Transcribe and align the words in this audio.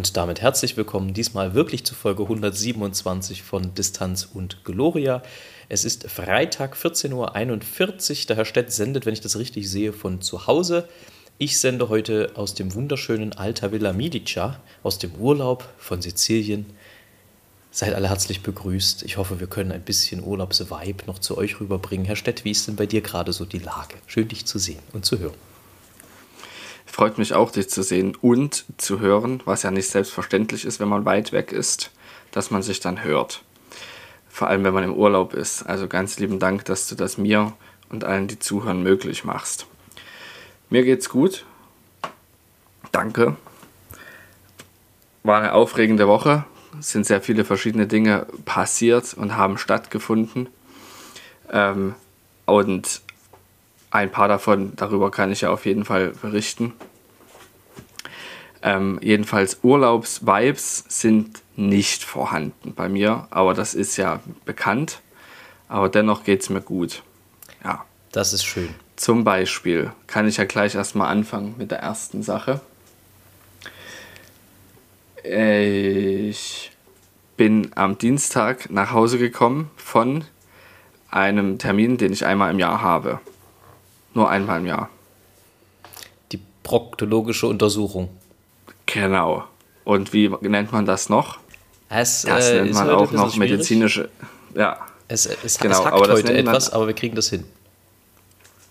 Und 0.00 0.16
damit 0.16 0.40
herzlich 0.40 0.78
willkommen 0.78 1.12
diesmal 1.12 1.52
wirklich 1.52 1.84
zu 1.84 1.94
Folge 1.94 2.22
127 2.22 3.42
von 3.42 3.74
Distanz 3.74 4.26
und 4.32 4.64
Gloria. 4.64 5.22
Es 5.68 5.84
ist 5.84 6.10
Freitag 6.10 6.74
14.41 6.74 7.12
Uhr. 8.22 8.26
Der 8.28 8.36
Herr 8.36 8.46
Stett 8.46 8.72
sendet, 8.72 9.04
wenn 9.04 9.12
ich 9.12 9.20
das 9.20 9.36
richtig 9.36 9.68
sehe, 9.68 9.92
von 9.92 10.22
zu 10.22 10.46
Hause. 10.46 10.88
Ich 11.36 11.58
sende 11.58 11.90
heute 11.90 12.30
aus 12.36 12.54
dem 12.54 12.74
wunderschönen 12.74 13.34
Alta 13.34 13.72
Villa 13.72 13.92
Midica, 13.92 14.58
aus 14.82 14.98
dem 14.98 15.14
Urlaub 15.16 15.68
von 15.76 16.00
Sizilien. 16.00 16.64
Seid 17.70 17.92
alle 17.92 18.08
herzlich 18.08 18.42
begrüßt. 18.42 19.02
Ich 19.02 19.18
hoffe, 19.18 19.38
wir 19.38 19.48
können 19.48 19.70
ein 19.70 19.82
bisschen 19.82 20.24
Urlaubsvibe 20.24 21.04
noch 21.08 21.18
zu 21.18 21.36
euch 21.36 21.60
rüberbringen. 21.60 22.06
Herr 22.06 22.16
Stett, 22.16 22.46
wie 22.46 22.52
ist 22.52 22.66
denn 22.66 22.76
bei 22.76 22.86
dir 22.86 23.02
gerade 23.02 23.34
so 23.34 23.44
die 23.44 23.58
Lage? 23.58 23.96
Schön, 24.06 24.28
dich 24.28 24.46
zu 24.46 24.58
sehen 24.58 24.80
und 24.94 25.04
zu 25.04 25.18
hören. 25.18 25.49
Freut 26.90 27.18
mich 27.18 27.34
auch, 27.34 27.52
dich 27.52 27.70
zu 27.70 27.82
sehen 27.82 28.16
und 28.20 28.64
zu 28.76 28.98
hören, 28.98 29.40
was 29.44 29.62
ja 29.62 29.70
nicht 29.70 29.88
selbstverständlich 29.88 30.64
ist, 30.64 30.80
wenn 30.80 30.88
man 30.88 31.04
weit 31.04 31.30
weg 31.32 31.52
ist, 31.52 31.92
dass 32.32 32.50
man 32.50 32.62
sich 32.62 32.80
dann 32.80 33.04
hört. 33.04 33.42
Vor 34.28 34.48
allem, 34.48 34.64
wenn 34.64 34.74
man 34.74 34.84
im 34.84 34.94
Urlaub 34.94 35.32
ist. 35.32 35.62
Also 35.62 35.86
ganz 35.86 36.18
lieben 36.18 36.40
Dank, 36.40 36.64
dass 36.64 36.88
du 36.88 36.96
das 36.96 37.16
mir 37.16 37.52
und 37.90 38.02
allen, 38.04 38.26
die 38.26 38.40
zuhören, 38.40 38.82
möglich 38.82 39.24
machst. 39.24 39.66
Mir 40.68 40.82
geht's 40.82 41.08
gut. 41.08 41.44
Danke. 42.90 43.36
War 45.22 45.38
eine 45.38 45.52
aufregende 45.52 46.08
Woche. 46.08 46.44
Es 46.78 46.90
sind 46.90 47.06
sehr 47.06 47.20
viele 47.20 47.44
verschiedene 47.44 47.86
Dinge 47.86 48.26
passiert 48.44 49.14
und 49.14 49.36
haben 49.36 49.58
stattgefunden. 49.58 50.48
Ähm, 51.52 51.94
und 52.46 53.00
ein 53.90 54.10
paar 54.10 54.28
davon, 54.28 54.72
darüber 54.76 55.10
kann 55.10 55.32
ich 55.32 55.42
ja 55.42 55.50
auf 55.50 55.66
jeden 55.66 55.84
Fall 55.84 56.08
berichten. 56.22 56.74
Ähm, 58.62 58.98
jedenfalls 59.02 59.60
Urlaubsvibes 59.62 60.84
sind 60.88 61.42
nicht 61.56 62.04
vorhanden 62.04 62.74
bei 62.74 62.88
mir, 62.88 63.26
aber 63.30 63.54
das 63.54 63.74
ist 63.74 63.96
ja 63.96 64.20
bekannt. 64.44 65.00
Aber 65.68 65.88
dennoch 65.88 66.24
geht 66.24 66.42
es 66.42 66.50
mir 66.50 66.60
gut. 66.60 67.02
Ja. 67.64 67.84
Das 68.12 68.32
ist 68.32 68.44
schön. 68.44 68.74
Zum 68.96 69.22
Beispiel 69.24 69.92
kann 70.06 70.26
ich 70.26 70.36
ja 70.38 70.44
gleich 70.44 70.74
erstmal 70.74 71.08
anfangen 71.08 71.54
mit 71.58 71.70
der 71.70 71.78
ersten 71.78 72.22
Sache. 72.22 72.60
Ich 75.22 76.72
bin 77.36 77.70
am 77.76 77.98
Dienstag 77.98 78.68
nach 78.70 78.92
Hause 78.92 79.18
gekommen 79.18 79.70
von 79.76 80.24
einem 81.10 81.58
Termin, 81.58 81.98
den 81.98 82.12
ich 82.12 82.26
einmal 82.26 82.50
im 82.50 82.58
Jahr 82.58 82.82
habe. 82.82 83.20
Nur 84.14 84.28
einmal 84.30 84.60
im 84.60 84.66
Jahr. 84.66 84.88
Die 86.32 86.40
proktologische 86.62 87.46
Untersuchung. 87.46 88.08
Genau. 88.86 89.44
Und 89.84 90.12
wie 90.12 90.28
nennt 90.40 90.72
man 90.72 90.86
das 90.86 91.08
noch? 91.08 91.38
Es, 91.88 92.22
das 92.22 92.50
äh, 92.50 92.62
nennt 92.62 92.74
man 92.74 92.90
auch 92.90 93.10
noch 93.12 93.36
medizinische. 93.36 94.08
Ja. 94.54 94.78
Es, 95.08 95.26
es, 95.26 95.58
genau, 95.58 95.74
es 95.74 95.84
hackt 95.84 95.92
aber 95.92 96.06
das 96.06 96.18
heute 96.18 96.34
etwas, 96.34 96.72
aber 96.72 96.86
wir 96.86 96.94
kriegen 96.94 97.16
das 97.16 97.28
hin. 97.28 97.44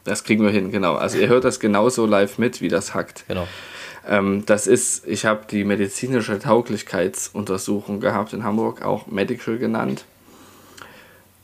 Das 0.05 0.23
kriegen 0.23 0.43
wir 0.43 0.51
hin, 0.51 0.71
genau. 0.71 0.95
Also 0.95 1.17
ihr 1.17 1.27
hört 1.27 1.43
das 1.43 1.59
genauso 1.59 2.05
live 2.05 2.37
mit, 2.37 2.61
wie 2.61 2.69
das 2.69 2.93
hackt. 2.93 3.25
Genau. 3.27 3.45
Ähm, 4.07 4.45
das 4.45 4.65
ist, 4.65 5.05
ich 5.05 5.25
habe 5.25 5.41
die 5.51 5.65
medizinische 5.65 6.39
Tauglichkeitsuntersuchung 6.39 7.99
gehabt 7.99 8.31
in 8.31 8.45
Hamburg, 8.45 8.83
auch 8.83 9.07
Medical 9.07 9.57
genannt. 9.57 10.05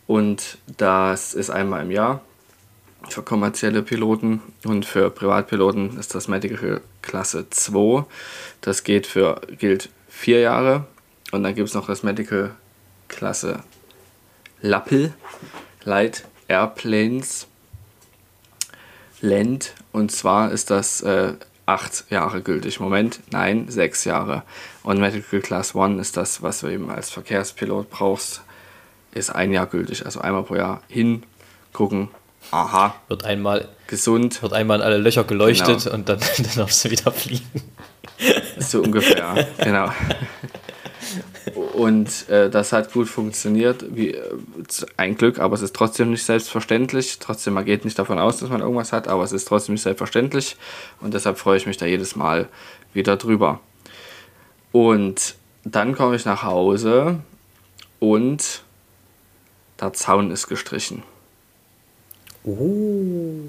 Und 0.07 0.57
das 0.77 1.33
ist 1.33 1.49
einmal 1.49 1.83
im 1.83 1.91
Jahr 1.91 2.21
für 3.09 3.23
kommerzielle 3.23 3.81
Piloten 3.81 4.41
und 4.63 4.85
für 4.85 5.09
Privatpiloten 5.09 5.97
ist 5.99 6.15
das 6.15 6.27
Medical 6.27 6.81
Klasse 7.01 7.49
2. 7.49 8.05
Das 8.61 8.83
geht 8.83 9.07
für, 9.07 9.41
gilt 9.57 9.89
vier 10.09 10.39
Jahre. 10.39 10.85
Und 11.31 11.43
dann 11.43 11.55
gibt 11.55 11.67
es 11.67 11.73
noch 11.73 11.87
das 11.87 12.03
Medical 12.03 12.55
Klasse 13.07 13.63
LAPL, 14.61 15.13
Light 15.83 16.25
Airplanes 16.47 17.47
Land. 19.21 19.73
Und 19.91 20.11
zwar 20.11 20.51
ist 20.51 20.69
das 20.69 21.01
äh, 21.01 21.33
acht 21.65 22.05
Jahre 22.09 22.41
gültig. 22.41 22.79
Moment, 22.79 23.19
nein, 23.31 23.65
sechs 23.69 24.05
Jahre. 24.05 24.43
Und 24.83 24.99
Medical 24.99 25.41
Class 25.41 25.75
1 25.75 25.99
ist 25.99 26.17
das, 26.17 26.41
was 26.41 26.59
du 26.59 26.67
eben 26.67 26.89
als 26.89 27.09
Verkehrspilot 27.09 27.89
brauchst, 27.89 28.43
ist 29.13 29.33
ein 29.33 29.51
Jahr 29.51 29.65
gültig. 29.65 30.05
Also 30.05 30.21
einmal 30.21 30.43
pro 30.43 30.55
Jahr 30.55 30.81
hingucken. 30.87 32.09
Aha, 32.51 32.95
Wird 33.07 33.23
einmal, 33.23 33.67
gesund, 33.87 34.41
wird 34.41 34.53
einmal 34.53 34.79
in 34.79 34.83
alle 34.83 34.97
Löcher 34.97 35.23
geleuchtet 35.23 35.83
Genau. 35.83 35.95
und 35.95 36.09
dann, 36.09 36.19
dann 36.37 36.55
darfst 36.55 36.85
du 36.85 36.91
wieder 36.91 37.11
fliegen. 37.11 37.61
so 38.59 38.81
ungefähr. 38.81 39.47
genau. 39.57 39.89
Und 41.73 42.29
äh, 42.29 42.49
das 42.49 42.71
hat 42.73 42.91
gut 42.93 43.07
funktioniert. 43.07 43.85
Wie, 43.95 44.13
äh, 44.13 44.31
ein 44.97 45.15
Glück, 45.15 45.39
aber 45.39 45.53
es 45.55 45.61
ist 45.61 45.75
trotzdem 45.75 46.11
nicht 46.11 46.23
selbstverständlich. 46.23 47.19
Trotzdem, 47.19 47.53
man 47.53 47.65
geht 47.65 47.85
nicht 47.85 47.99
davon 47.99 48.17
aus, 48.19 48.37
dass 48.37 48.49
man 48.49 48.61
irgendwas 48.61 48.91
hat, 48.91 49.07
aber 49.07 49.23
es 49.23 49.31
ist 49.31 49.47
trotzdem 49.47 49.73
nicht 49.73 49.83
selbstverständlich. 49.83 50.57
Und 51.01 51.13
deshalb 51.13 51.37
freue 51.37 51.57
ich 51.57 51.67
mich 51.67 51.77
da 51.77 51.85
jedes 51.85 52.15
Mal 52.15 52.47
wieder 52.93 53.17
drüber. 53.17 53.59
Und 54.71 55.35
dann 55.63 55.95
komme 55.95 56.15
ich 56.15 56.25
nach 56.25 56.43
Hause 56.43 57.19
und 57.99 58.61
der 59.79 59.93
Zaun 59.93 60.31
ist 60.31 60.47
gestrichen. 60.47 61.03
Oh. 62.45 63.41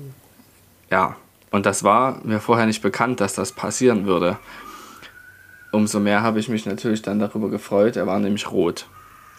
Ja, 0.90 1.16
und 1.50 1.66
das 1.66 1.84
war 1.84 2.20
mir 2.24 2.40
vorher 2.40 2.66
nicht 2.66 2.82
bekannt, 2.82 3.20
dass 3.20 3.34
das 3.34 3.52
passieren 3.52 4.06
würde. 4.06 4.38
Umso 5.72 6.00
mehr 6.00 6.22
habe 6.22 6.38
ich 6.38 6.48
mich 6.48 6.64
natürlich 6.64 7.02
dann 7.02 7.18
darüber 7.18 7.50
gefreut. 7.50 7.96
Er 7.96 8.06
war 8.06 8.18
nämlich 8.18 8.50
rot. 8.50 8.86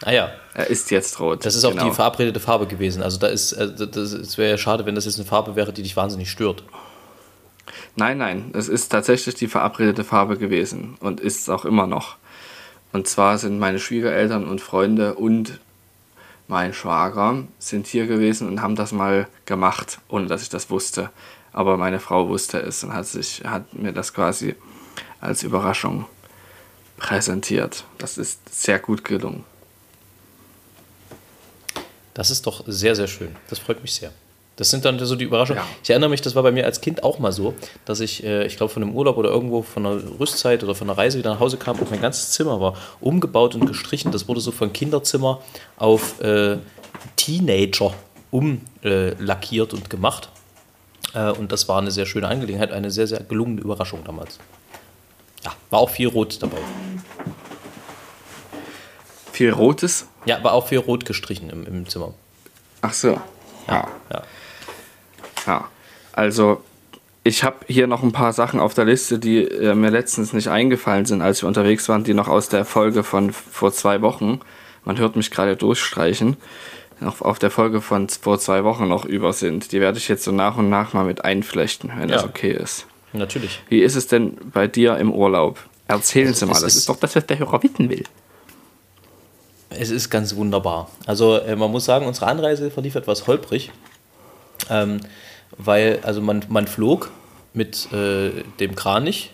Ah 0.04 0.12
ja, 0.12 0.30
Er 0.54 0.68
ist 0.68 0.92
jetzt 0.92 1.20
rot. 1.20 1.44
das 1.46 1.56
ist 1.56 1.66
auch 1.66 1.72
genau. 1.72 1.86
die 1.86 1.96
verabredete 1.96 2.40
Farbe 2.40 2.68
gewesen. 2.68 3.02
Also 3.02 3.18
da 3.18 3.28
ist, 3.28 3.54
das, 3.54 4.12
es 4.14 4.38
wäre 4.38 4.52
ja 4.52 4.58
schade, 4.58 4.86
wenn 4.86 4.94
das 4.94 5.06
jetzt 5.06 5.18
eine 5.18 5.26
Farbe 5.26 5.56
wäre, 5.56 5.74
die 5.74 5.82
dich 5.82 5.98
wahnsinnig 5.98 6.30
stört. 6.30 6.64
Nein, 7.96 8.20
nein, 8.20 8.52
es 8.54 8.70
ist 8.70 8.90
tatsächlich 8.90 9.34
die 9.36 9.48
verabredete 9.48 10.04
Farbe 10.04 10.38
gewesen 10.38 10.98
und 11.00 11.20
ist 11.20 11.42
es 11.42 11.50
auch 11.50 11.66
immer 11.66 11.88
noch. 11.88 12.18
Und 12.94 13.08
zwar 13.08 13.40
sind 13.40 13.58
meine 13.58 13.80
Schwiegereltern 13.80 14.48
und 14.48 14.62
Freunde 14.62 15.16
und 15.16 15.60
mein 16.48 16.74
Schwager 16.74 17.44
sind 17.60 17.88
hier 17.88 18.08
gewesen 18.08 18.48
und 18.48 18.62
haben 18.62 18.76
das 18.76 18.92
mal 18.92 19.28
gemacht, 19.46 20.00
ohne 20.08 20.28
dass 20.28 20.42
ich 20.42 20.50
das 20.50 20.70
wusste. 20.70 21.10
Aber 21.54 21.78
meine 21.78 22.00
Frau 22.00 22.30
wusste 22.30 22.60
es 22.60 22.84
und 22.84 22.94
hat, 22.94 23.08
sich, 23.08 23.44
hat 23.46 23.74
mir 23.74 23.92
das 23.92 24.14
quasi 24.14 24.56
als 25.20 25.44
Überraschung 25.44 26.06
präsentiert. 26.98 27.84
Das 27.98 28.18
ist 28.18 28.40
sehr 28.54 28.80
gut 28.80 29.04
gelungen. 29.04 29.44
Das 32.14 32.32
ist 32.32 32.48
doch 32.48 32.64
sehr, 32.66 32.96
sehr 32.96 33.08
schön. 33.08 33.36
Das 33.50 33.60
freut 33.60 33.82
mich 33.82 33.94
sehr. 33.94 34.12
Das 34.58 34.72
sind 34.72 34.86
dann 34.86 34.98
so 35.00 35.16
die 35.16 35.24
Überraschungen. 35.24 35.62
Ja. 35.62 35.68
Ich 35.84 35.90
erinnere 35.90 36.10
mich, 36.10 36.22
das 36.22 36.36
war 36.36 36.42
bei 36.42 36.52
mir 36.52 36.66
als 36.66 36.82
Kind 36.82 37.04
auch 37.04 37.20
mal 37.20 37.32
so, 37.32 37.54
dass 37.86 38.00
ich, 38.00 38.24
äh, 38.24 38.46
ich 38.48 38.58
glaube, 38.58 38.74
von 38.74 38.82
einem 38.82 38.96
Urlaub 38.96 39.18
oder 39.18 39.30
irgendwo 39.30 39.62
von 39.62 39.86
einer 39.86 40.02
Rüstzeit 40.20 40.64
oder 40.64 40.74
von 40.74 40.90
einer 40.90 40.98
Reise 40.98 41.20
wieder 41.20 41.32
nach 41.32 41.40
Hause 41.40 41.58
kam 41.58 41.78
und 41.80 41.92
mein 41.92 42.02
ganzes 42.02 42.32
Zimmer 42.32 42.60
war 42.60 42.74
umgebaut 43.00 43.54
und 43.54 43.68
gestrichen. 43.68 44.12
Das 44.12 44.28
wurde 44.28 44.42
so 44.42 44.52
von 44.52 44.74
Kinderzimmer 44.74 45.42
auf 45.78 46.20
äh, 46.22 46.58
Teenager 47.16 47.94
umlackiert 48.32 49.74
und 49.76 49.92
gemacht. 49.92 50.30
Äh, 51.14 51.30
und 51.30 51.52
das 51.52 51.70
war 51.70 51.80
eine 51.80 51.92
sehr 51.92 52.08
schöne 52.08 52.28
Angelegenheit, 52.28 52.72
eine 52.72 52.90
sehr, 52.90 53.06
sehr 53.06 53.20
gelungene 53.20 53.62
Überraschung 53.62 54.04
damals. 54.06 54.40
Ja, 55.46 55.52
war 55.70 55.80
auch 55.82 55.92
viel 55.92 56.08
Rot 56.08 56.42
dabei. 56.42 56.58
Viel 59.32 59.52
Rotes? 59.52 60.08
Ja, 60.26 60.44
war 60.44 60.54
auch 60.54 60.66
viel 60.66 60.80
Rot 60.80 61.06
gestrichen 61.06 61.52
im, 61.52 61.64
im 61.68 61.88
Zimmer. 61.88 62.16
Ach 62.82 62.94
so. 62.94 63.22
Ja. 63.68 63.88
Ja. 63.88 63.88
Ja, 64.12 64.24
also 66.14 66.62
ich 67.24 67.44
habe 67.44 67.58
hier 67.68 67.88
noch 67.88 68.04
ein 68.04 68.12
paar 68.14 68.32
Sachen 68.34 68.60
auf 68.60 68.74
der 68.74 68.86
Liste, 68.86 69.20
die 69.20 69.44
äh, 69.44 69.76
mir 69.76 69.90
letztens 69.92 70.32
nicht 70.34 70.48
eingefallen 70.50 71.06
sind, 71.06 71.22
als 71.22 71.42
wir 71.44 71.48
unterwegs 71.48 71.90
waren, 71.90 72.04
die 72.04 72.14
noch 72.14 72.28
aus 72.28 72.48
der 72.50 72.64
Folge 72.66 73.04
von 73.04 73.32
vor 73.34 73.72
zwei 73.74 74.02
Wochen, 74.02 74.40
man 74.86 74.98
hört 74.98 75.16
mich 75.18 75.30
gerade 75.32 75.56
durchstreichen, 75.58 76.38
noch 77.02 77.22
auf 77.22 77.38
der 77.38 77.52
Folge 77.52 77.82
von 77.82 78.08
vor 78.10 78.40
zwei 78.40 78.64
Wochen 78.64 78.88
noch 78.88 79.04
über 79.06 79.34
sind. 79.34 79.72
Die 79.74 79.82
werde 79.82 79.98
ich 79.98 80.08
jetzt 80.08 80.24
so 80.24 80.32
nach 80.32 80.58
und 80.58 80.70
nach 80.70 80.94
mal 80.94 81.04
mit 81.06 81.26
einflechten, 81.26 81.92
wenn 81.98 82.08
das 82.08 82.22
Ja. 82.24 82.28
okay 82.30 82.52
ist. 82.52 82.86
Natürlich. 83.14 83.62
Wie 83.70 83.82
ist 83.82 83.96
es 83.96 84.08
denn 84.08 84.38
bei 84.54 84.68
dir 84.68 84.98
im 84.98 85.12
Urlaub? 85.14 85.60
Erzählen 85.88 86.34
Sie 86.34 86.46
mal, 86.46 86.54
das 86.54 86.64
ist- 86.64 86.76
ist 86.78 86.90
doch 86.90 87.00
das, 87.00 87.16
was 87.16 87.26
der 87.26 87.40
Hörer 87.40 87.62
wissen 87.64 87.90
will. 87.90 88.04
Es 89.70 89.90
ist 89.90 90.10
ganz 90.10 90.36
wunderbar. 90.36 90.90
Also 91.06 91.38
äh, 91.38 91.56
man 91.56 91.72
muss 91.72 91.86
sagen, 91.86 92.06
unsere 92.06 92.28
Anreise 92.28 92.72
verlief 92.72 92.96
etwas 92.96 93.28
holprig, 93.28 93.72
ähm, 94.70 95.02
weil 95.58 96.00
also 96.04 96.22
man, 96.22 96.44
man 96.50 96.68
flog 96.68 97.12
mit 97.54 97.92
äh, 97.94 98.44
dem 98.60 98.76
Kranich 98.76 99.32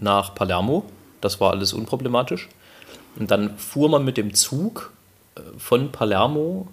nach 0.00 0.34
Palermo. 0.34 0.84
Das 1.20 1.40
war 1.40 1.50
alles 1.50 1.72
unproblematisch. 1.72 2.48
Und 3.16 3.30
dann 3.30 3.56
fuhr 3.58 3.88
man 3.88 4.04
mit 4.04 4.16
dem 4.16 4.34
Zug 4.34 4.92
äh, 5.34 5.40
von 5.58 5.90
Palermo 5.90 6.68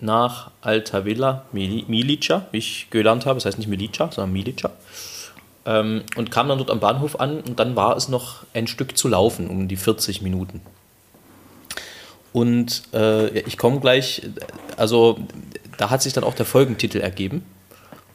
nach 0.00 0.50
Altavilla 0.60 1.44
Milica, 1.52 2.46
wie 2.50 2.58
ich 2.58 2.88
gelernt 2.90 3.26
habe. 3.26 3.36
Das 3.36 3.46
heißt 3.46 3.58
nicht 3.58 3.68
Milica, 3.68 4.10
sondern 4.10 4.32
Milica. 4.32 4.70
Ähm, 5.64 6.02
und 6.16 6.30
kam 6.30 6.48
dann 6.48 6.58
dort 6.58 6.70
am 6.70 6.80
Bahnhof 6.80 7.20
an 7.20 7.40
und 7.40 7.58
dann 7.58 7.76
war 7.76 7.96
es 7.96 8.08
noch 8.08 8.44
ein 8.54 8.66
Stück 8.66 8.96
zu 8.96 9.08
laufen, 9.08 9.48
um 9.48 9.68
die 9.68 9.76
40 9.76 10.22
Minuten. 10.22 10.60
Und 12.32 12.82
äh, 12.94 13.40
ich 13.40 13.58
komme 13.58 13.78
gleich, 13.80 14.22
also 14.76 15.18
da 15.76 15.90
hat 15.90 16.02
sich 16.02 16.12
dann 16.12 16.24
auch 16.24 16.34
der 16.34 16.46
Folgentitel 16.46 16.98
ergeben, 16.98 17.44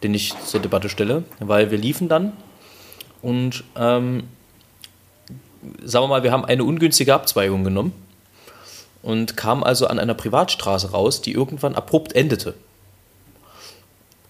den 0.03 0.13
ich 0.13 0.33
zur 0.45 0.59
Debatte 0.59 0.89
stelle, 0.89 1.23
weil 1.39 1.71
wir 1.71 1.77
liefen 1.77 2.09
dann 2.09 2.33
und 3.21 3.63
ähm, 3.75 4.23
sagen 5.83 6.03
wir 6.03 6.07
mal, 6.07 6.23
wir 6.23 6.31
haben 6.31 6.45
eine 6.45 6.63
ungünstige 6.63 7.13
Abzweigung 7.13 7.63
genommen 7.63 7.93
und 9.01 9.37
kamen 9.37 9.63
also 9.63 9.87
an 9.87 9.99
einer 9.99 10.13
Privatstraße 10.13 10.91
raus, 10.91 11.21
die 11.21 11.31
irgendwann 11.31 11.75
abrupt 11.75 12.13
endete. 12.13 12.53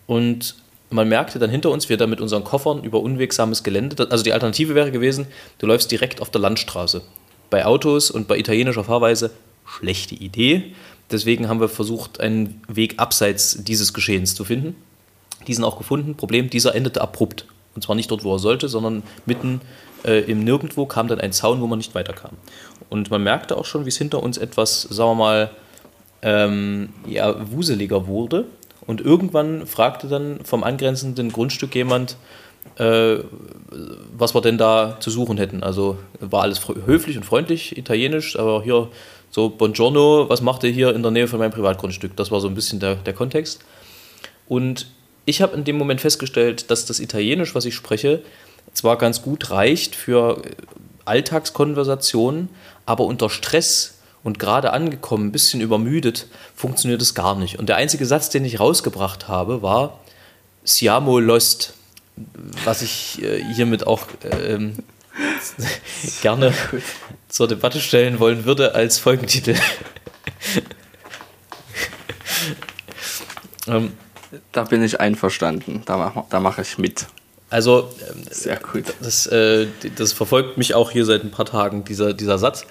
Und 0.05 0.55
man 0.89 1.09
merkte 1.09 1.37
dann 1.37 1.49
hinter 1.49 1.69
uns, 1.69 1.89
wir 1.89 1.97
da 1.97 2.07
mit 2.07 2.21
unseren 2.21 2.43
Koffern 2.43 2.83
über 2.83 3.01
unwegsames 3.01 3.63
Gelände, 3.63 4.07
also 4.09 4.23
die 4.23 4.33
Alternative 4.33 4.73
wäre 4.73 4.91
gewesen, 4.91 5.27
du 5.59 5.67
läufst 5.67 5.91
direkt 5.91 6.21
auf 6.21 6.29
der 6.29 6.41
Landstraße. 6.41 7.01
Bei 7.49 7.65
Autos 7.65 8.09
und 8.09 8.27
bei 8.27 8.37
italienischer 8.37 8.83
Fahrweise 8.83 9.31
schlechte 9.65 10.15
Idee. 10.15 10.73
Deswegen 11.11 11.47
haben 11.47 11.59
wir 11.59 11.69
versucht, 11.69 12.19
einen 12.19 12.61
Weg 12.67 12.95
abseits 12.97 13.63
dieses 13.63 13.93
Geschehens 13.93 14.35
zu 14.35 14.45
finden. 14.45 14.75
Diesen 15.47 15.63
auch 15.63 15.77
gefunden. 15.77 16.15
Problem, 16.15 16.49
dieser 16.49 16.75
endete 16.75 17.01
abrupt. 17.01 17.45
Und 17.75 17.83
zwar 17.83 17.95
nicht 17.95 18.09
dort, 18.11 18.23
wo 18.23 18.33
er 18.33 18.39
sollte, 18.39 18.69
sondern 18.69 19.03
mitten 19.25 19.61
äh, 20.03 20.21
im 20.21 20.43
Nirgendwo 20.43 20.85
kam 20.85 21.07
dann 21.07 21.19
ein 21.19 21.31
Zaun, 21.31 21.61
wo 21.61 21.67
man 21.67 21.77
nicht 21.77 21.95
weiterkam. 21.95 22.31
Und 22.89 23.11
man 23.11 23.23
merkte 23.23 23.57
auch 23.57 23.65
schon, 23.65 23.85
wie 23.85 23.89
es 23.89 23.97
hinter 23.97 24.23
uns 24.23 24.37
etwas, 24.37 24.81
sagen 24.81 25.11
wir 25.11 25.15
mal, 25.15 25.49
ähm, 26.21 26.89
ja, 27.05 27.51
wuseliger 27.51 28.07
wurde. 28.07 28.45
Und 28.85 29.01
irgendwann 29.01 29.67
fragte 29.67 30.07
dann 30.07 30.39
vom 30.43 30.63
angrenzenden 30.63 31.31
Grundstück 31.31 31.75
jemand, 31.75 32.17
äh, 32.77 33.17
was 34.17 34.33
wir 34.33 34.41
denn 34.41 34.57
da 34.57 34.97
zu 34.99 35.09
suchen 35.09 35.37
hätten. 35.37 35.61
Also 35.61 35.97
war 36.19 36.43
alles 36.43 36.61
höflich 36.85 37.17
und 37.17 37.23
freundlich, 37.23 37.77
italienisch, 37.77 38.39
aber 38.39 38.63
hier 38.63 38.89
so, 39.29 39.49
Buongiorno, 39.49 40.29
was 40.29 40.41
macht 40.41 40.63
ihr 40.63 40.71
hier 40.71 40.95
in 40.95 41.03
der 41.03 41.11
Nähe 41.11 41.27
von 41.27 41.39
meinem 41.39 41.51
Privatgrundstück? 41.51 42.15
Das 42.15 42.31
war 42.31 42.39
so 42.39 42.47
ein 42.47 42.55
bisschen 42.55 42.79
der, 42.79 42.95
der 42.95 43.13
Kontext. 43.13 43.59
Und 44.47 44.87
ich 45.27 45.41
habe 45.41 45.55
in 45.57 45.65
dem 45.65 45.77
Moment 45.77 45.99
festgestellt, 45.99 46.71
dass 46.71 46.85
das 46.85 47.01
Italienisch, 47.01 47.53
was 47.53 47.65
ich 47.65 47.75
spreche, 47.75 48.23
zwar 48.73 48.97
ganz 48.97 49.21
gut 49.21 49.51
reicht 49.51 49.93
für 49.93 50.41
Alltagskonversationen, 51.03 52.47
aber 52.85 53.03
unter 53.03 53.29
Stress 53.29 53.95
und 54.23 54.39
gerade 54.39 54.71
angekommen, 54.71 55.27
ein 55.27 55.31
bisschen 55.33 55.59
übermüdet, 55.59 56.27
funktioniert 56.55 57.01
es 57.01 57.13
gar 57.13 57.35
nicht. 57.35 57.59
Und 57.59 57.67
der 57.67 57.75
einzige 57.75 58.05
Satz, 58.05 58.29
den 58.29 58.45
ich 58.45 58.61
rausgebracht 58.61 59.27
habe, 59.27 59.61
war 59.61 59.99
Siamo 60.63 61.19
lost, 61.19 61.73
was 62.63 62.81
ich 62.81 63.21
äh, 63.21 63.43
hiermit 63.53 63.85
auch 63.85 64.07
ähm, 64.23 64.77
gerne 66.21 66.53
zur 67.27 67.49
Debatte 67.49 67.81
stellen 67.81 68.21
wollen 68.21 68.45
würde 68.45 68.75
als 68.75 68.97
Folgentitel. 68.97 69.57
ähm, 73.67 73.91
da 74.51 74.63
bin 74.63 74.83
ich 74.83 74.99
einverstanden, 74.99 75.83
da 75.85 75.97
mache 75.97 76.23
da 76.29 76.39
mach 76.39 76.57
ich 76.57 76.77
mit. 76.77 77.07
Also, 77.49 77.89
ähm, 78.09 78.23
sehr 78.29 78.57
gut. 78.57 78.85
Das, 79.01 79.25
äh, 79.27 79.67
das 79.95 80.13
verfolgt 80.13 80.57
mich 80.57 80.75
auch 80.75 80.91
hier 80.91 81.05
seit 81.05 81.23
ein 81.23 81.31
paar 81.31 81.45
Tagen, 81.45 81.85
dieser, 81.85 82.13
dieser 82.13 82.37
Satz. 82.37 82.65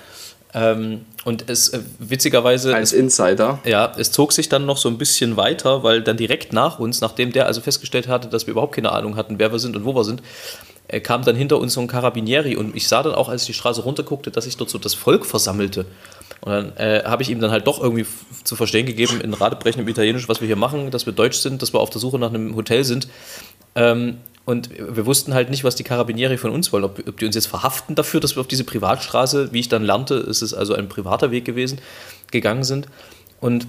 Ähm, 0.53 1.05
und 1.25 1.49
es 1.51 1.71
äh, 1.71 1.81
witzigerweise. 1.99 2.75
Als 2.75 2.93
Insider. 2.93 3.59
Ja, 3.65 3.93
es 3.99 4.13
zog 4.13 4.33
sich 4.33 4.49
dann 4.49 4.67
noch 4.67 4.77
so 4.77 4.89
ein 4.89 4.99
bisschen 4.99 5.37
weiter, 5.37 5.83
weil 5.83 6.03
dann 6.03 6.17
direkt 6.17 6.53
nach 6.53 6.79
uns, 6.79 7.01
nachdem 7.01 7.33
der 7.33 7.47
also 7.47 7.61
festgestellt 7.61 8.09
hatte, 8.09 8.29
dass 8.29 8.47
wir 8.47 8.53
überhaupt 8.53 8.75
keine 8.75 8.93
Ahnung 8.93 9.17
hatten, 9.17 9.39
wer 9.39 9.51
wir 9.51 9.59
sind 9.59 9.77
und 9.77 9.85
wo 9.85 9.95
wir 9.95 10.05
sind, 10.05 10.23
äh, 10.89 11.01
kam 11.01 11.25
dann 11.25 11.37
hinter 11.37 11.59
uns 11.59 11.73
so 11.73 11.81
ein 11.81 11.89
Carabinieri 11.89 12.57
und 12.57 12.77
ich 12.77 12.87
sah 12.87 13.03
dann 13.03 13.15
auch, 13.15 13.29
als 13.29 13.43
ich 13.43 13.47
die 13.49 13.55
Straße 13.55 13.83
runterguckte, 13.83 14.31
dass 14.31 14.45
sich 14.45 14.57
dort 14.57 14.71
so 14.71 14.79
das 14.79 14.95
Volk 14.95 15.27
versammelte. 15.27 15.87
Und 16.41 16.53
dann 16.53 16.77
äh, 16.77 17.03
habe 17.05 17.23
ich 17.23 17.31
ihm 17.31 17.41
dann 17.41 17.51
halt 17.51 17.67
doch 17.67 17.83
irgendwie 17.83 18.07
zu 18.45 18.57
verstehen 18.57 18.87
gegeben, 18.87 19.21
in 19.21 19.35
radebrechendem 19.35 19.89
Italienisch, 19.89 20.29
was 20.29 20.41
wir 20.41 20.47
hier 20.47 20.57
machen, 20.57 20.91
dass 20.91 21.07
wir 21.07 21.13
deutsch 21.13 21.39
sind, 21.39 21.63
dass 21.63 21.73
wir 21.73 21.81
auf 21.81 21.91
der 21.91 22.01
Suche 22.01 22.19
nach 22.19 22.29
einem 22.29 22.55
Hotel 22.55 22.85
sind. 22.85 23.09
Ähm, 23.75 24.19
und 24.45 24.71
wir 24.79 25.07
wussten 25.07 25.35
halt 25.35 25.51
nicht, 25.51 25.65
was 25.65 25.75
die 25.75 25.83
Carabinieri 25.83 26.39
von 26.39 26.53
uns 26.53 26.73
wollen, 26.73 26.85
ob, 26.85 27.01
ob, 27.07 27.19
die 27.19 27.27
uns 27.27 27.35
jetzt 27.35 27.49
verhaften 27.49 27.97
dafür, 27.97 28.21
dass 28.21 28.37
wir 28.37 28.41
auf 28.41 28.47
diese 28.47 28.63
Privatstraße, 28.63 29.53
wie 29.53 29.59
ich 29.59 29.69
dann 29.69 29.83
lernte, 29.83 30.15
ist 30.15 30.41
es 30.41 30.55
also 30.55 30.75
ein 30.75 30.89
privater 30.89 31.33
Weg 31.33 31.45
gewesen, 31.45 31.81
gegangen 32.31 32.63
sind. 32.63 32.87
Und 33.41 33.67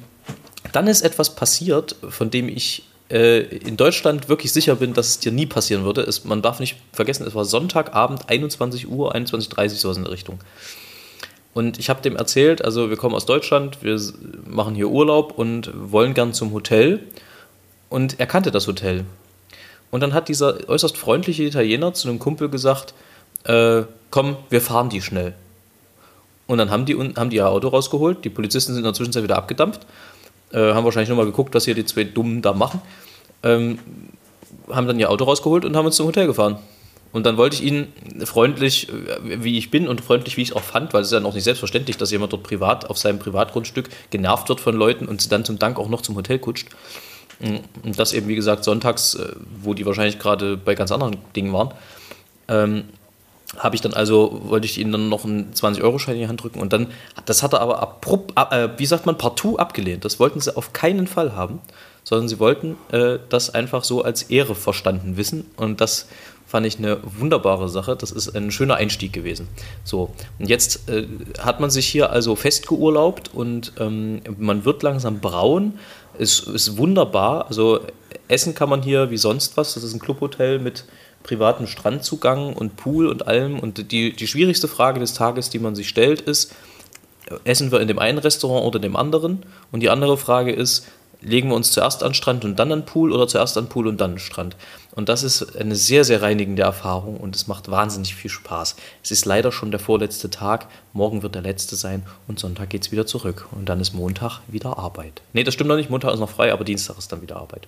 dann 0.74 0.86
ist 0.86 1.02
etwas 1.02 1.34
passiert, 1.34 1.96
von 2.08 2.30
dem 2.30 2.48
ich 2.48 2.84
äh, 3.10 3.40
in 3.40 3.76
Deutschland 3.76 4.30
wirklich 4.30 4.52
sicher 4.52 4.76
bin, 4.76 4.94
dass 4.94 5.08
es 5.08 5.20
dir 5.20 5.32
nie 5.32 5.48
passieren 5.48 5.84
würde. 5.84 6.02
Es, 6.02 6.26
man 6.26 6.44
darf 6.44 6.60
nicht 6.60 6.78
vergessen, 6.94 7.26
es 7.26 7.34
war 7.34 7.46
Sonntagabend, 7.46 8.30
21 8.30 8.88
Uhr, 8.88 9.16
21.30 9.16 9.64
Uhr, 9.64 9.70
sowas 9.70 9.98
in 9.98 10.04
der 10.04 10.12
Richtung. 10.12 10.40
Und 11.58 11.80
ich 11.80 11.90
habe 11.90 12.04
dem 12.04 12.16
erzählt, 12.16 12.64
also 12.64 12.92
wir 12.92 12.98
kommen 12.98 13.16
aus 13.16 13.26
Deutschland, 13.26 13.80
wir 13.82 14.00
machen 14.46 14.76
hier 14.76 14.90
Urlaub 14.90 15.40
und 15.40 15.72
wollen 15.74 16.14
gern 16.14 16.32
zum 16.32 16.54
Hotel. 16.54 17.00
Und 17.90 18.20
er 18.20 18.28
kannte 18.28 18.52
das 18.52 18.68
Hotel. 18.68 19.06
Und 19.90 20.02
dann 20.02 20.14
hat 20.14 20.28
dieser 20.30 20.70
äußerst 20.70 20.96
freundliche 20.96 21.42
Italiener 21.42 21.96
zu 21.96 22.10
einem 22.10 22.20
Kumpel 22.20 22.50
gesagt, 22.50 22.94
äh, 23.46 23.82
komm, 24.12 24.38
wir 24.52 24.62
fahren 24.62 24.90
die 24.90 25.02
schnell. 25.02 25.34
Und 26.46 26.60
dann 26.60 26.70
haben 26.70 26.86
die, 26.86 26.94
haben 26.96 27.32
die 27.32 27.38
ihr 27.38 27.50
Auto 27.50 27.70
rausgeholt, 27.70 28.24
die 28.24 28.30
Polizisten 28.30 28.74
sind 28.74 28.82
in 28.82 28.84
der 28.84 28.94
Zwischenzeit 28.94 29.24
wieder 29.24 29.38
abgedampft, 29.38 29.82
äh, 30.52 30.60
haben 30.60 30.86
wahrscheinlich 30.86 31.10
nochmal 31.10 31.26
geguckt, 31.26 31.56
was 31.56 31.66
hier 31.66 31.74
die 31.74 31.86
zwei 31.86 32.04
Dummen 32.04 32.44
da 32.44 32.54
machen, 32.54 32.84
ähm, 33.42 33.80
haben 34.70 34.86
dann 34.86 35.00
ihr 35.00 35.10
Auto 35.10 35.24
rausgeholt 35.24 35.66
und 35.66 35.76
haben 35.76 35.88
uns 35.88 35.96
zum 35.96 36.06
Hotel 36.06 36.28
gefahren. 36.28 36.60
Und 37.12 37.26
dann 37.26 37.38
wollte 37.38 37.56
ich 37.56 37.64
ihn 37.64 37.94
freundlich, 38.26 38.90
äh, 38.90 39.44
wie 39.44 39.58
ich 39.58 39.72
bin 39.72 39.88
und 39.88 40.02
freundlich, 40.02 40.38
wie 40.38 40.42
ich 40.42 40.50
es 40.50 40.56
auch 40.56 40.64
fand, 40.64 40.94
weil 40.94 41.02
es 41.02 41.08
ist 41.08 41.14
ja 41.14 41.20
noch 41.20 41.34
nicht 41.34 41.44
selbstverständlich, 41.44 41.98
dass 41.98 42.12
jemand 42.12 42.34
dort 42.34 42.44
privat 42.44 42.90
auf 42.90 42.98
seinem 42.98 43.20
Privatgrundstück 43.20 43.90
genervt 44.10 44.50
wird 44.50 44.60
von 44.60 44.76
Leuten 44.76 45.08
und 45.08 45.22
sie 45.22 45.30
dann 45.30 45.46
zum 45.46 45.60
Dank 45.60 45.80
auch 45.80 45.90
noch 45.90 46.02
zum 46.02 46.16
Hotel 46.16 46.40
kutscht. 46.40 46.70
Und 47.40 48.00
das 48.00 48.14
eben, 48.14 48.28
wie 48.28 48.36
gesagt, 48.36 48.64
sonntags, 48.64 49.16
äh, 49.16 49.34
wo 49.62 49.74
die 49.74 49.86
wahrscheinlich 49.86 50.20
gerade 50.20 50.58
bei 50.58 50.76
ganz 50.76 50.92
anderen 50.92 51.18
Dingen 51.36 51.54
waren. 51.54 51.74
Ähm, 52.48 52.86
habe 53.58 53.76
ich 53.76 53.82
dann 53.82 53.94
also, 53.94 54.42
wollte 54.46 54.66
ich 54.66 54.78
ihnen 54.78 54.92
dann 54.92 55.10
noch 55.10 55.24
einen 55.24 55.54
20-Euro-Schein 55.54 56.16
in 56.16 56.22
die 56.22 56.28
Hand 56.28 56.44
drücken 56.44 56.60
und 56.60 56.74
dann, 56.74 56.88
das 57.26 57.44
hat 57.44 57.54
er 57.54 57.62
aber 57.62 57.80
abrupt, 57.80 58.34
äh, 58.52 58.70
wie 58.78 58.86
sagt 58.86 59.06
man, 59.06 59.18
partout 59.18 59.58
abgelehnt. 59.58 60.04
Das 60.04 60.20
wollten 60.20 60.42
sie 60.42 60.56
auf 60.56 60.74
keinen 60.74 61.08
Fall 61.08 61.34
haben, 61.36 61.62
sondern 62.04 62.28
sie 62.28 62.40
wollten 62.40 62.76
äh, 62.92 63.20
das 63.30 63.54
einfach 63.54 63.84
so 63.84 64.04
als 64.04 64.24
Ehre 64.24 64.54
verstanden 64.54 65.16
wissen 65.16 65.46
und 65.56 65.80
das 65.80 66.08
fand 66.48 66.66
ich 66.66 66.80
eine 66.80 66.98
wunderbare 67.04 67.70
Sache. 67.70 67.96
Das 67.96 68.12
ist 68.12 68.36
ein 68.36 68.52
schöner 68.52 68.76
Einstieg 68.76 69.14
gewesen. 69.14 69.48
So, 69.84 70.14
und 70.40 70.50
jetzt 70.50 70.90
äh, 70.90 71.06
hat 71.40 71.60
man 71.60 71.70
sich 71.70 71.86
hier 71.88 72.12
also 72.12 72.36
festgeurlaubt 72.36 73.34
und 73.34 73.74
ähm, 73.80 74.22
man 74.38 74.66
wird 74.66 74.82
langsam 74.82 75.20
braun 75.20 75.74
ist, 76.18 76.48
ist 76.48 76.78
wunderbar. 76.78 77.48
Also 77.48 77.82
essen 78.28 78.56
kann 78.56 78.70
man 78.70 78.82
hier 78.82 79.12
wie 79.12 79.18
sonst 79.18 79.58
was. 79.58 79.74
Das 79.74 79.84
ist 79.84 79.94
ein 79.94 80.00
Clubhotel 80.00 80.60
mit 80.60 80.86
privatem 81.24 81.68
Strandzugang 81.68 82.54
und 82.54 82.78
Pool 82.78 83.08
und 83.08 83.28
allem. 83.28 83.60
Und 83.60 83.92
die, 83.92 84.14
die 84.14 84.28
schwierigste 84.28 84.68
Frage 84.68 85.00
des 85.00 85.14
Tages, 85.14 85.50
die 85.50 85.60
man 85.60 85.76
sich 85.76 85.90
stellt, 85.90 86.22
ist, 86.22 86.54
essen 87.44 87.72
wir 87.72 87.82
in 87.82 87.88
dem 87.88 88.00
einen 88.00 88.18
Restaurant 88.18 88.66
oder 88.66 88.80
dem 88.80 88.96
anderen? 88.96 89.44
Und 89.72 89.82
die 89.82 89.90
andere 89.90 90.18
Frage 90.18 90.52
ist, 90.54 90.88
legen 91.22 91.50
wir 91.50 91.56
uns 91.56 91.72
zuerst 91.72 92.04
an 92.04 92.14
Strand 92.14 92.46
und 92.46 92.58
dann 92.58 92.72
an 92.72 92.86
Pool 92.86 93.12
oder 93.12 93.28
zuerst 93.28 93.58
an 93.58 93.70
Pool 93.70 93.88
und 93.88 94.00
dann 94.00 94.14
an 94.14 94.20
Strand. 94.20 94.56
Und 94.98 95.10
das 95.10 95.22
ist 95.22 95.56
eine 95.56 95.76
sehr, 95.76 96.04
sehr 96.04 96.24
reinigende 96.24 96.64
Erfahrung 96.64 97.18
und 97.18 97.36
es 97.36 97.46
macht 97.46 97.70
wahnsinnig 97.70 98.16
viel 98.16 98.32
Spaß. 98.32 98.76
Es 99.04 99.12
ist 99.12 99.26
leider 99.26 99.52
schon 99.52 99.70
der 99.70 99.80
vorletzte 99.80 100.32
Tag, 100.32 100.66
morgen 100.92 101.22
wird 101.22 101.36
der 101.36 101.44
letzte 101.44 101.76
sein 101.76 102.02
und 102.28 102.40
Sonntag 102.40 102.72
geht 102.72 102.82
es 102.82 102.92
wieder 102.92 103.06
zurück. 103.06 103.48
Und 103.52 103.70
dann 103.70 103.80
ist 103.80 103.94
Montag 103.94 104.40
wieder 104.48 104.80
Arbeit. 104.80 105.22
Nee, 105.34 105.44
das 105.44 105.54
stimmt 105.54 105.68
noch 105.68 105.76
nicht, 105.76 105.92
Montag 105.92 106.16
ist 106.16 106.20
noch 106.20 106.32
frei, 106.32 106.52
aber 106.52 106.64
Dienstag 106.64 106.98
ist 106.98 107.12
dann 107.12 107.22
wieder 107.22 107.36
Arbeit. 107.36 107.68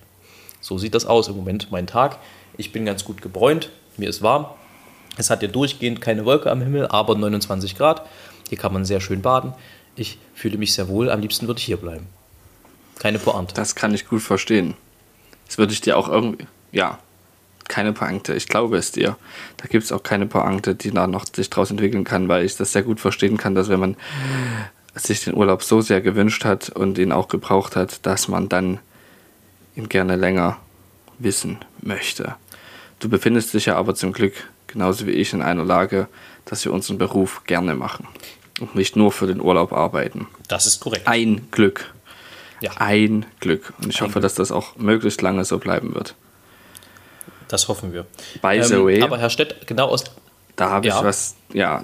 So 0.60 0.80
sieht 0.80 0.96
das 0.96 1.06
aus 1.06 1.28
im 1.28 1.36
Moment, 1.36 1.72
mein 1.72 1.86
Tag. 1.86 2.18
Ich 2.58 2.72
bin 2.72 2.84
ganz 2.84 3.06
gut 3.06 3.22
gebräunt, 3.22 3.70
mir 3.98 4.10
ist 4.10 4.24
warm. 4.24 4.48
Es 5.16 5.30
hat 5.30 5.44
ja 5.44 5.50
durchgehend 5.50 6.02
keine 6.02 6.26
Wolke 6.26 6.50
am 6.50 6.64
Himmel, 6.64 6.88
aber 6.88 7.14
29 7.14 7.78
Grad. 7.78 8.08
Hier 8.50 8.58
kann 8.58 8.74
man 8.74 8.86
sehr 8.86 9.02
schön 9.02 9.22
baden. 9.22 9.54
Ich 9.96 10.18
fühle 10.34 10.58
mich 10.58 10.74
sehr 10.74 10.88
wohl, 10.88 11.12
am 11.12 11.22
liebsten 11.22 11.46
würde 11.46 11.60
ich 11.60 11.66
hier 11.66 11.78
bleiben. 11.78 12.08
Keine 12.98 13.20
Pointe. 13.20 13.54
Das 13.54 13.76
kann 13.76 13.94
ich 13.94 14.08
gut 14.08 14.24
verstehen. 14.24 14.74
Das 15.46 15.60
würde 15.60 15.74
ich 15.74 15.82
dir 15.82 15.96
auch 15.96 16.10
irgendwie. 16.10 16.48
Ja, 16.72 16.98
keine 17.70 17.94
Pointe. 17.94 18.34
Ich 18.34 18.48
glaube 18.48 18.78
es 18.78 18.92
dir. 18.92 19.16
Da 19.58 19.68
gibt 19.68 19.86
es 19.86 19.92
auch 19.92 20.04
keine 20.04 20.26
Pointe, 20.26 20.76
die 20.76 20.92
da 20.92 21.08
noch 21.08 21.26
sich 21.34 21.50
draus 21.50 21.72
entwickeln 21.72 22.04
kann, 22.04 22.28
weil 22.28 22.44
ich 22.44 22.58
das 22.58 22.74
sehr 22.74 22.84
gut 22.84 23.00
verstehen 23.00 23.38
kann, 23.38 23.56
dass 23.56 23.70
wenn 23.70 23.80
man 23.80 23.96
sich 24.96 25.24
den 25.24 25.36
Urlaub 25.36 25.64
so 25.64 25.80
sehr 25.80 26.02
gewünscht 26.02 26.44
hat 26.44 26.70
und 26.70 26.98
ihn 26.98 27.14
auch 27.14 27.30
gebraucht 27.30 27.78
hat, 27.78 28.06
dass 28.06 28.28
man 28.28 28.50
dann 28.50 28.80
ihn 29.76 29.88
gerne 29.88 30.18
länger 30.18 30.58
wissen 31.20 31.60
möchte. 31.82 32.36
Du 33.00 33.08
befindest 33.08 33.54
dich 33.54 33.68
ja 33.68 33.78
aber 33.78 33.96
zum 33.96 34.12
Glück 34.12 34.34
genauso 34.68 35.08
wie 35.08 35.12
ich 35.12 35.34
in 35.34 35.42
einer 35.42 35.64
Lage, 35.64 36.08
dass 36.46 36.66
wir 36.66 36.74
unseren 36.74 36.98
Beruf 36.98 37.44
gerne 37.46 37.76
machen 37.76 38.08
und 38.60 38.76
nicht 38.76 38.96
nur 38.96 39.12
für 39.12 39.28
den 39.28 39.42
Urlaub 39.42 39.74
arbeiten. 39.74 40.28
Das 40.48 40.66
ist 40.66 40.82
korrekt. 40.82 41.08
Ein 41.08 41.48
Glück. 41.52 41.94
Ja. 42.62 42.72
Ein 42.78 43.26
Glück. 43.40 43.74
Und 43.78 43.90
ich 43.90 43.98
Ein 43.98 44.02
hoffe, 44.02 44.14
Glück. 44.14 44.24
dass 44.24 44.36
das 44.36 44.52
auch 44.52 44.76
möglichst 44.78 45.22
lange 45.22 45.46
so 45.46 45.60
bleiben 45.60 45.96
wird. 45.96 46.16
Das 47.50 47.68
hoffen 47.68 47.92
wir. 47.92 48.06
By 48.42 48.62
the 48.64 48.76
Ähm, 48.76 48.86
way, 48.86 49.02
aber 49.02 49.18
Herr 49.18 49.30
Stett, 49.30 49.68
genau 49.68 49.88
aus. 49.90 50.06
da 50.56 50.70
habe 50.70 50.88
Ja. 50.88 50.98
ich 51.00 51.04
was, 51.04 51.36
ja, 51.52 51.84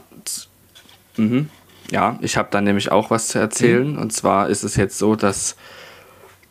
mhm. 1.18 1.50
ja, 1.92 2.18
ich 2.22 2.38
habe 2.38 2.48
da 2.52 2.62
nämlich 2.62 2.92
auch 2.92 3.10
was 3.10 3.28
zu 3.28 3.40
erzählen. 3.40 3.94
Mhm. 3.94 4.00
Und 4.00 4.14
zwar 4.14 4.48
ist 4.48 4.64
es 4.64 4.76
jetzt 4.78 4.98
so, 4.98 5.16
dass 5.16 5.56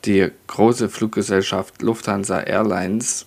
die 0.04 0.30
große 0.48 0.88
Fluggesellschaft 0.90 1.80
Lufthansa 1.80 2.40
Airlines 2.40 3.24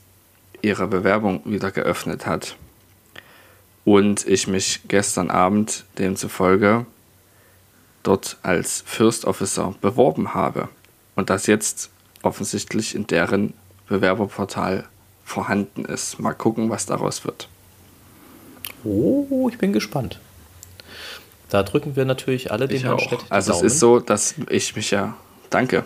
ihre 0.61 0.87
Bewerbung 0.87 1.41
wieder 1.45 1.71
geöffnet 1.71 2.25
hat. 2.27 2.55
Und 3.85 4.27
ich 4.27 4.47
mich 4.47 4.81
gestern 4.87 5.31
Abend 5.31 5.85
demzufolge 5.97 6.85
dort 8.03 8.37
als 8.43 8.83
First 8.85 9.25
Officer 9.25 9.73
beworben 9.81 10.33
habe. 10.33 10.67
Und 11.15 11.29
das 11.29 11.47
jetzt 11.47 11.89
offensichtlich 12.21 12.93
in 12.95 13.07
deren 13.07 13.53
Bewerberportal 13.87 14.85
vorhanden 15.27 15.83
ist. 15.83 16.19
Mal 16.21 16.33
gucken, 16.33 16.69
was 16.69 16.85
daraus 16.85 17.25
wird. 17.25 17.49
Oh, 18.85 19.49
ich 19.51 19.57
bin 19.57 19.73
gespannt. 19.73 20.21
Da 21.49 21.63
drücken 21.63 21.97
wir 21.97 22.05
natürlich 22.05 22.49
alle 22.51 22.65
Ich 22.71 22.83
Herrn. 22.85 22.97
Stett 22.99 23.25
Also 23.29 23.51
es 23.51 23.57
Daumen. 23.57 23.67
ist 23.67 23.79
so, 23.79 23.99
dass 23.99 24.35
ich 24.49 24.75
mich 24.77 24.91
ja 24.91 25.15
danke. 25.49 25.83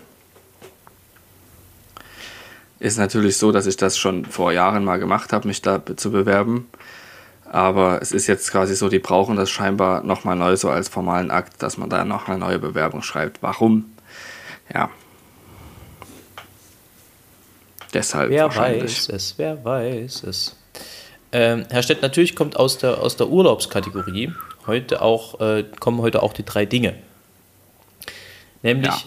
Ist 2.78 2.98
natürlich 2.98 3.36
so, 3.36 3.50
dass 3.50 3.66
ich 3.66 3.76
das 3.76 3.98
schon 3.98 4.24
vor 4.24 4.52
Jahren 4.52 4.84
mal 4.84 4.98
gemacht 4.98 5.32
habe, 5.32 5.48
mich 5.48 5.60
da 5.60 5.82
zu 5.96 6.12
bewerben. 6.12 6.68
Aber 7.44 8.00
es 8.00 8.12
ist 8.12 8.28
jetzt 8.28 8.50
quasi 8.50 8.76
so, 8.76 8.88
die 8.88 9.00
brauchen 9.00 9.36
das 9.36 9.50
scheinbar 9.50 10.04
nochmal 10.04 10.36
neu 10.36 10.56
so 10.56 10.70
als 10.70 10.88
formalen 10.88 11.30
Akt, 11.32 11.62
dass 11.62 11.78
man 11.78 11.90
da 11.90 12.04
noch 12.04 12.28
eine 12.28 12.38
neue 12.38 12.58
Bewerbung 12.60 13.02
schreibt. 13.02 13.42
Warum? 13.42 13.92
Ja. 14.72 14.88
Deshalb 17.92 18.30
Wer 18.30 18.44
wahrscheinlich. 18.44 18.84
weiß 18.84 19.08
es, 19.10 19.34
wer 19.36 19.64
weiß 19.64 20.22
es. 20.24 20.56
Ähm, 21.32 21.66
Herr 21.70 21.82
Stett, 21.82 22.02
natürlich 22.02 22.34
kommt 22.36 22.56
aus 22.56 22.78
der, 22.78 22.98
aus 23.02 23.16
der 23.16 23.28
Urlaubskategorie 23.28 24.32
heute 24.66 25.02
auch, 25.02 25.40
äh, 25.40 25.64
kommen 25.80 26.00
heute 26.00 26.22
auch 26.22 26.32
die 26.32 26.44
drei 26.44 26.66
Dinge. 26.66 26.94
Nämlich 28.62 28.86
Ja. 28.92 29.02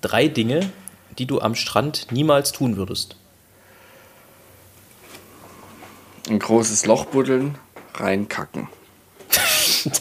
drei 0.00 0.28
Dinge, 0.28 0.70
die 1.18 1.26
du 1.26 1.40
am 1.40 1.54
Strand 1.54 2.08
niemals 2.10 2.52
tun 2.52 2.76
würdest. 2.76 3.16
Ein 6.28 6.38
großes 6.38 6.86
Loch 6.86 7.06
buddeln, 7.06 7.56
reinkacken. 7.94 8.68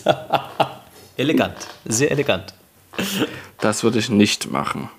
Elegant, 1.17 1.55
sehr 1.85 2.11
elegant. 2.11 2.53
Das 3.59 3.83
würde 3.83 3.99
ich 3.99 4.09
nicht 4.09 4.51
machen. 4.51 4.89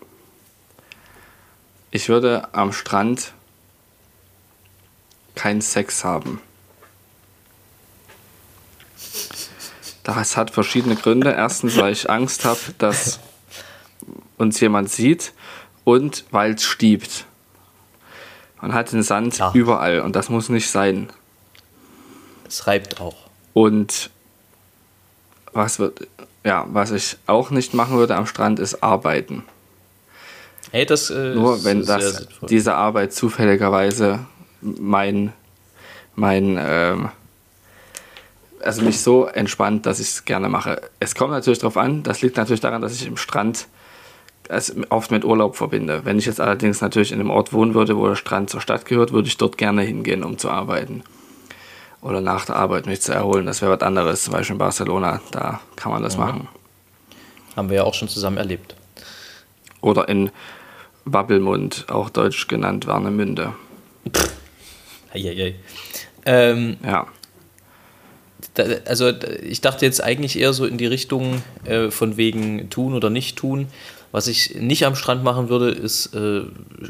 Ich 1.91 2.09
würde 2.09 2.49
am 2.53 2.73
Strand 2.73 3.33
keinen 5.35 5.61
Sex 5.61 6.05
haben. 6.05 6.41
Das 10.05 10.37
hat 10.37 10.51
verschiedene 10.51 10.97
Gründe. 10.97 11.33
Erstens, 11.33 11.77
weil 11.77 11.93
ich 11.93 12.09
Angst 12.09 12.45
habe, 12.45 12.61
dass 12.79 13.21
uns 14.39 14.61
jemand 14.61 14.91
sieht 14.91 15.33
und 15.85 16.25
weil 16.31 16.55
es 16.55 16.65
stiebt. 16.65 17.27
Man 18.61 18.75
hat 18.75 18.93
den 18.93 19.03
Sand 19.03 19.39
Ja. 19.39 19.53
überall 19.55 20.01
und 20.01 20.17
das 20.17 20.29
muss 20.29 20.49
nicht 20.49 20.71
sein. 20.71 21.11
Es 22.47 22.67
reibt 22.67 23.01
auch. 23.01 23.17
Und 23.53 24.11
was, 25.53 25.79
wird, 25.79 26.07
ja, 26.45 26.67
was 26.69 26.91
ich 26.91 27.17
auch 27.27 27.51
nicht 27.51 27.75
machen 27.75 27.97
würde 27.97 28.17
am 28.17 28.27
Strand 28.27 28.59
ist 28.59 28.83
arbeiten. 28.83 29.45
Hey, 30.73 30.87
das 30.87 31.11
äh, 31.11 31.35
Nur 31.35 31.65
wenn 31.65 31.85
das, 31.85 32.17
sinnvoll. 32.17 32.49
diese 32.49 32.75
Arbeit 32.75 33.13
zufälligerweise 33.13 34.21
mein, 34.61 35.33
mein 36.15 36.57
ähm, 36.61 37.09
also 38.63 38.83
mich 38.83 39.01
so 39.01 39.27
entspannt, 39.27 39.87
dass 39.87 40.01
ich 40.01 40.09
es 40.09 40.25
gerne 40.25 40.49
mache. 40.49 40.81
Es 41.01 41.15
kommt 41.15 41.33
natürlich 41.33 41.59
darauf 41.59 41.77
an, 41.77 42.03
das 42.03 42.23
liegt 42.23 42.37
natürlich 42.37 42.61
daran, 42.61 42.83
dass 42.83 42.95
ich 42.95 43.07
im 43.07 43.17
Strand 43.17 43.67
es 44.49 44.75
oft 44.91 45.11
mit 45.11 45.25
Urlaub 45.25 45.57
verbinde. 45.57 46.05
Wenn 46.05 46.19
ich 46.19 46.27
jetzt 46.27 46.41
allerdings 46.41 46.81
natürlich 46.81 47.13
in 47.13 47.21
einem 47.21 47.31
Ort 47.31 47.53
wohnen 47.53 47.75
würde, 47.75 47.97
wo 47.97 48.09
der 48.09 48.17
Strand 48.17 48.51
zur 48.51 48.61
Stadt 48.61 48.85
gehört, 48.85 49.13
würde 49.13 49.29
ich 49.29 49.37
dort 49.37 49.57
gerne 49.57 49.83
hingehen, 49.83 50.25
um 50.25 50.39
zu 50.39 50.51
arbeiten. 50.51 51.05
Oder 52.03 52.21
nach 52.21 52.47
der 52.47 52.57
Arbeit 52.57 52.87
mich 52.87 53.01
zu 53.01 53.13
erholen. 53.13 53.47
Das 53.47 53.63
wäre 53.63 53.73
was 53.73 53.83
anderes. 53.83 54.25
Zum 54.25 54.33
Beispiel 54.33 54.55
in 54.55 54.59
Barcelona, 54.59 55.21
da 55.31 55.61
kann 55.77 55.93
man 55.93 56.03
das 56.03 56.17
machen. 56.17 56.49
Haben 57.57 57.69
wir 57.69 57.77
ja 57.77 57.85
auch 57.85 57.95
schon 57.95 58.09
zusammen 58.09 58.39
erlebt. 58.39 58.75
Oder 59.81 60.09
in 60.09 60.31
Wabbelmund, 61.05 61.87
auch 61.89 62.11
deutsch 62.11 62.47
genannt 62.49 62.87
Warnemünde. 62.87 63.55
Eieiei. 65.13 65.55
Ähm, 66.27 66.77
Ja. 66.85 67.07
da, 68.55 68.65
also 68.87 69.13
ich 69.43 69.61
dachte 69.61 69.85
jetzt 69.87 70.03
eigentlich 70.03 70.39
eher 70.39 70.53
so 70.53 70.67
in 70.67 70.79
die 70.79 70.87
Richtung 70.87 71.43
äh, 71.65 71.91
von 71.91 72.17
wegen 72.17 72.71
tun 72.71 72.95
oder 72.95 73.11
nicht 73.11 73.37
tun. 73.37 73.69
Was 74.13 74.27
ich 74.27 74.57
nicht 74.57 74.85
am 74.85 74.97
Strand 74.97 75.23
machen 75.23 75.49
würde, 75.49 75.71
ist 75.71 76.15
äh, 76.17 76.43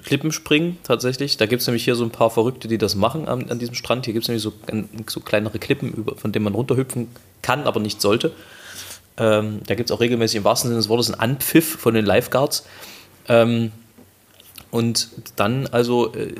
Klippenspringen 0.07 0.79
tatsächlich. 0.85 1.37
Da 1.37 1.45
gibt 1.45 1.61
es 1.61 1.67
nämlich 1.69 1.85
hier 1.85 1.95
so 1.95 2.03
ein 2.05 2.11
paar 2.11 2.31
Verrückte, 2.31 2.67
die 2.67 2.79
das 2.79 2.95
machen 2.95 3.29
an, 3.29 3.51
an 3.51 3.59
diesem 3.59 3.75
Strand. 3.75 4.07
Hier 4.07 4.15
gibt 4.15 4.25
es 4.25 4.29
nämlich 4.29 4.43
so, 4.43 4.55
so 5.07 5.21
kleinere 5.21 5.59
Klippen, 5.59 5.93
über, 5.93 6.17
von 6.17 6.33
denen 6.33 6.45
man 6.45 6.55
runterhüpfen 6.55 7.09
kann, 7.43 7.65
aber 7.65 7.79
nicht 7.79 8.01
sollte. 8.01 8.33
Ähm, 9.19 9.61
da 9.67 9.75
gibt 9.75 9.91
es 9.91 9.95
auch 9.95 10.01
regelmäßig 10.01 10.39
im 10.39 10.45
wahrsten 10.45 10.69
Sinne 10.71 10.79
des 10.81 10.89
Wortes 10.89 11.11
einen 11.11 11.21
Anpfiff 11.21 11.77
von 11.79 11.93
den 11.93 12.07
Lifeguards. 12.07 12.65
Ähm, 13.29 13.71
und 14.71 15.09
dann 15.37 15.67
also 15.67 16.15
äh, 16.15 16.35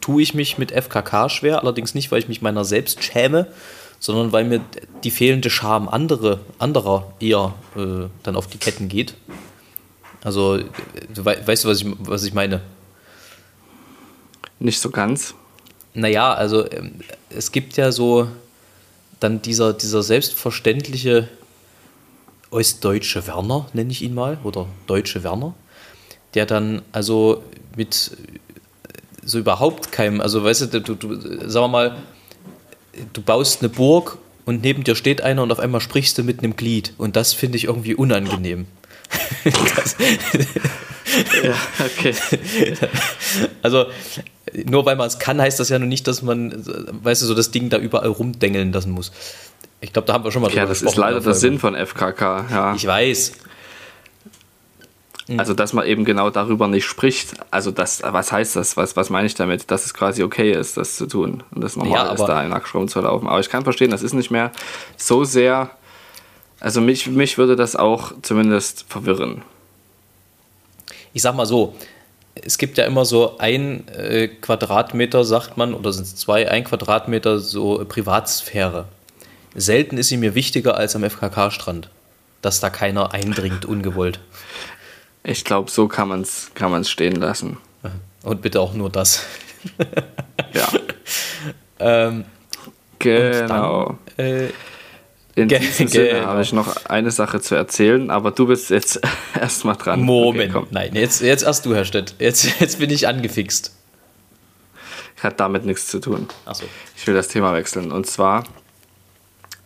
tue 0.00 0.22
ich 0.22 0.34
mich 0.34 0.58
mit 0.58 0.70
FKK 0.70 1.28
schwer, 1.28 1.60
allerdings 1.60 1.94
nicht, 1.94 2.10
weil 2.12 2.20
ich 2.20 2.28
mich 2.28 2.42
meiner 2.42 2.64
selbst 2.64 3.02
schäme, 3.02 3.48
sondern 3.98 4.32
weil 4.32 4.44
mir 4.44 4.60
die 5.04 5.10
fehlende 5.10 5.50
Scham 5.50 5.88
andere, 5.88 6.40
anderer 6.58 7.12
eher 7.20 7.54
äh, 7.76 8.08
dann 8.22 8.36
auf 8.36 8.46
die 8.46 8.58
Ketten 8.58 8.88
geht. 8.88 9.14
Also, 10.22 10.56
äh, 10.56 10.64
wei 11.16 11.46
weißt 11.46 11.64
du, 11.64 11.68
was 11.68 11.80
ich, 11.80 11.86
was 11.98 12.24
ich 12.24 12.34
meine? 12.34 12.60
Nicht 14.58 14.80
so 14.80 14.90
ganz. 14.90 15.34
Naja, 15.94 16.32
also 16.32 16.70
ähm, 16.70 17.00
es 17.30 17.50
gibt 17.52 17.76
ja 17.76 17.90
so 17.90 18.28
dann 19.18 19.42
dieser, 19.42 19.72
dieser 19.72 20.02
selbstverständliche 20.02 21.28
ostdeutsche 22.50 23.26
Werner, 23.26 23.66
nenne 23.72 23.90
ich 23.90 24.02
ihn 24.02 24.14
mal, 24.14 24.38
oder 24.44 24.66
deutsche 24.86 25.22
Werner, 25.22 25.54
der 26.34 26.46
dann 26.46 26.82
also 26.92 27.42
mit 27.76 28.12
äh, 28.12 28.38
so 29.24 29.38
überhaupt 29.38 29.92
keinem, 29.92 30.20
also 30.20 30.42
weißt 30.44 30.72
du, 30.72 30.80
du, 30.80 30.94
du 30.94 31.48
sagen 31.48 31.64
wir 31.64 31.68
mal, 31.68 31.96
du 33.12 33.22
baust 33.22 33.60
eine 33.60 33.68
Burg 33.68 34.18
und 34.44 34.62
neben 34.62 34.84
dir 34.84 34.94
steht 34.96 35.22
einer 35.22 35.42
und 35.42 35.52
auf 35.52 35.60
einmal 35.60 35.80
sprichst 35.80 36.18
du 36.18 36.22
mit 36.24 36.40
einem 36.40 36.56
Glied 36.56 36.94
und 36.98 37.16
das 37.16 37.32
finde 37.32 37.56
ich 37.56 37.64
irgendwie 37.64 37.94
unangenehm. 37.94 38.66
das, 39.44 39.96
Ja, 41.42 41.54
okay. 41.84 42.14
also, 43.62 43.86
nur 44.64 44.86
weil 44.86 44.96
man 44.96 45.06
es 45.06 45.18
kann, 45.18 45.40
heißt 45.40 45.58
das 45.60 45.68
ja 45.68 45.78
nur 45.78 45.88
nicht, 45.88 46.06
dass 46.06 46.22
man, 46.22 46.52
weißt 47.02 47.22
du, 47.22 47.26
so 47.26 47.34
das 47.34 47.50
Ding 47.50 47.68
da 47.70 47.78
überall 47.78 48.08
rumdengeln 48.08 48.72
lassen 48.72 48.92
muss. 48.92 49.12
Ich 49.80 49.92
glaube, 49.92 50.06
da 50.06 50.12
haben 50.12 50.24
wir 50.24 50.30
schon 50.30 50.42
mal 50.42 50.48
Ja, 50.48 50.62
drüber 50.62 50.68
das 50.68 50.82
ist 50.82 50.96
leider 50.96 51.20
der. 51.20 51.34
Sinn 51.34 51.58
von 51.58 51.74
FKK. 51.74 52.46
Ja. 52.50 52.74
Ich 52.74 52.86
weiß. 52.86 53.32
Also, 55.38 55.54
dass 55.54 55.72
man 55.72 55.86
eben 55.86 56.04
genau 56.04 56.30
darüber 56.30 56.66
nicht 56.66 56.84
spricht. 56.84 57.34
Also, 57.50 57.70
das, 57.70 58.02
was 58.02 58.32
heißt 58.32 58.56
das? 58.56 58.76
Was, 58.76 58.96
was 58.96 59.10
meine 59.10 59.26
ich 59.26 59.34
damit? 59.34 59.70
Dass 59.70 59.84
es 59.84 59.94
quasi 59.94 60.22
okay 60.22 60.52
ist, 60.52 60.76
das 60.76 60.96
zu 60.96 61.06
tun 61.06 61.42
und 61.54 61.62
das 61.62 61.76
normal 61.76 62.06
Ja, 62.06 62.12
ist, 62.12 62.24
da 62.24 62.42
in 62.42 62.50
Nacktschraum 62.50 62.88
zu 62.88 63.00
laufen. 63.00 63.28
Aber 63.28 63.40
ich 63.40 63.48
kann 63.48 63.64
verstehen, 63.64 63.90
das 63.90 64.02
ist 64.02 64.12
nicht 64.12 64.30
mehr 64.30 64.50
so 64.96 65.24
sehr. 65.24 65.70
Also, 66.58 66.80
mich, 66.80 67.06
mich 67.06 67.38
würde 67.38 67.56
das 67.56 67.76
auch 67.76 68.12
zumindest 68.22 68.86
verwirren. 68.88 69.42
Ich 71.12 71.22
sag 71.22 71.34
mal 71.34 71.46
so, 71.46 71.74
es 72.34 72.58
gibt 72.58 72.78
ja 72.78 72.84
immer 72.84 73.04
so 73.04 73.38
ein 73.38 73.86
äh, 73.88 74.28
Quadratmeter, 74.28 75.24
sagt 75.24 75.56
man, 75.56 75.74
oder 75.74 75.92
sind 75.92 76.04
es 76.04 76.16
zwei, 76.16 76.50
ein 76.50 76.64
Quadratmeter 76.64 77.38
so 77.38 77.80
äh, 77.80 77.84
Privatsphäre. 77.84 78.86
Selten 79.54 79.98
ist 79.98 80.08
sie 80.08 80.16
mir 80.16 80.34
wichtiger 80.34 80.76
als 80.76 80.94
am 80.94 81.08
FKK-Strand, 81.08 81.90
dass 82.42 82.60
da 82.60 82.70
keiner 82.70 83.12
eindringt, 83.12 83.64
ungewollt. 83.66 84.20
Ich 85.22 85.44
glaube, 85.44 85.70
so 85.70 85.86
kann 85.88 86.08
man 86.08 86.22
es 86.22 86.50
kann 86.54 86.70
man's 86.70 86.88
stehen 86.90 87.16
lassen. 87.16 87.58
Und 88.22 88.42
bitte 88.42 88.60
auch 88.60 88.74
nur 88.74 88.90
das. 88.90 89.24
Ja. 90.54 90.68
Ähm, 91.78 92.24
genau. 92.98 93.98
Dann, 94.16 94.26
äh, 94.26 94.48
In 95.34 95.48
Ge- 95.48 95.58
diesem 95.60 95.86
Sinne 95.86 96.26
habe 96.26 96.42
ich 96.42 96.52
noch 96.52 96.86
eine 96.86 97.10
Sache 97.10 97.40
zu 97.40 97.54
erzählen, 97.54 98.10
aber 98.10 98.30
du 98.30 98.46
bist 98.46 98.70
jetzt 98.70 99.00
erstmal 99.40 99.76
dran. 99.76 100.00
Moment. 100.00 100.54
Okay. 100.54 100.66
Nein, 100.70 100.94
jetzt, 100.94 101.20
jetzt 101.20 101.42
erst 101.42 101.66
du, 101.66 101.74
Herr 101.74 101.84
Stett. 101.84 102.14
Jetzt, 102.18 102.60
jetzt 102.60 102.78
bin 102.78 102.90
ich 102.90 103.06
angefixt. 103.06 103.74
Hat 105.22 105.38
damit 105.38 105.66
nichts 105.66 105.86
zu 105.88 106.00
tun. 106.00 106.26
Achso. 106.46 106.64
Ich 106.96 107.06
will 107.06 107.14
das 107.14 107.28
Thema 107.28 107.54
wechseln. 107.54 107.92
Und 107.92 108.06
zwar 108.06 108.44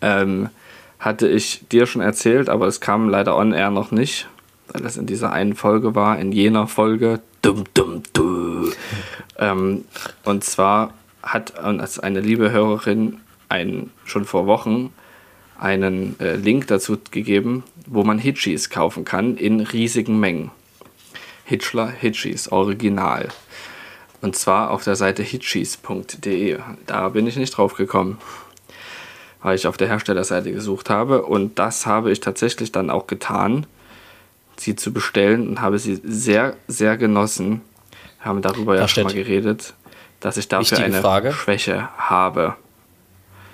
ähm, 0.01 0.51
hatte 0.99 1.29
ich 1.29 1.67
dir 1.71 1.87
schon 1.87 2.03
erzählt, 2.03 2.49
aber 2.49 2.67
es 2.67 2.81
kam 2.81 3.09
leider 3.09 3.37
on 3.37 3.53
air 3.53 3.71
noch 3.71 3.91
nicht, 3.93 4.27
weil 4.69 4.83
das 4.83 4.97
in 4.97 5.07
dieser 5.07 5.33
einen 5.33 5.55
Folge 5.55 5.95
war, 5.95 6.19
in 6.19 6.33
jener 6.33 6.67
Folge. 6.67 7.21
Dum, 7.43 7.65
dum, 7.75 8.03
du. 8.13 8.73
ähm, 9.39 9.85
und 10.25 10.45
zwar 10.45 10.95
hat 11.23 11.59
uns 11.63 11.99
eine 11.99 12.21
liebe 12.21 12.51
Hörerin 12.51 13.21
ein, 13.49 13.91
schon 14.05 14.25
vor 14.25 14.47
Wochen 14.47 14.93
einen 15.59 16.19
äh, 16.21 16.37
Link 16.37 16.67
dazu 16.67 16.99
gegeben, 17.11 17.63
wo 17.87 18.05
man 18.05 18.19
Hitchis 18.19 18.71
kaufen 18.71 19.05
kann 19.05 19.37
in 19.37 19.61
riesigen 19.61 20.19
Mengen. 20.19 20.51
Hitchler 21.45 21.89
Hitchis, 21.89 22.51
original. 22.51 23.29
Und 24.21 24.37
zwar 24.37 24.71
auf 24.71 24.85
der 24.85 24.97
Seite 24.97 25.23
hitchis.de. 25.23 26.59
Da 26.87 27.09
bin 27.11 27.27
ich 27.27 27.37
nicht 27.37 27.57
drauf 27.57 27.75
gekommen, 27.75 28.19
weil 29.43 29.55
ich 29.55 29.67
auf 29.67 29.77
der 29.77 29.89
Herstellerseite 29.89 30.51
gesucht 30.51 30.89
habe. 30.89 31.25
Und 31.25 31.59
das 31.59 31.85
habe 31.85 32.11
ich 32.11 32.21
tatsächlich 32.21 32.73
dann 32.73 32.89
auch 32.89 33.07
getan, 33.07 33.67
sie 34.57 34.77
zu 34.77 34.93
bestellen 34.93 35.49
und 35.49 35.61
habe 35.61 35.79
sie 35.79 36.01
sehr, 36.05 36.57
sehr 36.69 36.97
genossen. 36.97 37.61
Wir 38.19 38.27
haben 38.27 38.43
darüber 38.43 38.75
ja 38.75 38.83
Herr 38.83 38.89
schon 38.89 39.05
mal 39.05 39.13
geredet, 39.13 39.75
dass 40.21 40.37
ich 40.37 40.49
dafür 40.49 40.79
eine 40.79 41.01
Frage. 41.01 41.33
Schwäche 41.33 41.89
habe. 41.99 42.57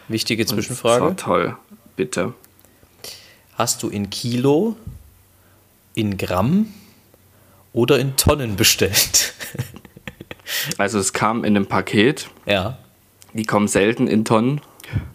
Wichtige 0.08 0.44
Das 0.44 0.52
war 0.52 0.58
Zwischenfrage. 0.58 1.16
toll, 1.16 1.56
bitte. 1.96 2.34
Hast 3.54 3.82
du 3.82 3.88
in 3.88 4.10
Kilo, 4.10 4.76
in 5.94 6.16
Gramm 6.16 6.66
oder 7.72 7.98
in 7.98 8.16
Tonnen 8.16 8.56
bestellt? 8.56 9.34
Also 10.78 10.98
es 10.98 11.12
kam 11.12 11.44
in 11.44 11.54
einem 11.56 11.66
Paket. 11.66 12.28
ja. 12.44 12.76
Die 13.34 13.44
kommen 13.44 13.68
selten 13.68 14.08
in 14.08 14.24
Tonnen. 14.24 14.60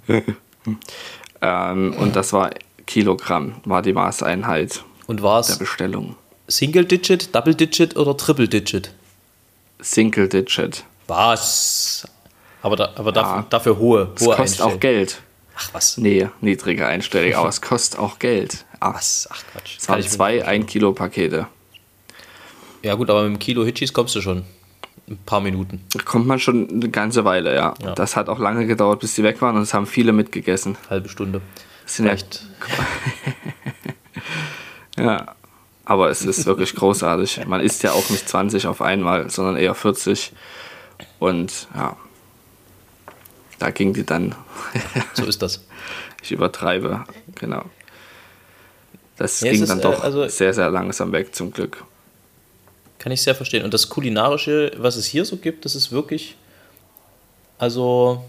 ähm, 1.41 1.93
und 1.97 2.15
das 2.15 2.31
war 2.31 2.51
Kilogramm, 2.87 3.55
war 3.65 3.81
die 3.81 3.91
Maßeinheit 3.91 4.85
Und 5.07 5.21
war 5.21 5.41
der 5.41 5.51
es 5.51 5.57
Bestellung. 5.59 6.15
Single 6.47 6.85
Digit, 6.85 7.33
Double 7.33 7.55
Digit 7.55 7.95
oder 7.95 8.15
Triple 8.15 8.47
Digit? 8.47 8.91
Single 9.79 10.27
Digit. 10.29 10.83
Was? 11.07 12.07
Aber, 12.61 12.75
da, 12.75 12.91
aber 12.95 13.11
dafür, 13.11 13.35
Ja. 13.37 13.45
dafür 13.49 13.77
hohe, 13.77 14.11
Es 14.15 14.25
hohe 14.25 14.35
kostet 14.35 14.61
auch 14.61 14.79
Geld. 14.79 15.21
Ach 15.57 15.69
was? 15.73 15.97
Nee, 15.97 16.29
niedrige 16.41 16.85
Einstellung, 16.87 17.33
aber 17.35 17.49
es 17.49 17.61
kostet 17.61 17.99
auch 17.99 18.19
Geld. 18.19 18.65
Ah, 18.79 18.93
Was? 18.93 19.27
Ach 19.31 19.41
Quatsch. 19.51 19.77
Es 19.77 19.87
waren 19.87 20.01
zwei 20.03 20.33
nicht 20.35 20.45
1 20.45 20.65
Kilo 20.67 20.91
Pakete. 20.91 21.47
Ja 22.83 22.95
gut, 22.95 23.09
aber 23.09 23.23
mit 23.23 23.33
dem 23.33 23.39
Kilo 23.39 23.63
Hitchis 23.63 23.93
kommst 23.93 24.15
du 24.15 24.21
schon. 24.21 24.43
Ein 25.07 25.17
paar 25.25 25.39
Minuten. 25.39 25.83
Da 25.93 26.01
kommt 26.03 26.25
man 26.25 26.39
schon 26.39 26.67
eine 26.69 26.89
ganze 26.89 27.25
Weile, 27.25 27.53
ja. 27.55 27.73
Ja. 27.81 27.93
Das 27.93 28.15
hat 28.15 28.27
auch 28.27 28.39
lange 28.39 28.65
gedauert, 28.65 28.99
bis 28.99 29.13
die 29.15 29.23
weg 29.23 29.41
waren 29.41 29.55
und 29.55 29.61
es 29.61 29.73
haben 29.73 29.85
viele 29.85 30.11
mitgegessen. 30.11 30.77
Halbe 30.89 31.09
Stunde. 31.09 31.41
Das 31.83 31.95
sind 31.95 32.05
Vielleicht. 32.05 32.41
ja. 33.64 33.64
Aber 35.85 36.09
es 36.09 36.23
ist 36.23 36.45
wirklich 36.45 36.73
großartig. 36.75 37.45
Man 37.45 37.61
isst 37.61 37.83
ja 37.83 37.91
auch 37.91 38.09
nicht 38.09 38.27
20 38.27 38.67
auf 38.67 38.81
einmal, 38.81 39.29
sondern 39.29 39.57
eher 39.57 39.75
40. 39.75 40.31
Und 41.19 41.67
ja, 41.75 41.95
da 43.59 43.69
ging 43.71 43.93
die 43.93 44.05
dann, 44.05 44.35
So 45.13 45.25
ist 45.25 45.41
das. 45.41 45.63
ich 46.23 46.31
übertreibe, 46.31 47.03
genau. 47.35 47.63
Das 49.17 49.41
Ja, 49.41 49.51
ging 49.51 49.65
dann 49.65 49.79
äh, 49.79 49.83
doch 49.83 50.03
also- 50.03 50.27
sehr, 50.27 50.53
sehr 50.53 50.69
langsam 50.69 51.11
weg, 51.11 51.35
zum 51.35 51.51
Glück. 51.51 51.83
Kann 52.99 53.11
ich 53.11 53.21
sehr 53.21 53.35
verstehen. 53.35 53.63
Und 53.63 53.73
das 53.73 53.89
Kulinarische, 53.89 54.71
was 54.77 54.95
es 54.95 55.05
hier 55.05 55.25
so 55.25 55.37
gibt, 55.37 55.63
das 55.65 55.75
ist 55.75 55.91
wirklich, 55.91 56.35
also, 57.59 58.25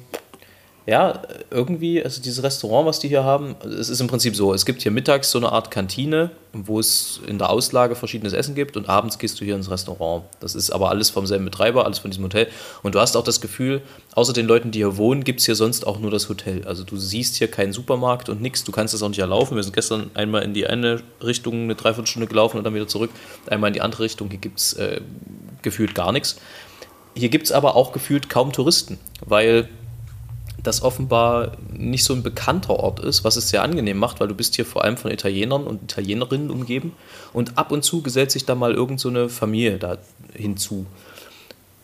ja, 0.87 1.21
irgendwie, 1.51 2.03
also 2.03 2.23
dieses 2.23 2.45
Restaurant, 2.45 2.87
was 2.87 3.01
die 3.01 3.09
hier 3.09 3.25
haben, 3.25 3.57
es 3.65 3.89
ist 3.89 4.01
im 4.01 4.07
Prinzip 4.07 4.37
so, 4.37 4.55
es 4.55 4.65
gibt 4.65 4.83
hier 4.83 4.93
mittags 4.93 5.33
so 5.33 5.39
eine 5.39 5.51
Art 5.51 5.73
Kantine, 5.73 6.31
wo 6.53 6.79
es 6.79 7.21
in 7.27 7.39
der 7.39 7.51
Auslage 7.51 7.97
verschiedenes 7.97 8.33
Essen 8.33 8.55
gibt 8.55 8.77
und 8.77 8.89
abends 8.89 9.19
gehst 9.19 9.41
du 9.41 9.45
hier 9.45 9.57
ins 9.57 9.69
Restaurant. 9.69 10.25
Das 10.39 10.55
ist 10.55 10.71
aber 10.71 10.91
alles 10.91 11.11
vom 11.11 11.27
selben 11.27 11.45
Betreiber, 11.45 11.85
alles 11.85 11.99
von 11.99 12.13
diesem 12.13 12.23
Hotel. 12.23 12.47
Und 12.85 12.95
du 12.95 13.01
hast 13.01 13.17
auch 13.17 13.25
das 13.25 13.41
Gefühl, 13.41 13.83
außer 14.15 14.33
den 14.33 14.47
Leuten, 14.47 14.71
die 14.71 14.79
hier 14.79 14.97
wohnen, 14.97 15.25
gibt 15.25 15.41
es 15.41 15.47
hier 15.47 15.57
sonst 15.57 15.85
auch 15.85 15.99
nur 15.99 16.13
das 16.13 16.29
Hotel. 16.29 16.65
Also 16.67 16.85
du 16.85 16.97
siehst 16.97 17.35
hier 17.35 17.49
keinen 17.49 17.73
Supermarkt 17.73 18.29
und 18.29 18.41
nichts, 18.41 18.63
du 18.63 18.71
kannst 18.71 18.95
es 18.95 19.03
auch 19.03 19.09
nicht 19.09 19.19
erlaufen. 19.19 19.57
Wir 19.57 19.65
sind 19.65 19.75
gestern 19.75 20.11
einmal 20.15 20.45
in 20.45 20.55
die 20.55 20.69
eine 20.69 21.03
Richtung 21.21 21.65
eine 21.65 21.75
Dreiviertelstunde 21.75 22.29
gelaufen 22.29 22.59
und 22.59 22.65
dann 22.65 22.75
wieder 22.75 22.87
zurück, 22.87 23.11
einmal 23.49 23.69
in 23.69 23.75
die 23.75 23.81
andere 23.81 24.05
Richtung. 24.05 24.31
Hier 24.31 24.39
gibt 24.39 24.61
es 24.61 24.75
äh, 24.75 25.01
gefühlt 25.63 25.97
gar 25.97 26.13
nichts. 26.13 26.37
Hier 27.17 27.31
gibt 27.31 27.47
es 27.47 27.53
aber 27.53 27.75
auch 27.75 27.93
gefühlt 27.93 28.29
kaum 28.29 28.53
Touristen, 28.53 28.99
weil 29.25 29.69
das 30.67 30.83
offenbar 30.83 31.53
nicht 31.73 32.05
so 32.05 32.15
ein 32.15 32.23
bekannter 32.23 32.79
Ort 32.79 33.01
ist, 33.01 33.25
was 33.25 33.37
es 33.37 33.51
sehr 33.51 33.63
angenehm 33.63 33.99
macht, 33.99 34.21
weil 34.21 34.29
du 34.29 34.35
bist 34.35 34.57
hier 34.57 34.67
vor 34.67 34.85
allem 34.85 34.97
von 34.97 35.11
Italienern 35.11 35.65
und 35.65 35.83
Italienerinnen 35.83 36.51
umgeben 36.51 36.93
und 37.33 37.57
ab 37.59 37.73
und 37.73 37.83
zu 37.83 38.03
gesellt 38.03 38.31
sich 38.31 38.45
da 38.45 38.55
mal 38.55 38.75
irgend 38.75 39.01
so 39.01 39.09
eine 39.09 39.29
Familie 39.29 39.79
da 39.79 39.99
hinzu. 40.35 40.87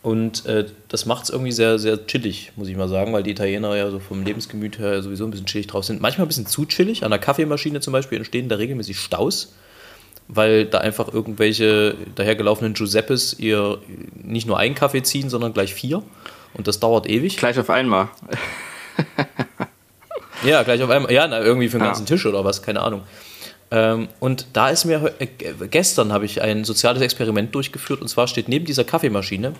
Und 0.03 0.45
äh, 0.45 0.65
das 0.89 1.05
macht 1.05 1.23
es 1.23 1.29
irgendwie 1.29 1.53
sehr, 1.53 1.79
sehr 1.79 2.05
chillig, 2.05 2.51
muss 2.57 2.67
ich 2.67 2.75
mal 2.75 2.89
sagen, 2.89 3.13
weil 3.13 3.23
die 3.23 3.31
Italiener 3.31 3.73
ja 3.77 3.89
so 3.89 3.99
vom 3.99 4.25
Lebensgemüt 4.25 4.77
her 4.77 5.01
sowieso 5.01 5.23
ein 5.23 5.31
bisschen 5.31 5.45
chillig 5.45 5.67
drauf 5.67 5.85
sind. 5.85 6.01
Manchmal 6.01 6.25
ein 6.25 6.27
bisschen 6.27 6.45
zu 6.45 6.65
chillig. 6.65 7.05
An 7.05 7.11
der 7.11 7.19
Kaffeemaschine 7.19 7.79
zum 7.79 7.93
Beispiel 7.93 8.17
entstehen 8.17 8.49
da 8.49 8.57
regelmäßig 8.57 8.99
Staus, 8.99 9.53
weil 10.27 10.65
da 10.65 10.79
einfach 10.79 11.13
irgendwelche 11.13 11.95
dahergelaufenen 12.15 12.73
Giuseppes 12.73 13.39
ihr 13.39 13.77
nicht 14.21 14.45
nur 14.45 14.59
einen 14.59 14.75
Kaffee 14.75 15.03
ziehen, 15.03 15.29
sondern 15.29 15.53
gleich 15.53 15.73
vier. 15.73 16.03
Und 16.53 16.67
das 16.67 16.81
dauert 16.81 17.09
ewig. 17.09 17.37
Gleich 17.37 17.57
auf 17.57 17.69
einmal. 17.69 18.09
Ja, 20.45 20.63
gleich 20.63 20.81
auf 20.83 20.89
einmal. 20.89 21.09
Ja, 21.11 21.25
na, 21.27 21.39
irgendwie 21.39 21.69
für 21.69 21.77
den 21.77 21.83
Ja. 21.83 21.87
ganzen 21.87 22.05
Tisch 22.05 22.25
oder 22.25 22.43
was, 22.43 22.61
keine 22.61 22.81
Ahnung. 22.81 23.03
Ähm, 23.71 24.09
und 24.19 24.47
da 24.53 24.69
ist 24.69 24.83
mir 24.83 25.13
äh, 25.19 25.27
gestern 25.69 26.11
habe 26.11 26.25
ich 26.25 26.41
ein 26.41 26.65
soziales 26.65 27.01
Experiment 27.01 27.55
durchgeführt 27.55 28.01
und 28.01 28.09
zwar 28.09 28.27
steht 28.27 28.49
neben 28.49 28.65
dieser 28.65 28.83
Kaffeemaschine 28.83 29.53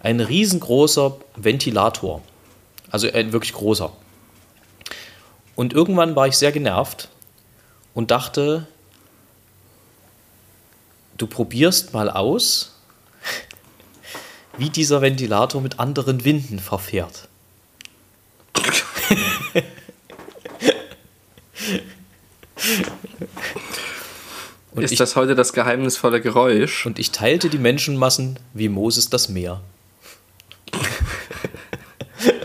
ein 0.00 0.20
riesengroßer 0.20 1.16
Ventilator. 1.36 2.22
Also 2.90 3.10
ein 3.12 3.32
wirklich 3.32 3.52
großer. 3.52 3.92
Und 5.56 5.72
irgendwann 5.72 6.14
war 6.14 6.28
ich 6.28 6.36
sehr 6.36 6.52
genervt 6.52 7.08
und 7.94 8.12
dachte, 8.12 8.66
du 11.16 11.26
probierst 11.26 11.92
mal 11.92 12.08
aus, 12.08 12.76
wie 14.56 14.70
dieser 14.70 15.02
Ventilator 15.02 15.60
mit 15.60 15.80
anderen 15.80 16.24
Winden 16.24 16.60
verfährt. 16.60 17.27
Und 24.72 24.82
ist 24.84 24.92
ich, 24.92 24.98
das 24.98 25.16
heute 25.16 25.34
das 25.34 25.52
geheimnisvolle 25.52 26.20
Geräusch? 26.20 26.86
und 26.86 26.98
ich 26.98 27.10
teilte 27.10 27.48
die 27.48 27.58
Menschenmassen 27.58 28.38
wie 28.54 28.68
Moses 28.68 29.10
das 29.10 29.28
Meer. 29.28 29.60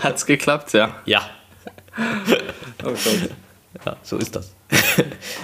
Hat's 0.01 0.25
geklappt, 0.25 0.73
ja. 0.73 0.95
Ja, 1.05 1.29
Oh 2.83 2.89
Gott. 2.89 3.29
ja 3.85 3.95
so 4.03 4.17
ist 4.17 4.35
das. 4.35 4.51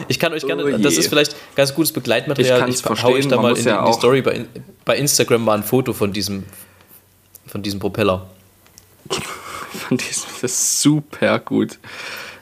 Ich 0.08 0.18
kann 0.20 0.34
euch 0.34 0.46
gerne, 0.46 0.64
Oh 0.64 0.78
das 0.78 0.98
ist 0.98 1.08
vielleicht 1.10 1.36
ganz 1.56 1.74
gutes 1.76 1.94
Begleitmaterial. 1.94 2.70
Ich 2.70 2.82
kann's 2.84 3.04
hau 3.04 3.12
euch 3.12 3.28
da 3.28 3.38
mal 3.38 3.50
in, 3.56 3.64
die- 3.64 3.70
ja 3.70 3.80
in 3.82 3.86
die 3.86 3.94
Story 3.94 4.22
bei, 4.22 4.46
bei 4.86 4.98
Instagram 4.98 5.44
mal 5.44 5.58
ein 5.58 5.64
Foto 5.64 5.94
von 5.94 6.12
diesem, 6.12 6.44
von 7.48 7.62
diesem 7.62 7.80
Propeller. 7.80 8.28
Von 9.90 9.98
diesem, 9.98 10.24
das 10.42 10.44
ist 10.44 10.82
super 10.82 11.40
gut. 11.40 11.80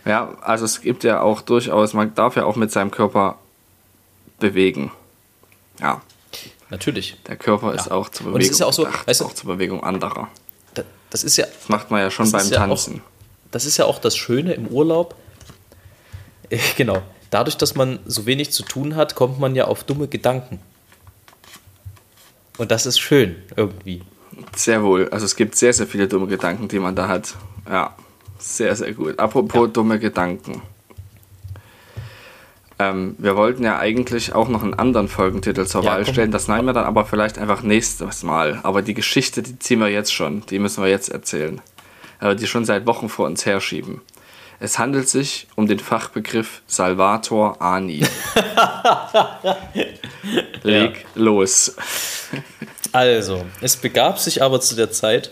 Ja, 0.05 0.37
also 0.41 0.65
es 0.65 0.81
gibt 0.81 1.03
ja 1.03 1.21
auch 1.21 1.41
durchaus, 1.41 1.93
man 1.93 2.13
darf 2.15 2.35
ja 2.35 2.43
auch 2.45 2.55
mit 2.57 2.71
seinem 2.71 2.91
Körper 2.91 3.37
bewegen. 4.39 4.91
Ja, 5.79 6.01
Natürlich. 6.69 7.17
der 7.27 7.37
Körper 7.37 7.73
ist 7.73 7.85
Ja. 7.87 7.91
auch 7.93 8.09
zur 8.09 8.27
Und 8.27 8.33
Bewegung 8.33 8.45
es 8.47 8.51
ist 8.51 8.59
ja 8.59 8.65
auch 8.65 8.73
so, 8.73 8.83
gedacht, 8.83 9.07
weißt 9.07 9.21
du- 9.21 9.25
auch 9.25 9.33
zur 9.33 9.47
Bewegung 9.53 9.83
anderer. 9.83 10.27
Da- 10.73 10.83
Das 11.09 11.23
ist 11.23 11.37
ja, 11.37 11.45
Das 11.45 11.69
macht 11.69 11.89
man 11.91 12.01
ja 12.01 12.11
schon 12.11 12.25
Das 12.25 12.31
beim 12.33 12.41
ist 12.41 12.51
ja 12.51 12.57
auch- 12.63 12.67
Tanzen. 12.67 13.01
das 13.51 13.65
ist 13.65 13.77
ja 13.77 13.85
auch 13.85 13.99
das 13.99 14.15
Schöne 14.17 14.53
im 14.53 14.67
Urlaub. 14.67 15.15
Genau. 16.77 17.01
Dadurch, 17.29 17.57
dass 17.57 17.75
man 17.75 17.99
so 18.05 18.25
wenig 18.25 18.51
zu 18.51 18.63
tun 18.63 18.95
hat, 18.95 19.15
kommt 19.15 19.39
man 19.39 19.55
ja 19.55 19.65
auf 19.65 19.83
dumme 19.83 20.07
Gedanken. 20.07 20.59
Und 22.57 22.71
das 22.71 22.85
ist 22.85 22.99
schön 22.99 23.35
irgendwie. 23.55 24.01
Sehr 24.55 24.83
wohl. 24.83 25.09
Also 25.09 25.25
es 25.25 25.35
gibt 25.35 25.55
sehr, 25.55 25.73
sehr 25.73 25.87
viele 25.87 26.07
dumme 26.07 26.27
Gedanken, 26.27 26.67
die 26.67 26.79
man 26.79 26.95
da 26.95 27.07
hat. 27.07 27.35
Ja, 27.69 27.95
sehr, 28.37 28.75
sehr 28.75 28.93
gut. 28.93 29.19
Apropos 29.19 29.71
dumme 29.71 29.99
Gedanken. 29.99 30.61
Ähm, 32.79 33.15
wir 33.17 33.35
wollten 33.35 33.63
ja 33.63 33.79
eigentlich 33.79 34.33
auch 34.35 34.49
noch 34.49 34.61
einen 34.61 34.75
anderen 34.75 35.07
Folgentitel 35.07 35.65
zur 35.65 35.83
Ja, 35.83 35.91
Wahl 35.91 36.03
komm. 36.03 36.13
stellen. 36.13 36.31
Das 36.31 36.47
nehmen 36.47 36.65
wir 36.65 36.73
dann 36.73 36.85
aber 36.85 37.05
vielleicht 37.05 37.39
einfach 37.39 37.63
nächstes 37.63 38.23
Mal. 38.23 38.59
Aber 38.63 38.81
die 38.83 38.93
Geschichte, 38.93 39.41
die 39.41 39.57
ziehen 39.57 39.79
wir 39.79 39.89
jetzt 39.89 40.13
schon. 40.13 40.45
Die 40.47 40.59
müssen 40.59 40.83
wir 40.83 40.89
jetzt 40.89 41.09
erzählen. 41.09 41.59
Aber 42.19 42.35
die 42.35 42.45
schon 42.47 42.65
seit 42.65 42.85
Wochen 42.85 43.09
vor 43.09 43.25
uns 43.25 43.45
herschieben. 43.45 44.01
Es 44.59 44.79
handelt 44.79 45.07
sich 45.07 45.47
um 45.55 45.67
den 45.67 45.77
Fachbegriff 45.79 46.61
Salvator 46.65 47.61
Ani. 47.61 47.99
Leg 50.63 50.95
ja. 50.95 51.05
los. 51.15 51.75
Also, 52.97 53.45
es 53.61 53.75
begab 53.75 54.17
sich 54.17 54.41
aber 54.41 54.59
zu 54.59 54.75
der 54.75 54.89
Zeit, 54.89 55.29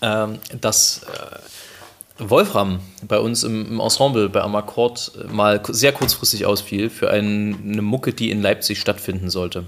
ähm, 0.00 0.38
dass 0.60 1.02
äh, 1.02 2.28
Wolfram 2.30 2.78
bei 3.02 3.18
uns 3.18 3.42
im, 3.42 3.66
im, 3.66 3.80
Ensemble 3.80 4.28
bei 4.28 4.40
Amakord 4.40 5.10
mal 5.28 5.60
sehr 5.66 5.90
kurzfristig 5.90 6.46
ausfiel 6.46 6.88
für 6.88 7.10
ein, 7.10 7.58
eine 7.64 7.82
Mucke, 7.82 8.12
die 8.12 8.30
in 8.30 8.42
Leipzig 8.42 8.78
stattfinden 8.78 9.28
sollte. 9.28 9.64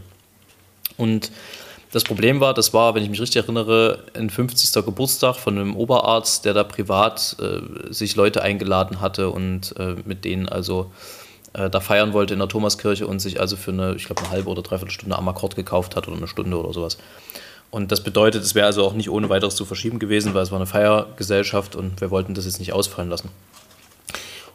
Und 0.96 1.32
das 1.90 2.04
Problem 2.04 2.38
war, 2.38 2.54
das 2.54 2.72
war, 2.72 2.94
wenn 2.94 3.02
ich 3.02 3.10
mich 3.10 3.20
richtig 3.20 3.42
erinnere, 3.42 4.04
ein 4.14 4.30
50. 4.30 4.84
Geburtstag 4.84 5.34
von 5.34 5.58
einem 5.58 5.74
Oberarzt, 5.74 6.44
der 6.44 6.54
da 6.54 6.62
privat 6.62 7.38
äh, 7.40 7.92
sich 7.92 8.14
Leute 8.14 8.40
eingeladen 8.40 9.00
hatte 9.00 9.30
und 9.30 9.74
äh, 9.80 9.96
mit 10.04 10.24
denen 10.24 10.48
also 10.48 10.92
äh, 11.54 11.70
da 11.70 11.80
feiern 11.80 12.12
wollte 12.12 12.34
in 12.34 12.40
der 12.40 12.48
Thomaskirche 12.48 13.06
und 13.06 13.20
sich 13.20 13.40
also 13.40 13.56
für 13.56 13.72
eine, 13.72 13.94
ich 13.94 14.04
glaube, 14.04 14.22
eine 14.22 14.30
halbe 14.30 14.48
oder 14.48 14.62
dreiviertel 14.62 14.92
Stunde 14.92 15.16
Amakord 15.16 15.56
gekauft 15.56 15.96
hat 15.96 16.08
oder 16.08 16.16
eine 16.16 16.28
Stunde 16.28 16.58
oder 16.58 16.72
sowas. 16.72 16.98
Und 17.70 17.90
das 17.90 18.02
bedeutet, 18.02 18.42
es 18.42 18.54
wäre 18.54 18.66
also 18.66 18.84
auch 18.84 18.92
nicht 18.92 19.08
ohne 19.08 19.28
weiteres 19.30 19.56
zu 19.56 19.64
verschieben 19.64 19.98
gewesen, 19.98 20.34
weil 20.34 20.42
es 20.42 20.50
war 20.50 20.58
eine 20.58 20.66
Feiergesellschaft 20.66 21.74
und 21.74 22.00
wir 22.00 22.10
wollten 22.10 22.34
das 22.34 22.44
jetzt 22.44 22.58
nicht 22.58 22.72
ausfallen 22.72 23.08
lassen. 23.08 23.30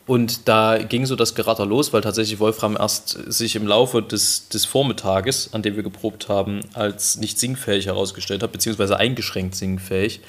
Und 0.05 0.47
da 0.47 0.77
ging 0.77 1.05
so 1.05 1.17
das 1.17 1.35
Geratter 1.35 1.65
los, 1.65 1.91
weil 1.91 2.01
tatsächlich 2.01 2.39
Wolfram 2.39 2.77
erst 2.77 3.09
sich 3.27 3.57
im 3.57 3.67
Laufe 3.67 4.01
des, 4.01 4.47
des 4.47 4.65
Vormittages, 4.65 5.53
an 5.53 5.63
dem 5.63 5.75
wir 5.75 5.83
geprobt 5.83 6.29
haben, 6.29 6.61
als 6.73 7.17
nicht 7.17 7.37
singfähig 7.37 7.87
herausgestellt 7.87 8.41
hat, 8.41 8.53
beziehungsweise 8.53 8.97
eingeschränkt 8.97 9.55
singfähig. 9.55 10.21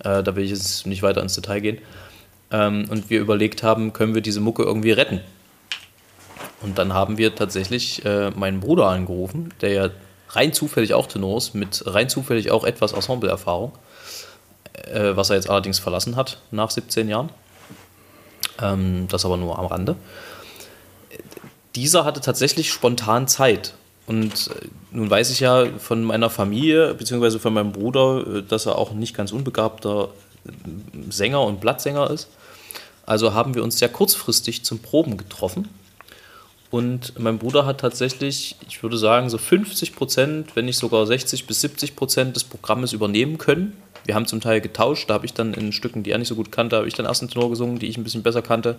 Äh, 0.00 0.24
da 0.24 0.34
will 0.34 0.42
ich 0.42 0.50
jetzt 0.50 0.84
nicht 0.86 1.02
weiter 1.02 1.22
ins 1.22 1.34
Detail 1.34 1.60
gehen. 1.60 1.78
Ähm, 2.50 2.86
und 2.90 3.08
wir 3.08 3.20
überlegt 3.20 3.62
haben, 3.62 3.92
können 3.92 4.14
wir 4.14 4.22
diese 4.22 4.40
Mucke 4.40 4.64
irgendwie 4.64 4.90
retten? 4.90 5.20
Und 6.62 6.78
dann 6.78 6.92
haben 6.92 7.18
wir 7.18 7.34
tatsächlich 7.34 8.04
äh, 8.04 8.30
meinen 8.30 8.60
Bruder 8.60 8.86
angerufen, 8.88 9.52
der 9.60 9.72
ja 9.72 9.90
rein 10.30 10.52
zufällig 10.52 10.94
auch 10.94 11.06
Tenor 11.06 11.38
ist, 11.38 11.54
mit 11.54 11.82
rein 11.86 12.08
zufällig 12.08 12.50
auch 12.50 12.64
etwas 12.64 12.92
Ensemble-Erfahrung, 12.92 13.72
äh, 14.74 15.16
was 15.16 15.30
er 15.30 15.36
jetzt 15.36 15.48
allerdings 15.48 15.78
verlassen 15.78 16.16
hat 16.16 16.38
nach 16.50 16.70
17 16.70 17.08
Jahren. 17.08 17.30
Ähm, 18.60 19.06
das 19.08 19.24
aber 19.24 19.36
nur 19.36 19.58
am 19.58 19.66
Rande. 19.66 19.96
Dieser 21.74 22.04
hatte 22.04 22.20
tatsächlich 22.20 22.70
spontan 22.70 23.26
Zeit. 23.26 23.74
Und 24.06 24.48
äh, 24.48 24.66
nun 24.90 25.08
weiß 25.08 25.30
ich 25.30 25.40
ja 25.40 25.66
von 25.78 26.04
meiner 26.04 26.28
Familie, 26.28 26.94
beziehungsweise 26.94 27.38
von 27.38 27.54
meinem 27.54 27.72
Bruder, 27.72 28.26
äh, 28.26 28.42
dass 28.42 28.66
er 28.66 28.76
auch 28.76 28.92
nicht 28.92 29.16
ganz 29.16 29.32
unbegabter 29.32 30.10
äh, 30.44 30.50
Sänger 31.10 31.40
und 31.42 31.60
Blattsänger 31.60 32.10
ist. 32.10 32.28
Also 33.06 33.32
haben 33.32 33.54
wir 33.54 33.64
uns 33.64 33.78
sehr 33.78 33.88
kurzfristig 33.88 34.62
zum 34.64 34.80
Proben 34.80 35.16
getroffen 35.16 35.68
und 36.70 37.18
mein 37.18 37.38
Bruder 37.38 37.66
hat 37.66 37.80
tatsächlich, 37.80 38.54
ich 38.68 38.80
würde 38.82 38.96
sagen, 38.96 39.28
so 39.28 39.38
50 39.38 39.96
Prozent, 39.96 40.54
wenn 40.54 40.66
nicht 40.66 40.78
sogar 40.78 41.04
60 41.04 41.46
bis 41.46 41.60
70 41.62 41.96
Prozent 41.96 42.36
des 42.36 42.44
Programmes 42.44 42.92
übernehmen 42.92 43.38
können. 43.38 43.76
Wir 44.06 44.14
haben 44.14 44.26
zum 44.26 44.40
Teil 44.40 44.60
getauscht, 44.60 45.10
da 45.10 45.14
habe 45.14 45.26
ich 45.26 45.34
dann 45.34 45.52
in 45.52 45.72
Stücken, 45.72 46.04
die 46.04 46.12
er 46.12 46.18
nicht 46.18 46.28
so 46.28 46.36
gut 46.36 46.52
kannte, 46.52 46.76
habe 46.76 46.86
ich 46.86 46.94
dann 46.94 47.06
ersten 47.06 47.28
Tenor 47.28 47.50
gesungen, 47.50 47.80
die 47.80 47.86
ich 47.86 47.98
ein 47.98 48.04
bisschen 48.04 48.22
besser 48.22 48.40
kannte, 48.40 48.76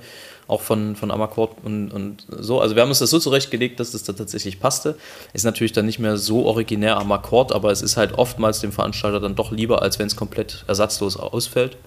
auch 0.47 0.61
von, 0.61 0.95
von 0.95 1.11
Amakord 1.11 1.57
und, 1.63 1.91
und 1.91 2.25
so. 2.29 2.61
Also 2.61 2.75
wir 2.75 2.81
haben 2.81 2.89
uns 2.89 2.99
das 2.99 3.09
so 3.09 3.19
zurechtgelegt, 3.19 3.79
dass 3.79 3.91
das 3.91 4.03
da 4.03 4.13
tatsächlich 4.13 4.59
passte. 4.61 4.97
Ist 5.33 5.43
natürlich 5.43 5.73
dann 5.73 5.85
nicht 5.85 5.99
mehr 5.99 6.15
so 6.17 6.45
originär 6.45 6.97
Amakord, 6.97 7.51
aber 7.51 7.71
es 7.71 7.81
ist 7.81 7.97
halt 7.97 8.13
oftmals 8.13 8.61
dem 8.61 8.71
Veranstalter 8.71 9.19
dann 9.19 9.35
doch 9.35 9.51
lieber, 9.51 9.81
als 9.81 9.99
wenn 9.99 10.07
es 10.07 10.15
komplett 10.15 10.63
ersatzlos 10.67 11.17
ausfällt. 11.17 11.77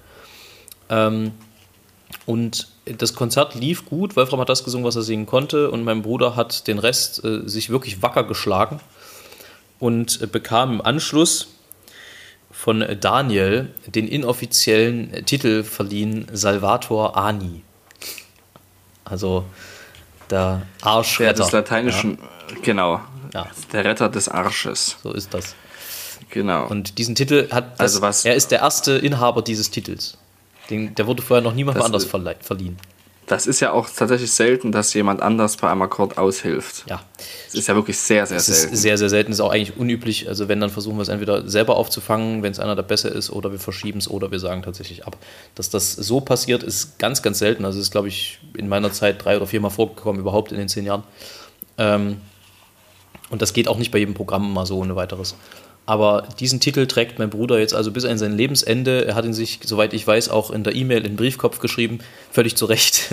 Ähm, 0.90 1.32
und 2.26 2.68
das 2.84 3.14
Konzert 3.14 3.54
lief 3.54 3.86
gut. 3.86 4.16
Wolfram 4.16 4.40
hat 4.40 4.48
das 4.48 4.64
gesungen, 4.64 4.86
was 4.86 4.96
er 4.96 5.02
singen 5.02 5.26
konnte. 5.26 5.70
Und 5.70 5.84
mein 5.84 6.02
Bruder 6.02 6.36
hat 6.36 6.66
den 6.66 6.78
Rest 6.78 7.24
äh, 7.24 7.48
sich 7.48 7.70
wirklich 7.70 8.02
wacker 8.02 8.24
geschlagen 8.24 8.80
und 9.78 10.20
äh, 10.20 10.26
bekam 10.26 10.74
im 10.74 10.80
Anschluss 10.80 11.48
von 12.50 12.84
Daniel 13.00 13.70
den 13.86 14.06
inoffiziellen 14.06 15.26
Titel 15.26 15.64
verliehen 15.64 16.26
Salvator 16.32 17.16
Ani. 17.16 17.62
Also 19.04 19.44
der 20.30 20.62
Arschretter. 20.82 21.38
Ja, 21.38 21.44
des 21.44 21.52
Lateinischen, 21.52 22.18
ja. 22.18 22.56
genau. 22.62 23.00
Ja. 23.34 23.46
Der 23.72 23.84
Retter 23.84 24.08
des 24.08 24.28
Arsches. 24.28 24.96
So 25.02 25.12
ist 25.12 25.34
das. 25.34 25.54
Genau. 26.30 26.66
Und 26.66 26.98
diesen 26.98 27.14
Titel 27.14 27.48
hat. 27.50 27.72
Das, 27.72 27.80
also 27.80 28.02
was, 28.02 28.24
er 28.24 28.34
ist 28.34 28.50
der 28.50 28.60
erste 28.60 28.92
Inhaber 28.92 29.42
dieses 29.42 29.70
Titels. 29.70 30.16
Den, 30.70 30.94
der 30.94 31.06
wurde 31.06 31.22
vorher 31.22 31.42
noch 31.42 31.54
niemandem 31.54 31.82
anders 31.82 32.04
verlie 32.04 32.36
verliehen. 32.40 32.78
Das 33.26 33.46
ist 33.46 33.60
ja 33.60 33.72
auch 33.72 33.88
tatsächlich 33.88 34.30
selten, 34.32 34.70
dass 34.70 34.92
jemand 34.92 35.22
anders 35.22 35.56
bei 35.56 35.70
einem 35.70 35.80
Akkord 35.80 36.18
aushilft. 36.18 36.84
Ja. 36.90 37.02
Das 37.46 37.54
ist 37.54 37.68
ja 37.68 37.74
wirklich 37.74 37.96
sehr, 37.96 38.26
sehr 38.26 38.36
das 38.36 38.46
selten. 38.46 38.74
Ist 38.74 38.82
sehr, 38.82 38.98
sehr 38.98 39.08
selten. 39.08 39.32
Ist 39.32 39.40
auch 39.40 39.50
eigentlich 39.50 39.78
unüblich. 39.78 40.28
Also 40.28 40.48
wenn, 40.48 40.60
dann 40.60 40.68
versuchen 40.68 40.98
wir 40.98 41.02
es 41.02 41.08
entweder 41.08 41.48
selber 41.48 41.76
aufzufangen, 41.76 42.42
wenn 42.42 42.52
es 42.52 42.60
einer 42.60 42.76
der 42.76 42.82
besser 42.82 43.10
ist, 43.10 43.30
oder 43.30 43.50
wir 43.50 43.58
verschieben 43.58 43.98
es 43.98 44.10
oder 44.10 44.30
wir 44.30 44.38
sagen 44.40 44.62
tatsächlich 44.62 45.06
ab. 45.06 45.16
Dass 45.54 45.70
das 45.70 45.92
so 45.92 46.20
passiert, 46.20 46.62
ist 46.62 46.98
ganz, 46.98 47.22
ganz 47.22 47.38
selten. 47.38 47.64
Also 47.64 47.80
ist, 47.80 47.90
glaube 47.90 48.08
ich, 48.08 48.40
in 48.56 48.68
meiner 48.68 48.92
Zeit 48.92 49.24
drei 49.24 49.36
oder 49.36 49.46
viermal 49.46 49.70
vorgekommen, 49.70 50.20
überhaupt 50.20 50.52
in 50.52 50.58
den 50.58 50.68
zehn 50.68 50.84
Jahren. 50.84 51.04
Ähm, 51.78 52.20
und 53.30 53.40
das 53.40 53.54
geht 53.54 53.68
auch 53.68 53.78
nicht 53.78 53.90
bei 53.90 53.98
jedem 53.98 54.14
Programm 54.14 54.52
mal 54.52 54.66
so 54.66 54.78
ohne 54.78 54.96
weiteres. 54.96 55.34
Aber 55.86 56.26
diesen 56.40 56.60
Titel 56.60 56.86
trägt 56.86 57.18
mein 57.18 57.28
Bruder 57.30 57.58
jetzt 57.58 57.74
also 57.74 57.90
bis 57.90 58.04
an 58.04 58.16
sein 58.16 58.32
Lebensende. 58.32 59.04
Er 59.06 59.14
hat 59.14 59.24
ihn 59.24 59.34
sich, 59.34 59.60
soweit 59.64 59.92
ich 59.92 60.06
weiß, 60.06 60.30
auch 60.30 60.50
in 60.50 60.64
der 60.64 60.74
E-Mail 60.74 60.98
in 60.98 61.12
den 61.12 61.16
Briefkopf 61.16 61.58
geschrieben. 61.58 61.98
Völlig 62.30 62.56
zu 62.56 62.64
Recht. 62.64 63.12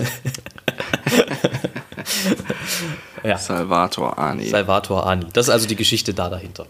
ja. 3.22 3.36
Salvator 3.36 4.18
Ani. 4.18 4.48
Salvator 4.48 5.06
Ani. 5.06 5.26
Das 5.34 5.48
ist 5.48 5.50
also 5.50 5.68
die 5.68 5.76
Geschichte 5.76 6.14
da 6.14 6.30
dahinter. 6.30 6.66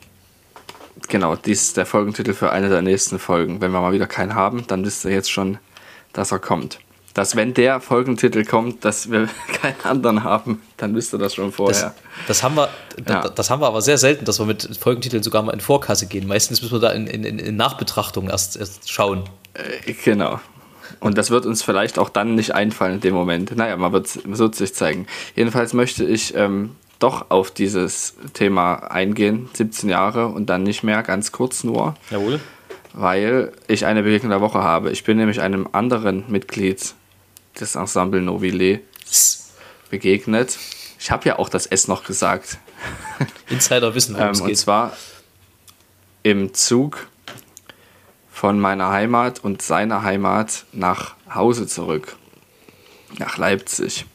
Genau, 1.08 1.36
dies 1.36 1.62
ist 1.62 1.76
der 1.76 1.86
Folgentitel 1.86 2.34
für 2.34 2.50
eine 2.50 2.68
der 2.68 2.82
nächsten 2.82 3.18
Folgen. 3.20 3.60
Wenn 3.60 3.70
wir 3.70 3.80
mal 3.80 3.92
wieder 3.92 4.06
keinen 4.06 4.34
haben, 4.34 4.66
dann 4.66 4.84
wisst 4.84 5.04
ihr 5.04 5.12
jetzt 5.12 5.30
schon, 5.30 5.58
dass 6.12 6.32
er 6.32 6.40
kommt 6.40 6.80
dass 7.14 7.36
wenn 7.36 7.54
der 7.54 7.80
Folgentitel 7.80 8.44
kommt, 8.44 8.84
dass 8.84 9.10
wir 9.10 9.28
keinen 9.60 9.80
anderen 9.84 10.24
haben, 10.24 10.62
dann 10.76 10.94
wisst 10.94 11.12
ihr 11.12 11.18
das 11.18 11.34
schon 11.34 11.52
vorher. 11.52 11.80
Das, 11.82 11.94
das 12.26 12.42
haben 12.42 12.56
wir, 12.56 12.68
ja. 13.08 13.22
das, 13.22 13.34
das, 13.34 13.50
haben 13.50 13.60
wir 13.60 13.66
aber 13.66 13.82
sehr 13.82 13.98
selten, 13.98 14.24
dass 14.24 14.38
wir 14.38 14.46
mit 14.46 14.76
Folgentiteln 14.80 15.22
sogar 15.22 15.42
mal 15.42 15.52
in 15.52 15.60
Vorkasse 15.60 16.06
gehen. 16.06 16.26
Meistens 16.26 16.62
müssen 16.62 16.74
wir 16.74 16.80
da 16.80 16.90
in, 16.90 17.06
in, 17.06 17.24
in 17.24 17.56
Nachbetrachtung 17.56 18.28
erst, 18.28 18.56
erst 18.56 18.90
schauen. 18.90 19.24
Äh, 19.54 19.92
genau. 20.04 20.40
Und 21.00 21.18
das 21.18 21.30
wird 21.30 21.46
uns 21.46 21.62
vielleicht 21.62 21.98
auch 21.98 22.08
dann 22.08 22.34
nicht 22.34 22.54
einfallen 22.54 22.94
in 22.94 23.00
dem 23.00 23.14
Moment. 23.14 23.56
Naja, 23.56 23.76
man 23.76 23.92
wird 23.92 24.06
es 24.06 24.58
sich 24.58 24.74
zeigen. 24.74 25.06
Jedenfalls 25.34 25.72
möchte 25.72 26.04
ich 26.04 26.34
ähm, 26.36 26.76
doch 26.98 27.30
auf 27.30 27.50
dieses 27.50 28.14
Thema 28.34 28.74
eingehen, 28.90 29.48
17 29.54 29.88
Jahre 29.88 30.28
und 30.28 30.46
dann 30.46 30.62
nicht 30.62 30.82
mehr, 30.82 31.02
ganz 31.02 31.32
kurz 31.32 31.64
nur. 31.64 31.94
Jawohl. 32.10 32.40
Weil 32.92 33.52
ich 33.68 33.86
eine 33.86 34.02
Begegnung 34.02 34.30
der 34.30 34.40
Woche 34.40 34.62
habe. 34.62 34.90
Ich 34.90 35.02
bin 35.02 35.16
nämlich 35.16 35.40
einem 35.40 35.68
anderen 35.72 36.24
Mitglied 36.28 36.94
das 37.54 37.74
Ensemble 37.74 38.20
Novile 38.20 38.80
begegnet. 39.90 40.58
Ich 40.98 41.10
habe 41.10 41.28
ja 41.28 41.38
auch 41.38 41.48
das 41.48 41.66
S 41.66 41.88
noch 41.88 42.04
gesagt. 42.04 42.58
Insider 43.48 43.94
wissen, 43.94 44.14
worum 44.14 44.26
ähm, 44.26 44.32
es 44.32 44.40
geht. 44.40 44.48
Und 44.48 44.56
zwar 44.56 44.96
im 46.22 46.54
Zug 46.54 47.08
von 48.30 48.58
meiner 48.58 48.90
Heimat 48.90 49.44
und 49.44 49.62
seiner 49.62 50.02
Heimat 50.02 50.64
nach 50.72 51.14
Hause 51.32 51.66
zurück. 51.66 52.16
Nach 53.18 53.36
Leipzig. 53.36 54.06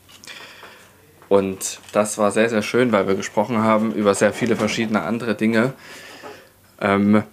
Und 1.30 1.80
das 1.91 2.17
war 2.17 2.32
sehr, 2.32 2.50
sehr 2.50 2.62
schön, 2.62 2.91
weil 2.91 3.08
wir 3.08 3.15
gesprochen 3.15 3.60
haben 3.60 3.93
über 3.93 4.15
sehr 4.15 4.34
viele 4.34 4.56
verschiedene 4.56 5.02
andere 5.02 5.36
Dinge. 5.36 5.73
Ähm, 6.80 7.23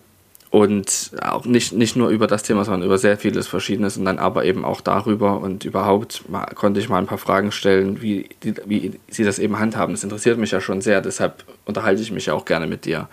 und 0.55 1.11
auch 1.21 1.47
nicht, 1.47 1.73
nicht 1.73 1.97
nur 1.97 2.11
über 2.11 2.29
das 2.29 2.45
Thema, 2.45 2.65
sondern 2.65 2.85
über 2.85 2.97
sehr 2.97 3.19
vieles 3.19 3.49
Verschiedenes 3.49 3.97
und 3.97 4.05
dann 4.05 4.21
aber 4.21 4.45
eben 4.45 4.65
auch 4.65 4.81
darüber 4.81 5.41
und 5.41 5.65
überhaupt 5.65 6.29
mal, 6.31 6.47
konnte 6.55 6.79
ich 6.79 6.89
mal 6.89 6.99
ein 6.99 7.09
paar 7.09 7.19
Fragen 7.19 7.51
stellen, 7.51 8.01
wie, 8.01 8.29
die, 8.45 8.55
wie 8.65 9.01
sie 9.09 9.25
das 9.25 9.41
eben 9.41 9.59
handhaben. 9.59 9.97
Das 9.97 10.05
interessiert 10.05 10.39
mich 10.39 10.53
ja 10.53 10.61
schon 10.61 10.81
sehr, 10.81 11.01
deshalb 11.01 11.43
unterhalte 11.65 12.03
ich 12.03 12.13
mich 12.13 12.27
ja 12.27 12.35
auch 12.35 12.45
gerne 12.45 12.69
mit 12.69 12.85
dir, 12.85 13.09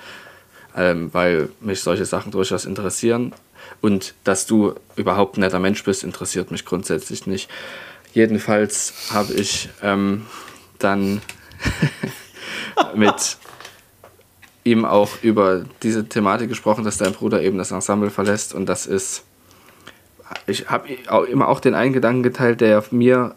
ähm, 0.77 1.11
weil 1.15 1.49
mich 1.61 1.81
solche 1.81 2.05
Sachen 2.05 2.31
durchaus 2.31 2.65
interessieren 2.65 3.33
und 3.81 4.13
dass 4.23 4.45
du 4.45 4.75
überhaupt 4.95 5.37
ein 5.37 5.39
netter 5.39 5.57
Mensch 5.57 5.83
bist, 5.83 6.03
interessiert 6.03 6.51
mich 6.51 6.63
grundsätzlich 6.63 7.25
nicht. 7.25 7.49
Jedenfalls 8.13 8.93
habe 9.11 9.33
ich 9.33 9.67
ähm, 9.81 10.27
dann 10.77 11.23
mit 12.95 13.37
ihm 14.63 14.85
auch 14.85 15.09
über 15.21 15.65
diese 15.81 16.07
Thematik 16.07 16.49
gesprochen, 16.49 16.83
dass 16.83 16.97
dein 16.97 17.13
Bruder 17.13 17.41
eben 17.41 17.57
das 17.57 17.71
Ensemble 17.71 18.09
verlässt 18.09 18.53
und 18.53 18.67
das 18.67 18.85
ist, 18.85 19.23
ich 20.45 20.69
habe 20.69 20.87
immer 21.29 21.47
auch 21.47 21.59
den 21.59 21.73
einen 21.73 21.93
Gedanken 21.93 22.23
geteilt, 22.23 22.61
der 22.61 22.83
mir 22.91 23.35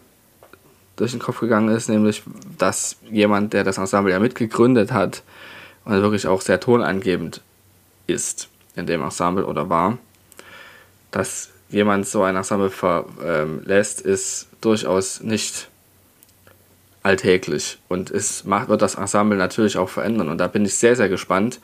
durch 0.95 1.11
den 1.11 1.19
Kopf 1.19 1.39
gegangen 1.39 1.69
ist, 1.69 1.89
nämlich, 1.89 2.23
dass 2.57 2.97
jemand, 3.09 3.53
der 3.53 3.63
das 3.63 3.77
Ensemble 3.77 4.11
ja 4.11 4.19
mitgegründet 4.19 4.91
hat 4.91 5.23
und 5.83 5.93
wirklich 5.93 6.27
auch 6.27 6.41
sehr 6.41 6.59
tonangebend 6.59 7.41
ist 8.07 8.49
in 8.75 8.85
dem 8.85 9.01
Ensemble 9.01 9.45
oder 9.45 9.69
war, 9.69 9.97
dass 11.11 11.49
jemand 11.69 12.07
so 12.07 12.23
ein 12.23 12.35
Ensemble 12.35 12.69
verlässt, 12.69 14.01
ist 14.01 14.47
durchaus 14.61 15.21
nicht 15.21 15.69
alltäglich. 17.05 17.77
Und 17.87 18.09
es 18.09 18.45
macht, 18.45 18.67
wird 18.67 18.81
das 18.81 18.95
Ensemble 18.95 19.37
natürlich 19.37 19.77
auch 19.77 19.89
verändern. 19.89 20.27
Und 20.29 20.39
da 20.39 20.47
bin 20.47 20.65
ich 20.65 20.75
sehr, 20.75 20.95
sehr 20.95 21.07
gespannt. 21.07 21.59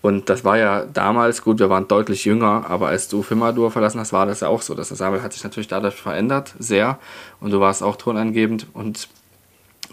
Und 0.00 0.30
das 0.30 0.42
war 0.42 0.56
ja 0.56 0.86
damals, 0.86 1.42
gut, 1.42 1.58
wir 1.58 1.68
waren 1.68 1.86
deutlich 1.86 2.24
jünger, 2.24 2.64
aber 2.66 2.88
als 2.88 3.08
du 3.08 3.22
Fimadur 3.22 3.70
verlassen 3.70 4.00
hast, 4.00 4.14
war 4.14 4.24
das 4.24 4.40
ja 4.40 4.48
auch 4.48 4.62
so. 4.62 4.74
Das 4.74 4.90
Ensemble 4.90 5.22
hat 5.22 5.34
sich 5.34 5.44
natürlich 5.44 5.68
dadurch 5.68 5.96
verändert, 5.96 6.54
sehr. 6.58 6.98
Und 7.40 7.50
du 7.50 7.60
warst 7.60 7.82
auch 7.82 7.96
tonangebend. 7.96 8.68
Und 8.72 9.08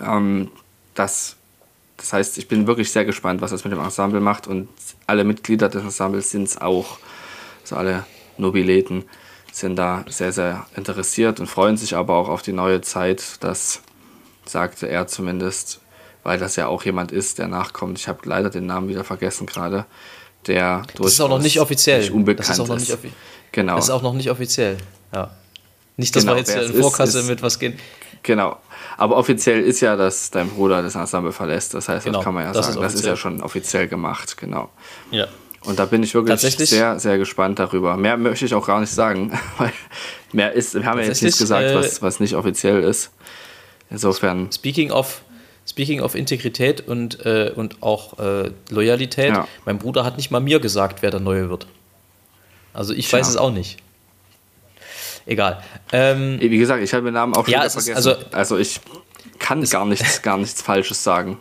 ähm, 0.02 0.50
das, 0.96 1.36
das 1.98 2.14
heißt, 2.14 2.38
ich 2.38 2.48
bin 2.48 2.66
wirklich 2.66 2.90
sehr 2.90 3.04
gespannt, 3.04 3.42
was 3.42 3.52
das 3.52 3.66
mit 3.66 3.74
dem 3.74 3.82
Ensemble 3.82 4.22
macht. 4.22 4.48
Und 4.48 4.70
alle 5.06 5.26
Mitglieder 5.26 5.68
des 5.68 5.84
Ensembles 5.84 6.32
sind 6.32 6.44
es 6.44 6.62
auch. 6.62 6.98
Also 7.64 7.76
alle 7.76 8.06
Nobileten 8.38 9.04
sind 9.52 9.76
da 9.76 10.06
sehr, 10.08 10.32
sehr 10.32 10.66
interessiert 10.78 11.42
und 11.42 11.48
freuen 11.48 11.76
sich 11.76 11.98
aber 11.98 12.16
auch 12.16 12.30
auf 12.30 12.42
die 12.42 12.54
neue 12.54 12.80
Zeit. 12.80 13.44
Das 13.44 13.82
sagte 14.50 14.88
er 14.88 15.08
zumindest, 15.08 15.80
weil 16.24 16.38
das 16.40 16.56
ja 16.56 16.68
auch 16.68 16.84
jemand 16.84 17.12
ist, 17.12 17.40
der 17.40 17.48
nachkommt. 17.48 17.98
Ich 18.00 18.08
habe 18.08 18.20
leider 18.26 18.50
den 18.50 18.66
Namen 18.66 18.90
wieder 18.90 19.04
vergessen 19.04 19.46
gerade. 19.48 19.86
Der 20.46 20.84
das 20.96 21.14
ist 21.14 21.22
auch 21.22 21.30
noch 21.30 21.40
nicht 21.40 21.60
offiziell. 21.60 22.00
Nicht 22.00 22.12
unbekannt 22.12 22.48
das 22.48 22.56
ist 22.56 22.60
auch 22.60 22.68
noch 22.68 22.78
nicht 22.80 22.98
genau. 23.52 23.76
Das 23.76 23.86
ist 23.86 23.90
auch 23.92 24.02
noch 24.02 24.14
nicht 24.14 24.30
offiziell. 24.30 24.78
Ja. 25.14 25.32
Nicht, 25.98 26.16
dass 26.16 26.24
Genau, 26.24 26.34
wir 26.36 26.40
jetzt 26.40 26.54
in 26.56 26.62
ist, 26.62 26.80
Vorkasse 26.80 27.20
ist- 27.20 27.28
mit 27.28 27.42
was 27.42 27.58
gehen. 27.60 27.78
Genau. 28.24 28.58
Aber 28.98 29.18
offiziell 29.18 29.62
ist 29.62 29.80
ja, 29.82 29.96
dass 29.96 30.32
dein 30.32 30.50
Bruder 30.50 30.82
das 30.82 30.96
Ensemble 30.96 31.32
verlässt. 31.32 31.74
Das 31.74 31.88
heißt, 31.90 32.06
Genau, 32.06 32.20
das 32.20 32.26
kann 32.26 32.34
man 32.34 32.44
ja 32.46 32.52
das 32.52 32.68
sagen. 32.68 32.78
ist 32.78 32.84
das 32.84 32.94
ist 32.96 33.06
ja 33.06 33.14
offiziell. 33.14 33.18
schon 33.32 33.42
offiziell 33.44 33.88
gemacht, 33.88 34.38
genau. 34.38 34.70
Ja. 35.12 35.28
Und 35.62 35.80
da 35.80 35.86
bin 35.86 36.04
ich 36.04 36.14
wirklich 36.14 36.40
sehr, 36.40 37.00
sehr 37.00 37.18
gespannt 37.18 37.60
darüber. 37.60 37.98
Mehr 37.98 38.16
möchte 38.18 38.46
ich 38.46 38.54
auch 38.54 38.66
gar 38.66 38.80
nicht 38.80 38.92
sagen, 38.92 39.38
weil 39.58 39.72
mehr 40.32 40.54
ist, 40.54 40.74
wir 40.76 40.86
haben 40.86 41.00
ja 41.00 41.06
jetzt 41.06 41.22
nichts 41.24 41.40
gesagt, 41.40 41.66
äh, 41.66 41.76
was, 41.76 42.02
was 42.02 42.20
nicht 42.20 42.36
offiziell 42.36 42.84
ist. 42.84 43.12
Insofern, 43.90 44.52
Speaking 44.52 44.92
of, 44.92 45.22
speaking 45.66 46.02
of 46.02 46.16
Integrität 46.16 46.82
und, 46.88 47.26
äh, 47.26 47.52
und 47.56 47.82
auch 47.82 48.20
äh, 48.20 48.52
Loyalität, 48.70 49.30
Ja. 49.34 49.48
mein 49.66 49.78
Bruder 49.78 50.04
hat 50.04 50.18
nicht 50.18 50.32
mal 50.32 50.40
mir 50.40 50.60
gesagt, 50.60 51.02
wer 51.02 51.12
der 51.12 51.20
Neue 51.20 51.50
wird. 51.50 51.68
Also 52.74 52.94
ich 52.94 53.08
Tja. 53.10 53.20
weiß 53.20 53.30
es 53.30 53.38
auch 53.38 53.52
nicht. 53.52 53.78
Egal. 55.26 55.62
Ähm, 55.92 56.38
wie 56.40 56.58
gesagt, 56.58 56.82
ich 56.84 56.94
habe 56.94 57.04
den 57.06 57.14
Namen 57.14 57.34
auch 57.36 57.44
schon 57.46 57.54
Ja, 57.54 57.64
ist- 57.64 57.74
vergessen. 57.74 57.96
also- 57.98 58.16
Also, 58.32 58.58
ich 58.58 58.80
kann 59.40 59.64
gar 59.66 59.86
nichts, 59.86 60.22
gar 60.22 60.38
nichts 60.38 60.62
Falsches 60.62 61.04
sagen. 61.04 61.38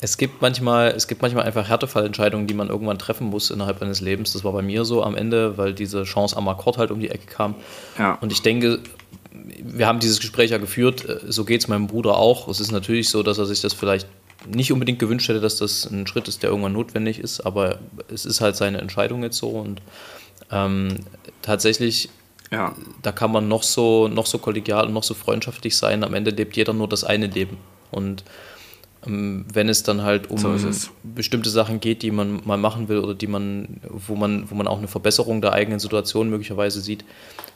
Es 0.00 0.16
gibt 0.16 0.42
manchmal, 0.42 0.88
es 0.88 1.06
gibt 1.06 1.22
manchmal 1.22 1.44
einfach 1.44 1.68
Härtefallentscheidungen, 1.68 2.48
die 2.48 2.54
man 2.54 2.68
irgendwann 2.70 2.98
treffen 2.98 3.28
muss 3.28 3.50
innerhalb 3.52 3.80
eines 3.82 4.00
Lebens. 4.00 4.32
Das 4.32 4.42
war 4.42 4.52
bei 4.52 4.62
mir 4.62 4.84
so 4.84 5.04
am 5.04 5.14
Ende, 5.14 5.56
weil 5.58 5.74
diese 5.74 6.02
Chance 6.02 6.36
am 6.36 6.48
Akkord 6.48 6.76
halt 6.76 6.90
um 6.90 6.98
die 6.98 7.08
Ecke 7.08 7.26
kam. 7.26 7.54
Ja. 7.98 8.18
Und 8.20 8.32
ich 8.32 8.42
denke, 8.42 8.80
wir 9.62 9.86
haben 9.86 10.00
dieses 10.00 10.20
Gespräch 10.20 10.50
ja 10.50 10.58
geführt, 10.58 11.08
äh, 11.08 11.20
so 11.28 11.44
geht 11.44 11.60
es 11.62 11.68
meinem 11.68 11.86
Bruder 11.86 12.16
auch. 12.16 12.48
Es 12.48 12.60
ist 12.60 12.70
natürlich 12.70 13.08
so, 13.08 13.22
dass 13.22 13.38
er 13.38 13.46
sich 13.46 13.60
das 13.60 13.72
vielleicht 13.72 14.06
nicht 14.46 14.72
unbedingt 14.72 14.98
gewünscht 14.98 15.28
hätte, 15.28 15.40
dass 15.40 15.56
das 15.56 15.86
ein 15.86 16.06
Schritt 16.06 16.28
ist, 16.28 16.42
der 16.42 16.50
irgendwann 16.50 16.72
notwendig 16.72 17.18
ist, 17.18 17.40
aber 17.40 17.78
es 18.12 18.24
ist 18.24 18.40
halt 18.40 18.56
seine 18.56 18.78
Entscheidung 18.78 19.22
jetzt 19.22 19.38
so 19.38 19.50
und 19.50 19.80
ähm, 20.50 20.96
tatsächlich 21.42 22.08
Ja, 22.50 22.74
da 23.00 23.12
kann 23.12 23.32
man 23.32 23.48
noch 23.48 23.62
so, 23.62 24.08
noch 24.08 24.26
so 24.26 24.38
kollegial 24.38 24.86
und 24.86 24.92
noch 24.92 25.04
so 25.04 25.14
freundschaftlich 25.14 25.74
sein. 25.74 26.04
Am 26.04 26.12
Ende 26.12 26.30
lebt 26.32 26.54
jeder 26.54 26.74
nur 26.74 26.86
das 26.86 27.02
eine 27.02 27.26
Leben. 27.26 27.56
Und 27.90 28.24
ähm, 29.06 29.46
wenn 29.50 29.70
es 29.70 29.82
dann 29.82 30.02
halt 30.02 30.28
um 30.30 30.36
So 30.38 30.90
bestimmte 31.02 31.48
Sachen 31.48 31.80
geht, 31.80 32.02
die 32.02 32.10
man 32.10 32.42
mal 32.44 32.58
machen 32.58 32.88
will 32.88 32.98
oder 32.98 33.14
die 33.14 33.26
man, 33.26 33.80
wo 33.88 34.16
man, 34.16 34.50
wo 34.50 34.54
man 34.54 34.68
auch 34.68 34.78
eine 34.78 34.88
Verbesserung 34.88 35.40
der 35.40 35.54
eigenen 35.54 35.80
Situation 35.80 36.28
möglicherweise 36.28 36.82
sieht, 36.82 37.04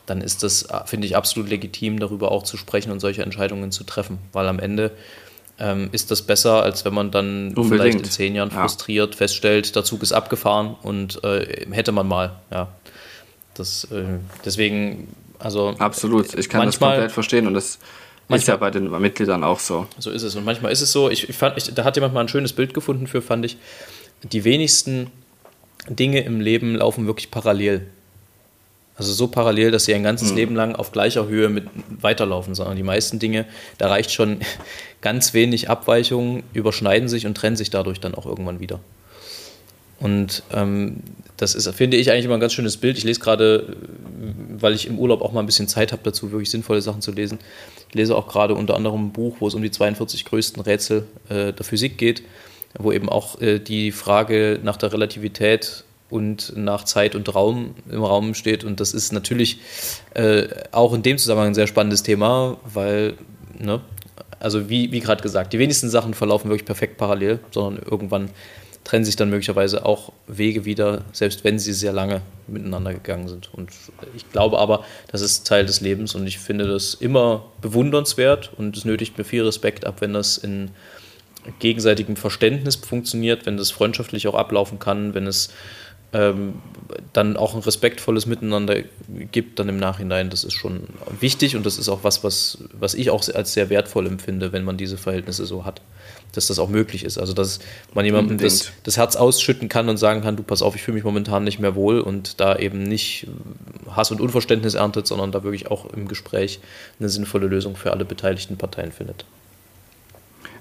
dann 0.06 0.20
ist 0.20 0.42
das, 0.42 0.62
äh, 0.62 0.80
finde 0.86 1.06
ich, 1.06 1.16
absolut 1.16 1.48
legitim, 1.50 1.98
darüber 1.98 2.30
auch 2.32 2.42
zu 2.44 2.56
sprechen 2.56 2.90
und 2.92 3.00
solche 3.00 3.22
Entscheidungen 3.22 3.72
zu 3.72 3.84
treffen. 3.84 4.18
Weil 4.32 4.46
am 4.48 4.58
Ende 4.58 4.92
ähm, 5.58 5.88
ist 5.92 6.10
das 6.10 6.22
besser, 6.22 6.62
als 6.62 6.84
wenn 6.84 6.92
man 6.94 7.10
dann 7.10 7.52
vielleicht 7.54 7.72
Unbedingt. 7.72 7.96
in 8.06 8.10
zehn 8.10 8.34
Jahren 8.34 8.50
Ja. 8.50 8.60
frustriert 8.60 9.14
feststellt, 9.14 9.74
der 9.74 9.84
Zug 9.84 10.02
ist 10.02 10.12
abgefahren 10.12 10.76
und 10.82 11.22
äh, 11.24 11.66
hätte 11.70 11.92
man 11.92 12.06
mal, 12.06 12.36
ja. 12.50 12.68
Das, 13.54 13.84
äh, 13.90 14.04
deswegen, 14.44 15.08
also 15.38 15.74
absolut. 15.78 16.34
Ich 16.34 16.48
kann 16.50 16.60
das 16.60 16.74
Manchmal- 16.74 16.90
komplett 16.96 17.12
verstehen 17.12 17.46
und 17.46 17.54
das 17.54 17.64
ist 17.70 17.78
Manchmal- 18.28 18.54
ja 18.54 18.56
bei 18.58 18.70
den 18.70 18.90
Mitgliedern 19.00 19.42
auch 19.44 19.58
so. 19.60 19.86
so 19.98 20.10
ist 20.10 20.22
es. 20.24 20.36
Und 20.36 20.44
manchmal 20.44 20.72
ist 20.72 20.82
es 20.82 20.92
so, 20.92 21.08
ich, 21.10 21.26
ich 21.28 21.34
fand, 21.36 21.56
ich, 21.56 21.72
da 21.72 21.84
hat 21.84 21.96
jemand 21.96 22.12
mal 22.12 22.20
ein 22.20 22.28
schönes 22.28 22.52
Bild 22.52 22.74
gefunden 22.74 23.06
für, 23.06 23.22
fand 23.22 23.46
ich, 23.46 23.56
die 24.24 24.44
wenigsten 24.44 25.10
Dinge 25.88 26.20
im 26.20 26.40
Leben 26.40 26.74
laufen 26.74 27.06
wirklich 27.06 27.30
parallel. 27.30 27.86
Also 28.96 29.12
so 29.12 29.28
parallel, 29.28 29.70
dass 29.70 29.84
sie 29.84 29.94
ein 29.94 30.02
ganzes 30.02 30.32
Leben 30.32 30.54
lang 30.54 30.74
auf 30.74 30.90
gleicher 30.90 31.26
Höhe 31.26 31.50
mit 31.50 31.68
weiterlaufen, 32.00 32.54
sondern 32.54 32.76
die 32.76 32.82
meisten 32.82 33.18
Dinge, 33.18 33.44
da 33.76 33.88
reicht 33.88 34.10
schon 34.10 34.40
ganz 35.02 35.34
wenig 35.34 35.68
Abweichungen, 35.68 36.42
überschneiden 36.54 37.08
sich 37.08 37.26
und 37.26 37.36
trennen 37.36 37.56
sich 37.56 37.70
dadurch 37.70 38.00
dann 38.00 38.14
auch 38.14 38.24
irgendwann 38.24 38.58
wieder. 38.58 38.80
Und 40.00 40.42
ähm, 40.52 41.02
das 41.36 41.54
ist, 41.54 41.68
finde 41.74 41.96
ich, 41.96 42.10
eigentlich 42.10 42.24
immer 42.26 42.34
ein 42.34 42.40
ganz 42.40 42.52
schönes 42.52 42.76
Bild. 42.76 42.98
Ich 42.98 43.04
lese 43.04 43.20
gerade, 43.20 43.76
weil 44.58 44.74
ich 44.74 44.86
im 44.86 44.98
Urlaub 44.98 45.22
auch 45.22 45.32
mal 45.32 45.40
ein 45.40 45.46
bisschen 45.46 45.68
Zeit 45.68 45.92
habe 45.92 46.02
dazu, 46.02 46.32
wirklich 46.32 46.50
sinnvolle 46.50 46.82
Sachen 46.82 47.02
zu 47.02 47.12
lesen. 47.12 47.38
Ich 47.88 47.94
lese 47.94 48.16
auch 48.16 48.28
gerade 48.28 48.54
unter 48.54 48.76
anderem 48.76 49.06
ein 49.06 49.12
Buch, 49.12 49.36
wo 49.40 49.48
es 49.48 49.54
um 49.54 49.62
die 49.62 49.70
42 49.70 50.24
größten 50.24 50.62
Rätsel 50.62 51.04
äh, 51.28 51.52
der 51.52 51.64
Physik 51.64 51.98
geht, 51.98 52.22
wo 52.78 52.92
eben 52.92 53.08
auch 53.08 53.40
äh, 53.40 53.58
die 53.58 53.92
Frage 53.92 54.60
nach 54.62 54.76
der 54.76 54.92
Relativität 54.92 55.84
und 56.10 56.56
nach 56.56 56.84
Zeit 56.84 57.14
und 57.14 57.34
Raum 57.34 57.74
im 57.90 58.02
Raum 58.02 58.34
steht. 58.34 58.64
Und 58.64 58.80
das 58.80 58.92
ist 58.92 59.12
natürlich 59.12 59.58
äh, 60.14 60.46
auch 60.72 60.92
in 60.92 61.02
dem 61.02 61.18
Zusammenhang 61.18 61.48
ein 61.48 61.54
sehr 61.54 61.66
spannendes 61.66 62.02
Thema, 62.02 62.58
weil, 62.72 63.14
ne, 63.58 63.80
also 64.38 64.68
wie, 64.68 64.92
wie 64.92 65.00
gerade 65.00 65.22
gesagt, 65.22 65.52
die 65.52 65.58
wenigsten 65.58 65.90
Sachen 65.90 66.14
verlaufen 66.14 66.50
wirklich 66.50 66.66
perfekt 66.66 66.98
parallel, 66.98 67.40
sondern 67.50 67.82
irgendwann 67.82 68.30
trennen 68.86 69.04
sich 69.04 69.16
dann 69.16 69.30
möglicherweise 69.30 69.84
auch 69.84 70.12
Wege 70.28 70.64
wieder, 70.64 71.02
selbst 71.12 71.42
wenn 71.42 71.58
sie 71.58 71.72
sehr 71.72 71.92
lange 71.92 72.22
miteinander 72.46 72.94
gegangen 72.94 73.26
sind. 73.26 73.52
Und 73.52 73.70
ich 74.14 74.30
glaube 74.30 74.58
aber, 74.58 74.84
das 75.10 75.22
ist 75.22 75.44
Teil 75.44 75.66
des 75.66 75.80
Lebens 75.80 76.14
und 76.14 76.24
ich 76.24 76.38
finde 76.38 76.68
das 76.68 76.94
immer 76.94 77.46
bewundernswert 77.60 78.52
und 78.56 78.76
es 78.76 78.84
nötigt 78.84 79.18
mir 79.18 79.24
viel 79.24 79.42
Respekt 79.42 79.84
ab, 79.84 79.96
wenn 80.00 80.12
das 80.12 80.38
in 80.38 80.70
gegenseitigem 81.58 82.14
Verständnis 82.14 82.76
funktioniert, 82.76 83.44
wenn 83.44 83.56
das 83.56 83.72
freundschaftlich 83.72 84.28
auch 84.28 84.34
ablaufen 84.34 84.78
kann, 84.78 85.14
wenn 85.14 85.26
es 85.26 85.50
ähm, 86.12 86.54
dann 87.12 87.36
auch 87.36 87.54
ein 87.54 87.60
respektvolles 87.60 88.26
Miteinander 88.26 88.76
gibt, 89.32 89.58
dann 89.58 89.68
im 89.68 89.78
Nachhinein. 89.78 90.30
Das 90.30 90.44
ist 90.44 90.54
schon 90.54 90.84
wichtig 91.20 91.56
und 91.56 91.66
das 91.66 91.78
ist 91.78 91.88
auch 91.88 92.04
was, 92.04 92.22
was, 92.22 92.58
was 92.72 92.94
ich 92.94 93.10
auch 93.10 93.26
als 93.34 93.52
sehr 93.52 93.70
wertvoll 93.70 94.06
empfinde, 94.06 94.52
wenn 94.52 94.64
man 94.64 94.76
diese 94.76 94.96
Verhältnisse 94.96 95.46
so 95.46 95.64
hat, 95.64 95.80
dass 96.32 96.46
das 96.46 96.58
auch 96.58 96.68
möglich 96.68 97.04
ist. 97.04 97.18
Also, 97.18 97.32
dass 97.32 97.58
man 97.94 98.04
jemandem 98.04 98.38
das, 98.38 98.70
das 98.84 98.96
Herz 98.96 99.16
ausschütten 99.16 99.68
kann 99.68 99.88
und 99.88 99.96
sagen 99.96 100.22
kann, 100.22 100.36
du 100.36 100.42
pass 100.42 100.62
auf, 100.62 100.76
ich 100.76 100.82
fühle 100.82 100.96
mich 100.96 101.04
momentan 101.04 101.44
nicht 101.44 101.58
mehr 101.58 101.74
wohl 101.74 102.00
und 102.00 102.40
da 102.40 102.56
eben 102.56 102.82
nicht 102.82 103.26
Hass 103.90 104.10
und 104.10 104.20
Unverständnis 104.20 104.74
erntet, 104.74 105.06
sondern 105.06 105.32
da 105.32 105.42
wirklich 105.42 105.70
auch 105.70 105.86
im 105.92 106.08
Gespräch 106.08 106.60
eine 107.00 107.08
sinnvolle 107.08 107.46
Lösung 107.46 107.76
für 107.76 107.92
alle 107.92 108.04
beteiligten 108.04 108.56
Parteien 108.56 108.92
findet. 108.92 109.24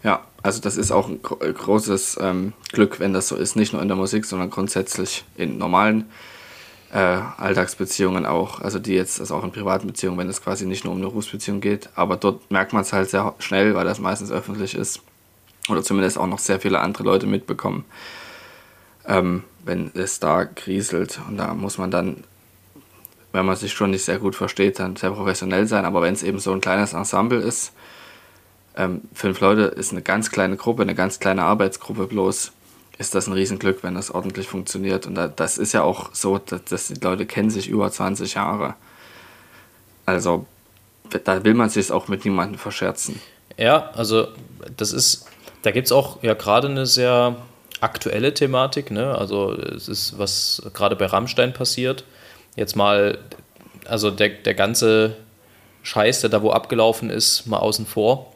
Ja, 0.05 0.21
also 0.43 0.61
das 0.61 0.77
ist 0.77 0.91
auch 0.91 1.09
ein 1.09 1.19
äh, 1.41 1.51
großes 1.51 2.19
ähm, 2.21 2.53
Glück, 2.71 2.99
wenn 2.99 3.11
das 3.11 3.27
so 3.27 3.35
ist. 3.35 3.55
Nicht 3.55 3.73
nur 3.73 3.81
in 3.81 3.87
der 3.87 3.97
Musik, 3.97 4.25
sondern 4.25 4.51
grundsätzlich 4.51 5.25
in 5.35 5.57
normalen 5.57 6.05
äh, 6.93 6.97
Alltagsbeziehungen 6.97 8.27
auch. 8.27 8.61
Also 8.61 8.77
die 8.77 8.93
jetzt, 8.93 9.19
also 9.19 9.33
auch 9.33 9.43
in 9.43 9.51
privaten 9.51 9.87
Beziehungen, 9.87 10.19
wenn 10.19 10.29
es 10.29 10.43
quasi 10.43 10.67
nicht 10.67 10.83
nur 10.85 10.93
um 10.93 10.99
eine 10.99 11.07
Berufsbeziehung 11.07 11.59
geht. 11.59 11.89
Aber 11.95 12.17
dort 12.17 12.51
merkt 12.51 12.71
man 12.71 12.83
es 12.83 12.93
halt 12.93 13.09
sehr 13.09 13.33
schnell, 13.39 13.73
weil 13.73 13.85
das 13.85 13.97
meistens 13.97 14.31
öffentlich 14.31 14.75
ist. 14.75 15.01
Oder 15.69 15.81
zumindest 15.81 16.19
auch 16.19 16.27
noch 16.27 16.37
sehr 16.37 16.59
viele 16.59 16.81
andere 16.81 17.03
Leute 17.03 17.25
mitbekommen, 17.25 17.83
ähm, 19.07 19.43
wenn 19.63 19.89
es 19.95 20.19
da 20.19 20.45
kriselt. 20.45 21.19
Und 21.27 21.37
da 21.37 21.55
muss 21.55 21.79
man 21.79 21.89
dann, 21.89 22.23
wenn 23.31 23.47
man 23.47 23.55
sich 23.55 23.73
schon 23.73 23.89
nicht 23.89 24.05
sehr 24.05 24.19
gut 24.19 24.35
versteht, 24.35 24.77
dann 24.77 24.97
sehr 24.97 25.09
professionell 25.09 25.65
sein. 25.65 25.83
Aber 25.83 26.03
wenn 26.03 26.13
es 26.13 26.21
eben 26.21 26.37
so 26.37 26.51
ein 26.51 26.61
kleines 26.61 26.93
Ensemble 26.93 27.39
ist, 27.39 27.73
ähm, 28.77 29.01
fünf 29.13 29.39
Leute 29.39 29.63
ist 29.63 29.91
eine 29.91 30.01
ganz 30.01 30.31
kleine 30.31 30.57
Gruppe, 30.57 30.81
eine 30.81 30.95
ganz 30.95 31.19
kleine 31.19 31.43
Arbeitsgruppe 31.43 32.07
bloß, 32.07 32.51
ist 32.97 33.15
das 33.15 33.27
ein 33.27 33.33
Riesenglück, 33.33 33.83
wenn 33.83 33.95
das 33.95 34.11
ordentlich 34.11 34.47
funktioniert. 34.47 35.05
Und 35.05 35.15
da, 35.15 35.27
das 35.27 35.57
ist 35.57 35.73
ja 35.73 35.83
auch 35.83 36.13
so, 36.13 36.37
dass, 36.37 36.63
dass 36.65 36.87
die 36.87 36.99
Leute 36.99 37.25
kennen 37.25 37.49
sich 37.49 37.67
über 37.67 37.91
20 37.91 38.35
Jahre. 38.35 38.75
Also 40.05 40.45
da 41.23 41.43
will 41.43 41.53
man 41.53 41.69
sich 41.69 41.91
auch 41.91 42.07
mit 42.07 42.25
niemandem 42.25 42.57
verscherzen. 42.57 43.19
Ja, 43.57 43.91
also 43.91 44.27
das 44.77 44.91
ist, 44.91 45.27
da 45.61 45.71
gibt 45.71 45.87
es 45.87 45.91
auch 45.91 46.21
ja 46.23 46.33
gerade 46.33 46.67
eine 46.67 46.85
sehr 46.85 47.35
aktuelle 47.81 48.33
Thematik, 48.33 48.91
ne? 48.91 49.15
Also 49.17 49.53
es 49.53 49.87
ist, 49.87 50.17
was 50.17 50.61
gerade 50.73 50.95
bei 50.95 51.05
Rammstein 51.05 51.53
passiert. 51.53 52.05
Jetzt 52.55 52.75
mal, 52.75 53.17
also 53.85 54.11
der, 54.11 54.29
der 54.29 54.53
ganze 54.53 55.17
Scheiß, 55.83 56.21
der 56.21 56.29
da 56.29 56.41
wo 56.41 56.51
abgelaufen 56.51 57.09
ist, 57.09 57.45
mal 57.45 57.57
außen 57.57 57.85
vor. 57.85 58.34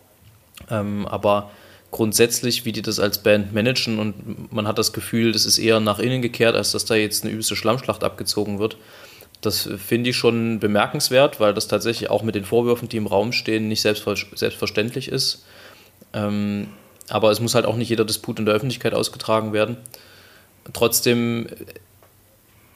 Ähm, 0.69 1.05
aber 1.07 1.51
grundsätzlich, 1.91 2.65
wie 2.65 2.71
die 2.71 2.81
das 2.81 2.99
als 2.99 3.19
Band 3.19 3.53
managen 3.53 3.99
und 3.99 4.51
man 4.53 4.67
hat 4.67 4.77
das 4.77 4.93
Gefühl, 4.93 5.31
das 5.31 5.45
ist 5.45 5.57
eher 5.57 5.79
nach 5.79 5.99
innen 5.99 6.21
gekehrt, 6.21 6.55
als 6.55 6.71
dass 6.71 6.85
da 6.85 6.95
jetzt 6.95 7.23
eine 7.23 7.31
übelste 7.31 7.55
Schlammschlacht 7.55 8.03
abgezogen 8.03 8.59
wird. 8.59 8.77
Das 9.41 9.69
finde 9.77 10.09
ich 10.09 10.17
schon 10.17 10.59
bemerkenswert, 10.59 11.39
weil 11.39 11.53
das 11.53 11.67
tatsächlich 11.67 12.09
auch 12.09 12.23
mit 12.23 12.35
den 12.35 12.43
Vorwürfen, 12.43 12.89
die 12.89 12.97
im 12.97 13.07
Raum 13.07 13.31
stehen, 13.31 13.67
nicht 13.67 13.81
selbstverständlich 13.81 15.07
ist. 15.07 15.45
Ähm, 16.13 16.67
aber 17.07 17.31
es 17.31 17.39
muss 17.39 17.55
halt 17.55 17.65
auch 17.65 17.75
nicht 17.75 17.89
jeder 17.89 18.05
Disput 18.05 18.37
in 18.37 18.45
der 18.45 18.53
Öffentlichkeit 18.53 18.93
ausgetragen 18.93 19.53
werden. 19.53 19.77
Trotzdem 20.73 21.47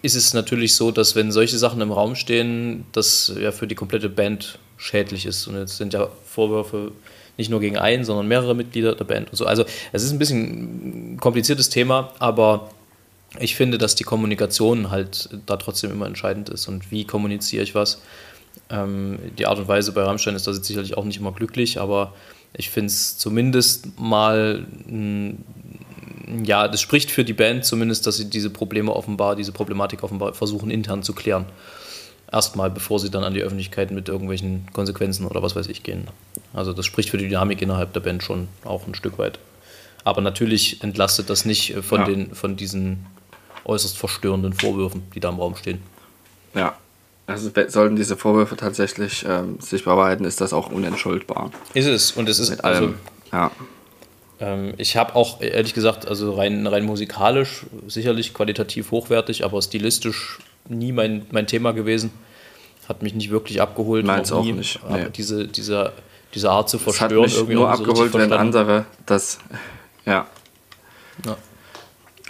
ist 0.01 0.15
es 0.15 0.33
natürlich 0.33 0.75
so, 0.75 0.91
dass 0.91 1.15
wenn 1.15 1.31
solche 1.31 1.57
Sachen 1.57 1.81
im 1.81 1.91
Raum 1.91 2.15
stehen, 2.15 2.85
das 2.93 3.31
ja 3.39 3.51
für 3.51 3.67
die 3.67 3.75
komplette 3.75 4.09
Band 4.09 4.57
schädlich 4.77 5.25
ist. 5.25 5.47
Und 5.47 5.57
jetzt 5.57 5.77
sind 5.77 5.93
ja 5.93 6.09
Vorwürfe 6.25 6.91
nicht 7.37 7.49
nur 7.49 7.59
gegen 7.59 7.77
einen, 7.77 8.03
sondern 8.03 8.27
mehrere 8.27 8.55
Mitglieder 8.55 8.95
der 8.95 9.05
Band 9.05 9.29
und 9.31 9.35
so. 9.35 9.45
Also 9.45 9.65
es 9.91 10.03
ist 10.03 10.11
ein 10.11 10.19
bisschen 10.19 11.13
ein 11.13 11.19
kompliziertes 11.19 11.69
Thema, 11.69 12.11
aber 12.19 12.69
ich 13.39 13.55
finde, 13.55 13.77
dass 13.77 13.95
die 13.95 14.03
Kommunikation 14.03 14.91
halt 14.91 15.29
da 15.45 15.57
trotzdem 15.57 15.91
immer 15.91 16.05
entscheidend 16.05 16.49
ist. 16.49 16.67
Und 16.67 16.91
wie 16.91 17.05
kommuniziere 17.05 17.63
ich 17.63 17.73
was? 17.73 18.01
Ähm, 18.69 19.19
die 19.37 19.47
Art 19.47 19.57
und 19.57 19.67
Weise 19.67 19.91
bei 19.91 20.03
Rammstein 20.03 20.35
ist 20.35 20.47
da 20.47 20.53
sicherlich 20.53 20.95
auch 20.95 21.05
nicht 21.05 21.17
immer 21.17 21.31
glücklich, 21.31 21.79
aber 21.79 22.13
ich 22.55 22.69
finde 22.69 22.87
es 22.87 23.17
zumindest 23.17 23.99
mal, 23.99 24.65
ja, 26.43 26.67
das 26.67 26.81
spricht 26.81 27.09
für 27.09 27.25
die 27.25 27.33
Band 27.33 27.65
zumindest, 27.65 28.05
dass 28.05 28.17
sie 28.17 28.29
diese 28.29 28.51
Probleme 28.51 28.93
offenbar, 28.95 29.35
diese 29.35 29.51
Problematik 29.51 30.03
offenbar 30.03 30.33
versuchen 30.33 30.69
intern 30.69 31.01
zu 31.01 31.13
klären. 31.13 31.45
Erstmal, 32.31 32.69
bevor 32.69 32.99
sie 32.99 33.09
dann 33.09 33.23
an 33.23 33.33
die 33.33 33.41
Öffentlichkeit 33.41 33.91
mit 33.91 34.09
irgendwelchen 34.09 34.67
Konsequenzen 34.73 35.25
oder 35.25 35.43
was 35.43 35.55
weiß 35.55 35.67
ich 35.67 35.83
gehen. 35.83 36.07
Also 36.53 36.73
das 36.73 36.85
spricht 36.85 37.09
für 37.09 37.17
die 37.17 37.27
Dynamik 37.27 37.61
innerhalb 37.61 37.93
der 37.93 37.99
Band 37.99 38.23
schon 38.23 38.47
auch 38.63 38.87
ein 38.87 38.95
Stück 38.95 39.17
weit. 39.17 39.39
Aber 40.03 40.21
natürlich 40.21 40.83
entlastet 40.83 41.29
das 41.29 41.45
nicht 41.45 41.73
von, 41.81 42.01
ja. 42.01 42.05
den, 42.05 42.35
von 42.35 42.55
diesen 42.55 43.05
äußerst 43.65 43.97
verstörenden 43.97 44.53
Vorwürfen, 44.53 45.03
die 45.15 45.19
da 45.19 45.29
im 45.29 45.39
Raum 45.39 45.55
stehen. 45.55 45.81
Ja, 46.53 46.75
also 47.25 47.49
sollten 47.67 47.95
diese 47.95 48.17
Vorwürfe 48.17 48.57
tatsächlich 48.57 49.25
ähm, 49.27 49.59
sich 49.59 49.85
bewahrheiten, 49.85 50.25
ist 50.25 50.41
das 50.41 50.51
auch 50.51 50.69
unentschuldbar. 50.69 51.51
Ist 51.73 51.87
es 51.87 52.11
und 52.11 52.27
es 52.27 52.39
ist 52.39 52.49
Mit 52.49 52.63
also, 52.63 52.83
allem, 52.83 52.95
ja. 53.31 53.51
Ähm, 54.41 54.73
ich 54.77 54.97
habe 54.97 55.15
auch 55.15 55.39
ehrlich 55.41 55.73
gesagt, 55.73 56.05
also 56.05 56.33
rein, 56.33 56.67
rein 56.67 56.83
musikalisch 56.83 57.65
sicherlich 57.87 58.33
qualitativ 58.33 58.91
hochwertig, 58.91 59.45
aber 59.45 59.61
stilistisch 59.61 60.39
nie 60.67 60.91
mein, 60.91 61.25
mein 61.31 61.47
Thema 61.47 61.71
gewesen. 61.71 62.11
Hat 62.89 63.01
mich 63.01 63.13
nicht 63.13 63.29
wirklich 63.29 63.61
abgeholt. 63.61 64.05
Meins 64.05 64.33
auch, 64.33 64.39
auch 64.39 64.45
nicht. 64.45 64.81
Nee. 64.89 65.07
Diese, 65.15 65.47
diese, 65.47 65.93
diese 66.33 66.49
Art 66.49 66.69
zu 66.69 66.79
verstören. 66.79 67.23
Es 67.25 67.37
hat 67.37 67.47
mich 67.47 67.55
nur 67.55 67.69
abgeholt, 67.69 68.11
so 68.11 68.17
wenn 68.17 68.33
andere 68.33 68.85
das. 69.05 69.39
Ja. 70.05 70.27
ja. 71.25 71.37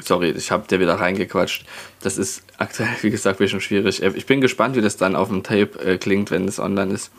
Sorry, 0.02 0.32
ich 0.32 0.52
habe 0.52 0.68
dir 0.68 0.80
wieder 0.80 0.96
reingequatscht. 0.96 1.66
Das 2.02 2.18
ist 2.18 2.44
aktuell, 2.58 2.90
wie 3.02 3.10
gesagt, 3.10 3.40
ein 3.40 3.44
bisschen 3.44 3.62
schwierig. 3.62 4.04
Äh, 4.04 4.12
ich 4.16 4.26
bin 4.26 4.42
gespannt, 4.42 4.76
wie 4.76 4.82
das 4.82 4.98
dann 4.98 5.16
auf 5.16 5.30
dem 5.30 5.44
Tape 5.44 5.80
äh, 5.80 5.98
klingt, 5.98 6.32
wenn 6.32 6.48
es 6.48 6.60
online 6.60 6.94
ist. 6.94 7.12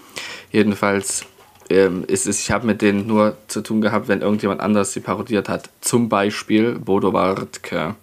Jedenfalls 0.51 1.25
ähm, 1.71 2.05
ist 2.07 2.27
es, 2.27 2.41
ich 2.41 2.51
habe 2.51 2.67
mit 2.67 2.83
denen 2.83 3.07
nur 3.07 3.37
zu 3.49 3.63
tun 3.63 3.81
gehabt, 3.81 4.09
wenn 4.09 4.21
irgendjemand 4.21 4.61
anders 4.61 4.93
sie 4.93 5.01
parodiert 5.01 5.49
hat. 5.49 5.71
Zum 5.81 6.09
Beispiel 6.09 6.79
Bodo 6.79 7.13
Wartke. 7.13 7.95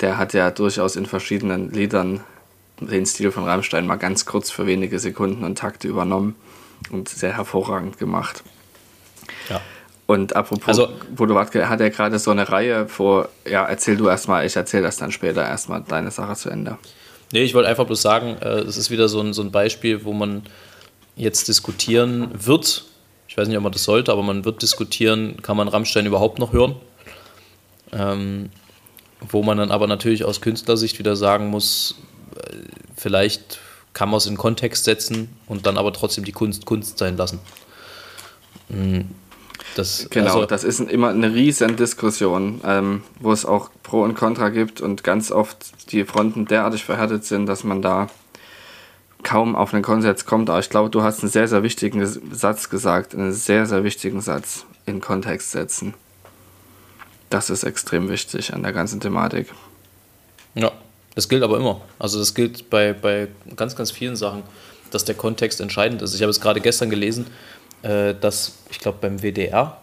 Der 0.00 0.18
hat 0.18 0.32
ja 0.32 0.50
durchaus 0.50 0.96
in 0.96 1.06
verschiedenen 1.06 1.70
Liedern 1.70 2.20
den 2.80 3.06
Stil 3.06 3.30
von 3.30 3.44
Rammstein 3.44 3.86
mal 3.86 3.96
ganz 3.96 4.26
kurz 4.26 4.50
für 4.50 4.66
wenige 4.66 4.98
Sekunden 4.98 5.44
und 5.44 5.56
Takte 5.56 5.86
übernommen 5.86 6.34
und 6.90 7.08
sehr 7.08 7.36
hervorragend 7.36 7.98
gemacht. 7.98 8.42
Ja. 9.48 9.60
Und 10.06 10.36
apropos, 10.36 10.68
also, 10.68 10.88
Bodo 11.14 11.34
Wartke 11.34 11.68
hat 11.68 11.80
ja 11.80 11.88
gerade 11.88 12.18
so 12.18 12.30
eine 12.30 12.48
Reihe 12.48 12.88
vor, 12.88 13.30
ja, 13.48 13.64
erzähl 13.64 13.96
du 13.96 14.08
erstmal, 14.08 14.44
ich 14.44 14.54
erzähl 14.54 14.82
das 14.82 14.96
dann 14.96 15.12
später 15.12 15.42
erstmal 15.42 15.82
deine 15.82 16.10
Sache 16.10 16.34
zu 16.34 16.50
Ende. 16.50 16.76
Nee, 17.32 17.42
ich 17.42 17.54
wollte 17.54 17.68
einfach 17.68 17.86
bloß 17.86 18.02
sagen, 18.02 18.36
äh, 18.40 18.60
es 18.60 18.76
ist 18.76 18.90
wieder 18.90 19.08
so 19.08 19.20
ein, 19.20 19.32
so 19.32 19.42
ein 19.42 19.50
Beispiel, 19.50 20.04
wo 20.04 20.12
man 20.12 20.42
jetzt 21.16 21.48
diskutieren 21.48 22.30
wird. 22.34 22.84
Ich 23.28 23.36
weiß 23.36 23.48
nicht, 23.48 23.56
ob 23.56 23.62
man 23.62 23.72
das 23.72 23.84
sollte, 23.84 24.12
aber 24.12 24.22
man 24.22 24.44
wird 24.44 24.62
diskutieren, 24.62 25.40
kann 25.42 25.56
man 25.56 25.68
Rammstein 25.68 26.06
überhaupt 26.06 26.38
noch 26.38 26.52
hören? 26.52 26.76
Ähm, 27.92 28.50
wo 29.20 29.42
man 29.42 29.56
dann 29.56 29.70
aber 29.70 29.86
natürlich 29.86 30.24
aus 30.24 30.40
Künstlersicht 30.40 30.98
wieder 30.98 31.16
sagen 31.16 31.48
muss, 31.48 31.96
äh, 32.36 32.56
vielleicht 32.96 33.58
kann 33.94 34.10
man 34.10 34.18
es 34.18 34.26
in 34.26 34.36
Kontext 34.36 34.84
setzen 34.84 35.34
und 35.46 35.66
dann 35.66 35.78
aber 35.78 35.92
trotzdem 35.92 36.24
die 36.24 36.32
Kunst 36.32 36.66
Kunst 36.66 36.98
sein 36.98 37.16
lassen. 37.16 37.38
Mhm 38.68 39.06
das, 39.74 40.08
genau, 40.10 40.34
also 40.34 40.46
das 40.46 40.64
ist 40.64 40.80
immer 40.80 41.08
eine 41.08 41.34
riesen 41.34 41.76
Diskussion, 41.76 42.60
ähm, 42.64 43.02
wo 43.18 43.32
es 43.32 43.44
auch 43.44 43.70
Pro 43.82 44.02
und 44.02 44.14
Contra 44.14 44.50
gibt 44.50 44.80
und 44.80 45.02
ganz 45.04 45.32
oft 45.32 45.92
die 45.92 46.04
Fronten 46.04 46.46
derartig 46.46 46.84
verhärtet 46.84 47.24
sind, 47.24 47.46
dass 47.46 47.64
man 47.64 47.82
da 47.82 48.08
kaum 49.22 49.56
auf 49.56 49.74
einen 49.74 49.82
Konsens 49.82 50.26
kommt. 50.26 50.50
Aber 50.50 50.60
ich 50.60 50.70
glaube, 50.70 50.90
du 50.90 51.02
hast 51.02 51.22
einen 51.22 51.30
sehr, 51.30 51.48
sehr 51.48 51.62
wichtigen 51.62 52.06
Satz 52.06 52.68
gesagt, 52.70 53.14
einen 53.14 53.32
sehr, 53.32 53.66
sehr 53.66 53.84
wichtigen 53.84 54.20
Satz 54.20 54.66
in 54.86 55.00
Kontext 55.00 55.50
setzen. 55.50 55.94
Das 57.30 57.50
ist 57.50 57.64
extrem 57.64 58.08
wichtig 58.08 58.54
an 58.54 58.62
der 58.62 58.72
ganzen 58.72 59.00
Thematik. 59.00 59.52
Ja, 60.54 60.70
das 61.14 61.28
gilt 61.28 61.42
aber 61.42 61.56
immer. 61.56 61.80
Also 61.98 62.18
das 62.18 62.34
gilt 62.34 62.70
bei, 62.70 62.92
bei 62.92 63.28
ganz, 63.56 63.76
ganz 63.76 63.90
vielen 63.90 64.16
Sachen, 64.16 64.42
dass 64.90 65.04
der 65.04 65.14
Kontext 65.14 65.60
entscheidend 65.60 66.02
ist. 66.02 66.14
Ich 66.14 66.22
habe 66.22 66.30
es 66.30 66.40
gerade 66.40 66.60
gestern 66.60 66.90
gelesen, 66.90 67.26
äh, 67.82 68.14
dass, 68.20 68.58
ich 68.70 68.78
glaube, 68.78 68.98
beim 69.00 69.20
WDR 69.20 69.80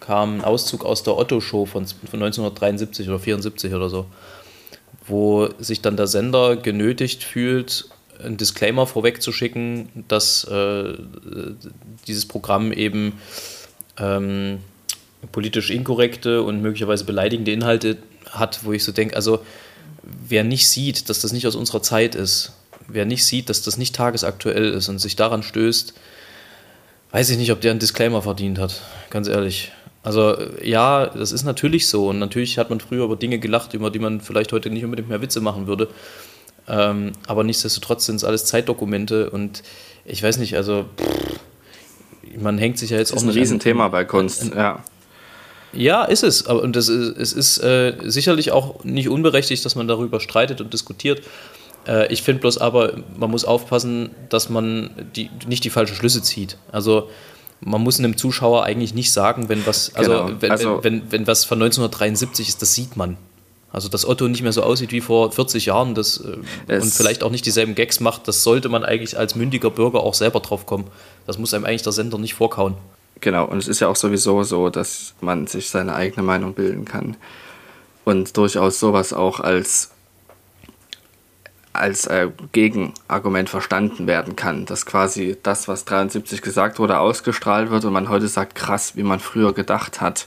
kam 0.00 0.36
ein 0.36 0.44
Auszug 0.44 0.84
aus 0.84 1.02
der 1.02 1.16
Otto-Show 1.16 1.66
von, 1.66 1.86
von 1.86 2.22
1973 2.22 3.08
oder 3.08 3.18
74 3.18 3.74
oder 3.74 3.88
so, 3.88 4.06
wo 5.06 5.48
sich 5.58 5.80
dann 5.80 5.96
der 5.96 6.06
Sender 6.06 6.56
genötigt 6.56 7.24
fühlt, 7.24 7.88
einen 8.22 8.36
Disclaimer 8.36 8.86
vorwegzuschicken, 8.86 10.04
dass 10.08 10.44
äh, 10.44 10.94
dieses 12.06 12.26
Programm 12.26 12.72
eben 12.72 13.20
ähm, 13.98 14.58
politisch 15.32 15.70
inkorrekte 15.70 16.42
und 16.42 16.62
möglicherweise 16.62 17.04
beleidigende 17.04 17.52
Inhalte 17.52 17.98
hat, 18.30 18.64
wo 18.64 18.72
ich 18.72 18.84
so 18.84 18.92
denke, 18.92 19.16
also 19.16 19.40
wer 20.28 20.44
nicht 20.44 20.68
sieht, 20.68 21.08
dass 21.08 21.20
das 21.20 21.32
nicht 21.32 21.46
aus 21.46 21.54
unserer 21.54 21.82
Zeit 21.82 22.14
ist, 22.14 22.52
wer 22.86 23.04
nicht 23.04 23.24
sieht, 23.24 23.48
dass 23.48 23.62
das 23.62 23.76
nicht 23.76 23.94
tagesaktuell 23.94 24.70
ist 24.70 24.88
und 24.88 24.98
sich 24.98 25.16
daran 25.16 25.42
stößt, 25.42 25.94
weiß 27.10 27.30
ich 27.30 27.38
nicht, 27.38 27.52
ob 27.52 27.60
der 27.60 27.72
einen 27.72 27.80
Disclaimer 27.80 28.22
verdient 28.22 28.58
hat, 28.58 28.80
ganz 29.10 29.28
ehrlich. 29.28 29.72
Also 30.02 30.36
ja, 30.62 31.06
das 31.06 31.32
ist 31.32 31.44
natürlich 31.44 31.86
so 31.88 32.08
und 32.08 32.18
natürlich 32.18 32.58
hat 32.58 32.70
man 32.70 32.80
früher 32.80 33.04
über 33.04 33.16
Dinge 33.16 33.38
gelacht, 33.38 33.74
über 33.74 33.90
die 33.90 33.98
man 33.98 34.20
vielleicht 34.20 34.52
heute 34.52 34.70
nicht 34.70 34.84
unbedingt 34.84 35.08
mehr 35.08 35.20
Witze 35.20 35.40
machen 35.40 35.66
würde. 35.66 35.88
Ähm, 36.66 37.12
aber 37.26 37.44
nichtsdestotrotz 37.44 38.06
sind 38.06 38.16
es 38.16 38.24
alles 38.24 38.44
Zeitdokumente 38.44 39.30
und 39.30 39.62
ich 40.04 40.22
weiß 40.22 40.38
nicht, 40.38 40.56
also 40.56 40.84
pff, 40.96 41.40
man 42.40 42.58
hängt 42.58 42.78
sich 42.78 42.90
ja 42.90 42.98
jetzt 42.98 43.12
das 43.12 43.18
auch. 43.18 43.28
Ist 43.28 43.34
ein 43.34 43.38
Riesenthema 43.38 43.86
an, 43.86 43.90
bei 43.90 44.04
Kunst, 44.04 44.52
an, 44.52 44.58
ja. 44.58 44.84
Ja, 45.72 46.04
ist 46.04 46.22
es. 46.22 46.46
Aber 46.46 46.62
und 46.62 46.76
das 46.76 46.88
ist, 46.88 47.16
es 47.16 47.32
ist 47.32 47.58
äh, 47.58 47.94
sicherlich 48.04 48.52
auch 48.52 48.84
nicht 48.84 49.08
unberechtigt, 49.08 49.64
dass 49.64 49.74
man 49.74 49.88
darüber 49.88 50.20
streitet 50.20 50.60
und 50.60 50.72
diskutiert. 50.72 51.22
Äh, 51.86 52.12
ich 52.12 52.22
finde 52.22 52.40
bloß 52.40 52.58
aber, 52.58 52.94
man 53.16 53.30
muss 53.30 53.44
aufpassen, 53.44 54.10
dass 54.28 54.48
man 54.48 54.90
die, 55.16 55.30
nicht 55.46 55.64
die 55.64 55.70
falschen 55.70 55.96
Schlüsse 55.96 56.22
zieht. 56.22 56.56
Also 56.72 57.08
man 57.60 57.82
muss 57.82 57.98
einem 57.98 58.16
Zuschauer 58.16 58.64
eigentlich 58.64 58.94
nicht 58.94 59.12
sagen, 59.12 59.48
wenn 59.48 59.66
was, 59.66 59.94
also, 59.94 60.10
genau. 60.10 60.30
wenn, 60.40 60.50
also 60.50 60.80
wenn, 60.82 61.02
wenn, 61.02 61.12
wenn, 61.12 61.26
was 61.26 61.44
von 61.44 61.56
1973 61.56 62.48
ist, 62.48 62.62
das 62.62 62.74
sieht 62.74 62.96
man. 62.96 63.16
Also 63.70 63.88
dass 63.88 64.06
Otto 64.06 64.26
nicht 64.28 64.42
mehr 64.42 64.52
so 64.52 64.62
aussieht 64.62 64.92
wie 64.92 65.02
vor 65.02 65.30
40 65.30 65.66
Jahren 65.66 65.94
das, 65.94 66.24
äh, 66.68 66.80
und 66.80 66.90
vielleicht 66.92 67.22
auch 67.22 67.30
nicht 67.30 67.44
dieselben 67.44 67.74
Gags 67.74 68.00
macht, 68.00 68.26
das 68.26 68.42
sollte 68.42 68.68
man 68.68 68.84
eigentlich 68.84 69.18
als 69.18 69.34
mündiger 69.34 69.70
Bürger 69.70 70.00
auch 70.00 70.14
selber 70.14 70.40
drauf 70.40 70.64
kommen. 70.64 70.86
Das 71.26 71.36
muss 71.36 71.52
einem 71.52 71.64
eigentlich 71.64 71.82
der 71.82 71.92
Sender 71.92 72.18
nicht 72.18 72.34
vorkauen. 72.34 72.74
Genau, 73.20 73.46
und 73.46 73.58
es 73.58 73.68
ist 73.68 73.80
ja 73.80 73.88
auch 73.88 73.96
sowieso 73.96 74.42
so, 74.42 74.70
dass 74.70 75.14
man 75.20 75.46
sich 75.46 75.70
seine 75.70 75.94
eigene 75.94 76.22
Meinung 76.22 76.54
bilden 76.54 76.84
kann 76.84 77.16
und 78.04 78.36
durchaus 78.36 78.78
sowas 78.78 79.12
auch 79.12 79.40
als 79.40 79.90
als 81.72 82.06
äh, 82.06 82.28
Gegenargument 82.52 83.48
verstanden 83.48 84.06
werden 84.06 84.34
kann, 84.34 84.66
dass 84.66 84.84
quasi 84.84 85.36
das, 85.42 85.68
was 85.68 85.84
73 85.84 86.42
gesagt 86.42 86.78
wurde, 86.78 86.98
ausgestrahlt 86.98 87.70
wird 87.70 87.84
und 87.84 87.92
man 87.92 88.08
heute 88.08 88.26
sagt, 88.26 88.56
krass, 88.56 88.96
wie 88.96 89.04
man 89.04 89.20
früher 89.20 89.52
gedacht 89.52 90.00
hat, 90.00 90.26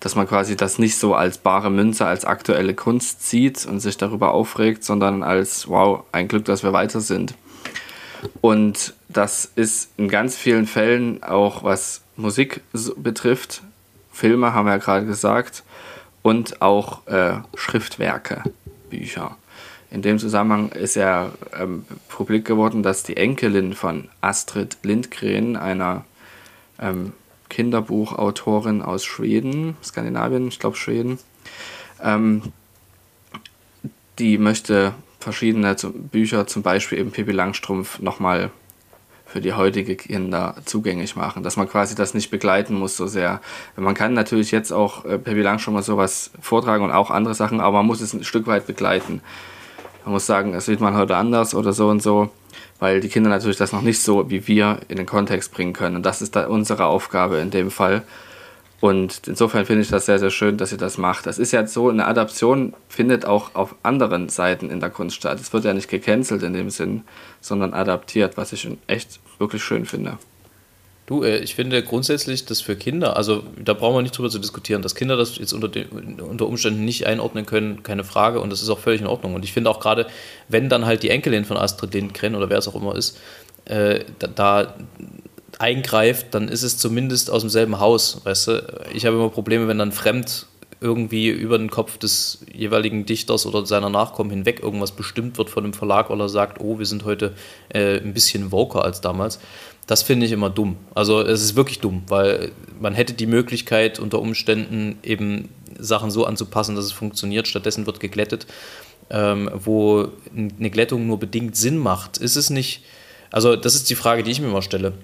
dass 0.00 0.14
man 0.14 0.26
quasi 0.26 0.56
das 0.56 0.78
nicht 0.78 0.96
so 0.96 1.14
als 1.14 1.38
bare 1.38 1.70
Münze, 1.70 2.06
als 2.06 2.24
aktuelle 2.24 2.74
Kunst 2.74 3.28
sieht 3.28 3.66
und 3.66 3.80
sich 3.80 3.98
darüber 3.98 4.32
aufregt, 4.32 4.82
sondern 4.82 5.22
als, 5.22 5.68
wow, 5.68 6.04
ein 6.12 6.28
Glück, 6.28 6.46
dass 6.46 6.62
wir 6.62 6.72
weiter 6.72 7.00
sind. 7.00 7.34
Und 8.40 8.94
das 9.08 9.50
ist 9.56 9.90
in 9.98 10.08
ganz 10.08 10.36
vielen 10.36 10.66
Fällen 10.66 11.22
auch, 11.22 11.62
was 11.62 12.02
Musik 12.20 12.60
betrifft, 12.96 13.62
Filme 14.12 14.52
haben 14.52 14.66
wir 14.66 14.72
ja 14.72 14.78
gerade 14.78 15.06
gesagt, 15.06 15.62
und 16.22 16.60
auch 16.60 17.06
äh, 17.06 17.38
Schriftwerke, 17.54 18.44
Bücher. 18.90 19.36
In 19.90 20.02
dem 20.02 20.18
Zusammenhang 20.18 20.68
ist 20.70 20.94
ja 20.94 21.32
ähm, 21.58 21.84
publik 22.08 22.44
geworden, 22.44 22.82
dass 22.82 23.02
die 23.02 23.16
Enkelin 23.16 23.74
von 23.74 24.08
Astrid 24.20 24.78
Lindgren, 24.82 25.56
einer 25.56 26.04
ähm, 26.78 27.12
Kinderbuchautorin 27.48 28.82
aus 28.82 29.04
Schweden, 29.04 29.76
Skandinavien, 29.82 30.48
ich 30.48 30.58
glaube 30.58 30.76
Schweden, 30.76 31.18
ähm, 32.02 32.52
die 34.18 34.38
möchte 34.38 34.94
verschiedene 35.18 35.74
Bücher, 36.12 36.46
zum 36.46 36.62
Beispiel 36.62 36.98
eben 36.98 37.10
Pippi 37.10 37.32
Langstrumpf, 37.32 37.98
nochmal 37.98 38.50
für 39.30 39.40
die 39.40 39.52
heutige 39.52 39.94
Kinder 39.94 40.56
zugänglich 40.64 41.14
machen, 41.14 41.44
dass 41.44 41.56
man 41.56 41.68
quasi 41.68 41.94
das 41.94 42.14
nicht 42.14 42.30
begleiten 42.30 42.74
muss 42.74 42.96
so 42.96 43.06
sehr. 43.06 43.40
Man 43.76 43.94
kann 43.94 44.12
natürlich 44.12 44.50
jetzt 44.50 44.72
auch 44.72 45.04
äh, 45.04 45.18
Pippi 45.18 45.40
Langstrumpf 45.40 45.76
mal 45.76 45.82
sowas 45.82 46.32
vortragen 46.40 46.82
und 46.82 46.90
auch 46.90 47.10
andere 47.10 47.34
Sachen, 47.34 47.60
aber 47.60 47.78
man 47.78 47.86
muss 47.86 48.00
es 48.00 48.12
ein 48.12 48.24
Stück 48.24 48.48
weit 48.48 48.66
begleiten. 48.66 49.20
Man 50.04 50.14
muss 50.14 50.26
sagen, 50.26 50.52
das 50.52 50.66
sieht 50.66 50.80
man 50.80 50.96
heute 50.96 51.16
anders 51.16 51.54
oder 51.54 51.72
so 51.72 51.88
und 51.88 52.02
so, 52.02 52.30
weil 52.80 53.00
die 53.00 53.08
Kinder 53.08 53.30
natürlich 53.30 53.56
das 53.56 53.72
noch 53.72 53.82
nicht 53.82 54.02
so 54.02 54.30
wie 54.30 54.48
wir 54.48 54.80
in 54.88 54.96
den 54.96 55.06
Kontext 55.06 55.52
bringen 55.52 55.74
können. 55.74 55.94
Und 55.94 56.04
das 56.04 56.22
ist 56.22 56.34
da 56.34 56.48
unsere 56.48 56.86
Aufgabe 56.86 57.36
in 57.36 57.52
dem 57.52 57.70
Fall. 57.70 58.02
Und 58.80 59.22
insofern 59.26 59.66
finde 59.66 59.82
ich 59.82 59.88
das 59.88 60.06
sehr, 60.06 60.18
sehr 60.18 60.30
schön, 60.30 60.56
dass 60.56 60.72
ihr 60.72 60.78
das 60.78 60.96
macht. 60.96 61.26
Das 61.26 61.38
ist 61.38 61.52
ja 61.52 61.66
so, 61.66 61.90
eine 61.90 62.06
Adaption 62.06 62.74
findet 62.88 63.26
auch 63.26 63.54
auf 63.54 63.74
anderen 63.82 64.30
Seiten 64.30 64.70
in 64.70 64.80
der 64.80 64.88
Kunst 64.88 65.16
statt. 65.16 65.38
Es 65.38 65.52
wird 65.52 65.64
ja 65.64 65.74
nicht 65.74 65.90
gecancelt 65.90 66.42
in 66.42 66.54
dem 66.54 66.70
Sinn, 66.70 67.02
sondern 67.42 67.74
adaptiert, 67.74 68.38
was 68.38 68.54
ich 68.54 68.66
echt 68.86 69.20
wirklich 69.38 69.62
schön 69.62 69.84
finde. 69.84 70.16
Du, 71.04 71.24
äh, 71.24 71.38
ich 71.38 71.56
finde 71.56 71.82
grundsätzlich, 71.82 72.46
dass 72.46 72.62
für 72.62 72.76
Kinder, 72.76 73.16
also 73.16 73.42
da 73.62 73.74
brauchen 73.74 73.96
wir 73.96 74.02
nicht 74.02 74.16
drüber 74.16 74.30
zu 74.30 74.38
diskutieren, 74.38 74.80
dass 74.80 74.94
Kinder 74.94 75.16
das 75.16 75.36
jetzt 75.36 75.52
unter, 75.52 75.68
den, 75.68 76.20
unter 76.20 76.46
Umständen 76.46 76.84
nicht 76.84 77.04
einordnen 77.04 77.44
können, 77.44 77.82
keine 77.82 78.04
Frage, 78.04 78.40
und 78.40 78.50
das 78.50 78.62
ist 78.62 78.70
auch 78.70 78.78
völlig 78.78 79.00
in 79.00 79.08
Ordnung. 79.08 79.34
Und 79.34 79.44
ich 79.44 79.52
finde 79.52 79.68
auch 79.68 79.80
gerade, 79.80 80.06
wenn 80.48 80.68
dann 80.70 80.86
halt 80.86 81.02
die 81.02 81.10
Enkelin 81.10 81.44
von 81.44 81.56
Astrid 81.56 81.92
Lindgren 81.92 82.34
oder 82.34 82.48
wer 82.48 82.58
es 82.58 82.68
auch 82.68 82.76
immer 82.76 82.94
ist, 82.94 83.18
äh, 83.64 84.04
da, 84.20 84.28
da 84.28 84.74
eingreift, 85.60 86.28
dann 86.30 86.48
ist 86.48 86.62
es 86.62 86.78
zumindest 86.78 87.30
aus 87.30 87.42
demselben 87.42 87.78
Haus, 87.80 88.22
weißt 88.24 88.48
du. 88.48 88.82
Ich 88.94 89.04
habe 89.04 89.16
immer 89.16 89.28
Probleme, 89.28 89.68
wenn 89.68 89.78
dann 89.78 89.92
fremd 89.92 90.46
irgendwie 90.80 91.28
über 91.28 91.58
den 91.58 91.70
Kopf 91.70 91.98
des 91.98 92.46
jeweiligen 92.50 93.04
Dichters 93.04 93.44
oder 93.44 93.66
seiner 93.66 93.90
Nachkommen 93.90 94.30
hinweg 94.30 94.60
irgendwas 94.60 94.92
bestimmt 94.92 95.36
wird 95.36 95.50
von 95.50 95.62
dem 95.62 95.74
Verlag 95.74 96.08
oder 96.08 96.30
sagt, 96.30 96.60
oh, 96.60 96.78
wir 96.78 96.86
sind 96.86 97.04
heute 97.04 97.34
äh, 97.68 97.98
ein 97.98 98.14
bisschen 98.14 98.50
woker 98.50 98.82
als 98.82 99.02
damals. 99.02 99.40
Das 99.86 100.02
finde 100.02 100.24
ich 100.24 100.32
immer 100.32 100.48
dumm. 100.48 100.76
Also 100.94 101.20
es 101.20 101.42
ist 101.42 101.56
wirklich 101.56 101.80
dumm, 101.80 102.04
weil 102.08 102.52
man 102.80 102.94
hätte 102.94 103.12
die 103.12 103.26
Möglichkeit 103.26 103.98
unter 103.98 104.20
Umständen 104.20 104.98
eben 105.02 105.50
Sachen 105.78 106.10
so 106.10 106.24
anzupassen, 106.24 106.76
dass 106.76 106.86
es 106.86 106.92
funktioniert. 106.92 107.46
Stattdessen 107.46 107.84
wird 107.84 108.00
geglättet, 108.00 108.46
ähm, 109.10 109.50
wo 109.52 110.08
eine 110.34 110.70
Glättung 110.70 111.06
nur 111.06 111.18
bedingt 111.18 111.56
Sinn 111.56 111.76
macht. 111.76 112.16
Ist 112.16 112.36
es 112.36 112.48
nicht, 112.48 112.84
also 113.30 113.56
das 113.56 113.74
ist 113.74 113.90
die 113.90 113.96
Frage, 113.96 114.22
die 114.22 114.30
ich 114.30 114.40
mir 114.40 114.48
immer 114.48 114.62
stelle 114.62 114.94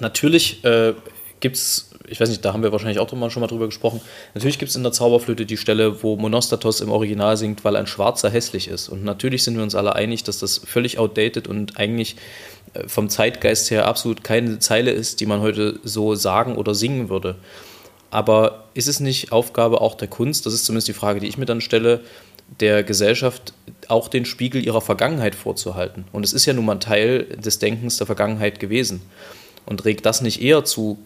Natürlich 0.00 0.64
äh, 0.64 0.94
gibt 1.40 1.56
es, 1.56 1.90
ich 2.08 2.20
weiß 2.20 2.28
nicht, 2.28 2.44
da 2.44 2.52
haben 2.52 2.62
wir 2.62 2.72
wahrscheinlich 2.72 2.98
auch 2.98 3.08
schon 3.08 3.40
mal 3.40 3.46
drüber 3.46 3.66
gesprochen, 3.66 4.00
natürlich 4.34 4.58
gibt 4.58 4.70
es 4.70 4.76
in 4.76 4.82
der 4.82 4.92
Zauberflöte 4.92 5.46
die 5.46 5.56
Stelle, 5.56 6.02
wo 6.02 6.16
Monostatos 6.16 6.80
im 6.80 6.90
Original 6.90 7.36
singt, 7.36 7.64
weil 7.64 7.76
ein 7.76 7.86
Schwarzer 7.86 8.30
hässlich 8.30 8.68
ist. 8.68 8.88
Und 8.88 9.04
natürlich 9.04 9.44
sind 9.44 9.56
wir 9.56 9.62
uns 9.62 9.74
alle 9.74 9.94
einig, 9.94 10.24
dass 10.24 10.38
das 10.38 10.58
völlig 10.58 10.98
outdated 10.98 11.48
und 11.48 11.78
eigentlich 11.78 12.16
äh, 12.74 12.88
vom 12.88 13.08
Zeitgeist 13.08 13.70
her 13.70 13.86
absolut 13.86 14.24
keine 14.24 14.58
Zeile 14.58 14.90
ist, 14.90 15.20
die 15.20 15.26
man 15.26 15.40
heute 15.40 15.78
so 15.84 16.14
sagen 16.14 16.56
oder 16.56 16.74
singen 16.74 17.08
würde. 17.08 17.36
Aber 18.10 18.64
ist 18.74 18.88
es 18.88 19.00
nicht 19.00 19.32
Aufgabe 19.32 19.80
auch 19.80 19.94
der 19.94 20.08
Kunst, 20.08 20.46
das 20.46 20.54
ist 20.54 20.64
zumindest 20.64 20.88
die 20.88 20.94
Frage, 20.94 21.20
die 21.20 21.28
ich 21.28 21.36
mir 21.36 21.44
dann 21.44 21.60
stelle, 21.60 22.00
der 22.60 22.82
Gesellschaft 22.82 23.52
auch 23.88 24.08
den 24.08 24.24
Spiegel 24.24 24.64
ihrer 24.64 24.80
Vergangenheit 24.80 25.34
vorzuhalten? 25.34 26.06
Und 26.12 26.24
es 26.24 26.32
ist 26.32 26.46
ja 26.46 26.54
nun 26.54 26.64
mal 26.64 26.76
ein 26.76 26.80
Teil 26.80 27.24
des 27.24 27.58
Denkens 27.58 27.98
der 27.98 28.06
Vergangenheit 28.06 28.60
gewesen. 28.60 29.02
Und 29.68 29.84
regt 29.84 30.06
das 30.06 30.22
nicht 30.22 30.40
eher 30.40 30.64
zu 30.64 30.98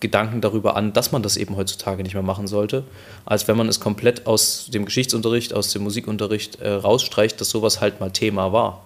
Gedanken 0.00 0.40
darüber 0.40 0.74
an, 0.74 0.92
dass 0.92 1.12
man 1.12 1.22
das 1.22 1.36
eben 1.36 1.56
heutzutage 1.56 2.02
nicht 2.02 2.14
mehr 2.14 2.22
machen 2.22 2.46
sollte, 2.46 2.84
als 3.24 3.46
wenn 3.46 3.56
man 3.56 3.68
es 3.68 3.78
komplett 3.78 4.26
aus 4.26 4.68
dem 4.70 4.84
Geschichtsunterricht, 4.84 5.54
aus 5.54 5.70
dem 5.70 5.82
Musikunterricht 5.82 6.60
äh, 6.60 6.70
rausstreicht, 6.70 7.40
dass 7.40 7.50
sowas 7.50 7.80
halt 7.80 8.00
mal 8.00 8.10
Thema 8.10 8.52
war. 8.52 8.82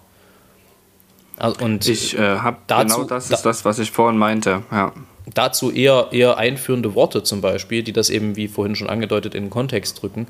Also, 1.37 1.65
und 1.65 1.89
ich 1.89 2.19
äh, 2.19 2.39
habe 2.39 2.59
genau 2.67 3.05
das 3.05 3.31
ist 3.31 3.43
das, 3.43 3.65
was 3.65 3.79
ich 3.79 3.91
vorhin 3.91 4.19
meinte. 4.19 4.63
Ja. 4.71 4.93
Dazu 5.33 5.71
eher, 5.71 6.09
eher 6.11 6.37
einführende 6.37 6.95
Worte 6.95 7.23
zum 7.23 7.41
Beispiel, 7.41 7.83
die 7.83 7.93
das 7.93 8.11
eben, 8.11 8.37
wie 8.37 8.49
vorhin 8.49 8.75
schon 8.75 8.91
angedeutet, 8.91 9.35
in 9.35 9.45
den 9.45 9.51
Kontext 9.51 10.03
drücken. 10.03 10.27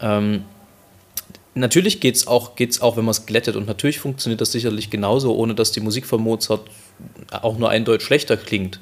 Ähm, 0.00 0.44
natürlich 1.56 2.00
geht 2.00 2.16
es 2.16 2.26
auch, 2.26 2.54
geht's 2.54 2.80
auch, 2.80 2.96
wenn 2.96 3.04
man 3.04 3.12
es 3.12 3.26
glättet 3.26 3.56
und 3.56 3.66
natürlich 3.66 3.98
funktioniert 3.98 4.40
das 4.40 4.52
sicherlich 4.52 4.90
genauso, 4.90 5.34
ohne 5.34 5.54
dass 5.54 5.72
die 5.72 5.80
Musik 5.80 6.06
von 6.06 6.22
Mozart 6.22 6.68
auch 7.30 7.58
nur 7.58 7.70
eindeutig 7.70 8.06
schlechter 8.06 8.36
klingt. 8.36 8.80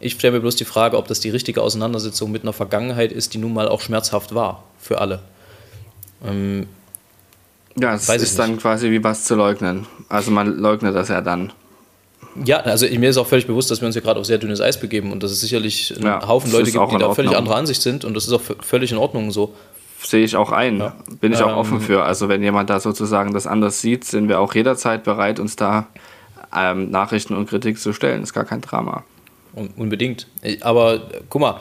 Ich 0.00 0.14
stelle 0.14 0.32
mir 0.32 0.40
bloß 0.40 0.56
die 0.56 0.64
Frage, 0.64 0.96
ob 0.96 1.06
das 1.08 1.20
die 1.20 1.30
richtige 1.30 1.62
Auseinandersetzung 1.62 2.32
mit 2.32 2.42
einer 2.42 2.52
Vergangenheit 2.52 3.12
ist, 3.12 3.34
die 3.34 3.38
nun 3.38 3.52
mal 3.52 3.68
auch 3.68 3.80
schmerzhaft 3.80 4.34
war 4.34 4.64
für 4.78 5.00
alle. 5.00 5.20
Ähm, 6.24 6.66
ja, 7.78 7.94
es 7.94 8.08
ist 8.08 8.38
dann 8.38 8.58
quasi 8.58 8.90
wie 8.90 9.02
was 9.02 9.24
zu 9.24 9.34
leugnen. 9.34 9.86
Also 10.08 10.30
man 10.30 10.58
leugnet 10.58 10.94
das 10.94 11.08
ja 11.08 11.20
dann. 11.20 11.52
Ja, 12.44 12.60
also 12.60 12.86
mir 12.86 13.10
ist 13.10 13.16
auch 13.16 13.26
völlig 13.26 13.46
bewusst, 13.46 13.70
dass 13.70 13.80
wir 13.80 13.86
uns 13.86 13.94
hier 13.94 14.02
gerade 14.02 14.18
auf 14.18 14.26
sehr 14.26 14.38
dünnes 14.38 14.60
Eis 14.60 14.80
begeben 14.80 15.12
und 15.12 15.22
dass 15.22 15.30
es 15.30 15.40
sicherlich 15.40 15.94
einen 15.96 16.06
ja, 16.06 16.26
Haufen 16.26 16.50
Leute 16.50 16.70
gibt, 16.70 16.92
die 16.92 16.98
da 16.98 17.14
völlig 17.14 17.36
anderer 17.36 17.56
Ansicht 17.56 17.82
sind 17.82 18.04
und 18.04 18.14
das 18.14 18.26
ist 18.26 18.32
auch 18.32 18.40
völlig 18.60 18.90
in 18.90 18.98
Ordnung 18.98 19.30
so. 19.30 19.54
Sehe 20.02 20.24
ich 20.24 20.36
auch 20.36 20.52
ein. 20.52 20.78
Ja. 20.78 20.96
Bin 21.20 21.32
ich 21.32 21.42
auch 21.42 21.50
ähm, 21.50 21.56
offen 21.56 21.80
für. 21.80 22.04
Also 22.04 22.28
wenn 22.28 22.42
jemand 22.42 22.70
da 22.70 22.80
sozusagen 22.80 23.32
das 23.32 23.46
anders 23.46 23.80
sieht, 23.80 24.04
sind 24.04 24.28
wir 24.28 24.40
auch 24.40 24.54
jederzeit 24.54 25.04
bereit, 25.04 25.38
uns 25.38 25.56
da 25.56 25.86
ähm, 26.54 26.90
Nachrichten 26.90 27.34
und 27.36 27.48
Kritik 27.48 27.78
zu 27.78 27.92
stellen. 27.92 28.22
Ist 28.22 28.32
gar 28.32 28.44
kein 28.44 28.60
Drama. 28.60 29.04
Unbedingt. 29.76 30.26
Aber 30.62 31.02
guck 31.28 31.40
mal, 31.40 31.60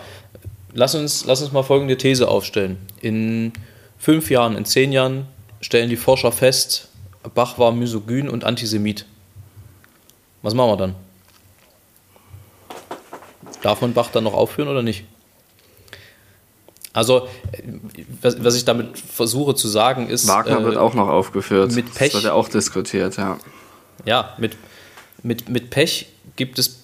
lass 0.73 0.95
uns, 0.95 1.25
lass 1.25 1.41
uns 1.41 1.51
mal 1.51 1.63
folgende 1.63 1.97
These 1.97 2.27
aufstellen. 2.27 2.77
In 3.01 3.53
fünf 3.97 4.29
Jahren, 4.29 4.55
in 4.55 4.65
zehn 4.65 4.91
Jahren 4.91 5.27
stellen 5.59 5.89
die 5.89 5.97
Forscher 5.97 6.31
fest, 6.31 6.89
Bach 7.35 7.59
war 7.59 7.71
misogyn 7.71 8.29
und 8.29 8.43
Antisemit. 8.43 9.05
Was 10.41 10.55
machen 10.55 10.71
wir 10.71 10.77
dann? 10.77 10.95
Darf 13.61 13.81
man 13.81 13.93
Bach 13.93 14.09
dann 14.09 14.23
noch 14.23 14.33
aufführen 14.33 14.69
oder 14.69 14.81
nicht? 14.81 15.05
Also, 16.93 17.27
was, 18.21 18.43
was 18.43 18.55
ich 18.55 18.65
damit 18.65 18.97
versuche 18.97 19.55
zu 19.55 19.67
sagen 19.67 20.09
ist. 20.09 20.27
Wagner 20.27 20.59
äh, 20.59 20.63
wird 20.65 20.77
auch 20.77 20.93
noch 20.93 21.07
aufgeführt. 21.07 21.71
Mit 21.71 21.93
Pech. 21.93 22.11
Das 22.11 22.15
wird 22.15 22.23
ja 22.25 22.33
auch 22.33 22.49
diskutiert, 22.49 23.17
ja. 23.17 23.37
Ja, 24.05 24.33
mit, 24.37 24.57
mit, 25.23 25.47
mit 25.47 25.69
Pech 25.69 26.07
gibt 26.35 26.59
es 26.59 26.81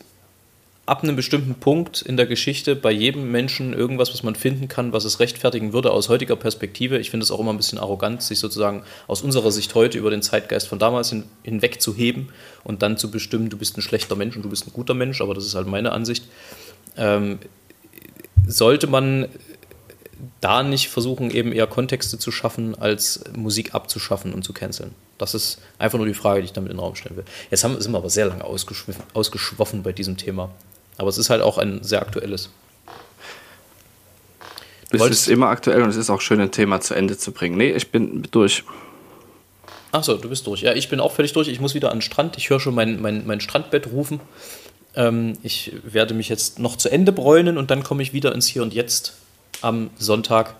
ab 0.87 1.03
einem 1.03 1.17
bestimmten 1.17 1.55
Punkt 1.55 2.01
in 2.01 2.15
der 2.15 2.25
Geschichte 2.25 2.73
bei 2.75 2.91
jedem 2.91 3.29
Menschen 3.29 3.73
irgendwas, 3.73 4.13
was 4.13 4.23
man 4.23 4.35
finden 4.35 4.69
kann, 4.69 4.93
was 4.93 5.03
es 5.03 5.19
rechtfertigen 5.19 5.73
würde 5.73 5.91
aus 5.91 6.07
heutiger 6.07 6.37
Perspektive. 6.37 6.97
Ich 6.97 7.09
finde 7.11 7.25
es 7.25 7.31
auch 7.31 7.41
immer 7.41 7.51
ein 7.51 7.57
bisschen 7.57 7.77
arrogant, 7.77 8.23
sich 8.23 8.39
sozusagen 8.39 8.83
aus 9.05 9.21
unserer 9.21 9.51
Sicht 9.51 9.75
heute 9.75 9.97
über 9.97 10.09
den 10.09 10.21
Zeitgeist 10.21 10.69
von 10.69 10.79
damals 10.79 11.09
hin, 11.09 11.25
hinweg 11.43 11.81
zu 11.81 11.93
heben 11.93 12.29
und 12.63 12.81
dann 12.81 12.97
zu 12.97 13.11
bestimmen, 13.11 13.49
du 13.49 13.57
bist 13.57 13.77
ein 13.77 13.81
schlechter 13.81 14.15
Mensch 14.15 14.37
und 14.37 14.43
du 14.43 14.49
bist 14.49 14.65
ein 14.65 14.71
guter 14.71 14.93
Mensch, 14.93 15.19
aber 15.19 15.33
das 15.33 15.45
ist 15.45 15.55
halt 15.55 15.67
meine 15.67 15.91
Ansicht. 15.91 16.23
Ähm, 16.95 17.39
sollte 18.47 18.87
man 18.87 19.27
da 20.41 20.63
nicht 20.63 20.89
versuchen, 20.89 21.31
eben 21.31 21.51
eher 21.51 21.67
Kontexte 21.67 22.17
zu 22.19 22.31
schaffen, 22.31 22.75
als 22.79 23.23
Musik 23.35 23.73
abzuschaffen 23.73 24.33
und 24.33 24.43
zu 24.43 24.53
canceln? 24.53 24.91
Das 25.17 25.33
ist 25.33 25.59
einfach 25.79 25.97
nur 25.97 26.07
die 26.07 26.13
Frage, 26.13 26.41
die 26.41 26.45
ich 26.45 26.53
damit 26.53 26.71
in 26.71 26.77
den 26.77 26.81
Raum 26.81 26.95
stellen 26.95 27.17
will. 27.17 27.25
Jetzt 27.49 27.63
haben, 27.63 27.79
sind 27.81 27.91
wir 27.91 27.97
aber 27.97 28.09
sehr 28.09 28.27
lange 28.27 28.43
ausgeschwoffen 28.43 29.83
bei 29.83 29.91
diesem 29.91 30.17
Thema. 30.17 30.51
Aber 30.97 31.09
es 31.09 31.17
ist 31.17 31.29
halt 31.29 31.41
auch 31.41 31.57
ein 31.57 31.83
sehr 31.83 32.01
aktuelles. 32.01 32.49
es 34.91 35.01
ist 35.01 35.27
immer 35.27 35.47
aktuell 35.47 35.81
und 35.81 35.89
es 35.89 35.95
ist 35.95 36.09
auch 36.09 36.21
schön, 36.21 36.39
ein 36.39 36.51
Thema 36.51 36.81
zu 36.81 36.93
Ende 36.93 37.17
zu 37.17 37.31
bringen. 37.31 37.57
Nee, 37.57 37.71
ich 37.71 37.91
bin 37.91 38.27
durch. 38.31 38.63
Achso, 39.91 40.15
du 40.17 40.29
bist 40.29 40.45
durch. 40.47 40.61
Ja, 40.61 40.73
ich 40.73 40.89
bin 40.89 40.99
auch 40.99 41.13
völlig 41.13 41.33
durch. 41.33 41.47
Ich 41.47 41.59
muss 41.59 41.73
wieder 41.73 41.91
an 41.91 41.97
den 41.97 42.01
Strand. 42.01 42.37
Ich 42.37 42.49
höre 42.49 42.59
schon 42.59 42.75
mein, 42.75 43.01
mein, 43.01 43.25
mein 43.25 43.39
Strandbett 43.39 43.87
rufen. 43.87 44.19
Ähm, 44.95 45.33
ich 45.43 45.73
werde 45.83 46.13
mich 46.13 46.29
jetzt 46.29 46.59
noch 46.59 46.75
zu 46.75 46.89
Ende 46.89 47.11
bräunen 47.11 47.57
und 47.57 47.71
dann 47.71 47.83
komme 47.83 48.03
ich 48.03 48.13
wieder 48.13 48.33
ins 48.33 48.47
Hier 48.47 48.63
und 48.63 48.73
Jetzt 48.73 49.13
am 49.61 49.89
Sonntag. 49.97 50.55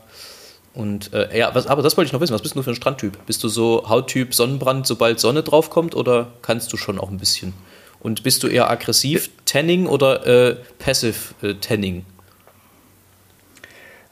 Und 0.73 1.11
äh, 1.13 1.37
ja, 1.37 1.53
was, 1.55 1.67
aber 1.67 1.81
das 1.81 1.97
wollte 1.97 2.07
ich 2.07 2.13
noch 2.13 2.21
wissen. 2.21 2.33
Was 2.33 2.41
bist 2.41 2.55
du 2.55 2.61
für 2.61 2.71
ein 2.71 2.75
Strandtyp? 2.75 3.25
Bist 3.25 3.43
du 3.43 3.49
so 3.49 3.89
Hauttyp 3.89 4.33
Sonnenbrand, 4.33 4.85
sobald 4.85 5.19
Sonne 5.19 5.41
draufkommt, 5.41 5.95
oder 5.95 6.27
kannst 6.41 6.71
du 6.71 6.77
schon 6.77 6.99
auch 6.99 7.09
ein 7.09 7.17
bisschen? 7.17 7.53
Und 7.99 8.23
bist 8.23 8.43
du 8.43 8.47
eher 8.47 8.69
aggressiv 8.69 9.29
Tanning 9.45 9.87
oder 9.87 10.25
äh, 10.27 10.55
Passive 10.77 11.33
äh, 11.41 11.55
Tanning? 11.55 12.05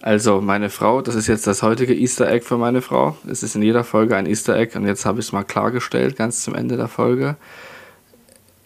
Also 0.02 0.40
meine 0.40 0.70
Frau, 0.70 1.02
das 1.02 1.16
ist 1.16 1.28
jetzt 1.28 1.48
das 1.48 1.64
heutige 1.64 1.96
Easter 1.96 2.30
Egg 2.30 2.46
für 2.46 2.58
meine 2.58 2.82
Frau. 2.82 3.18
Es 3.28 3.42
ist 3.42 3.56
in 3.56 3.64
jeder 3.64 3.84
Folge 3.84 4.16
ein 4.16 4.28
Easter 4.28 4.56
Egg 4.56 4.78
und 4.78 4.86
jetzt 4.86 5.06
habe 5.06 5.20
ich 5.20 5.26
es 5.26 5.32
mal 5.32 5.44
klargestellt, 5.44 6.16
ganz 6.16 6.44
zum 6.44 6.54
Ende 6.54 6.78
der 6.78 6.88
Folge. 6.88 7.38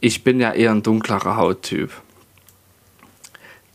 Ich 0.02 0.24
bin 0.24 0.40
ja 0.40 0.52
eher 0.52 0.72
ein 0.72 0.84
dunklerer 0.84 1.38
Hauttyp. 1.38 1.92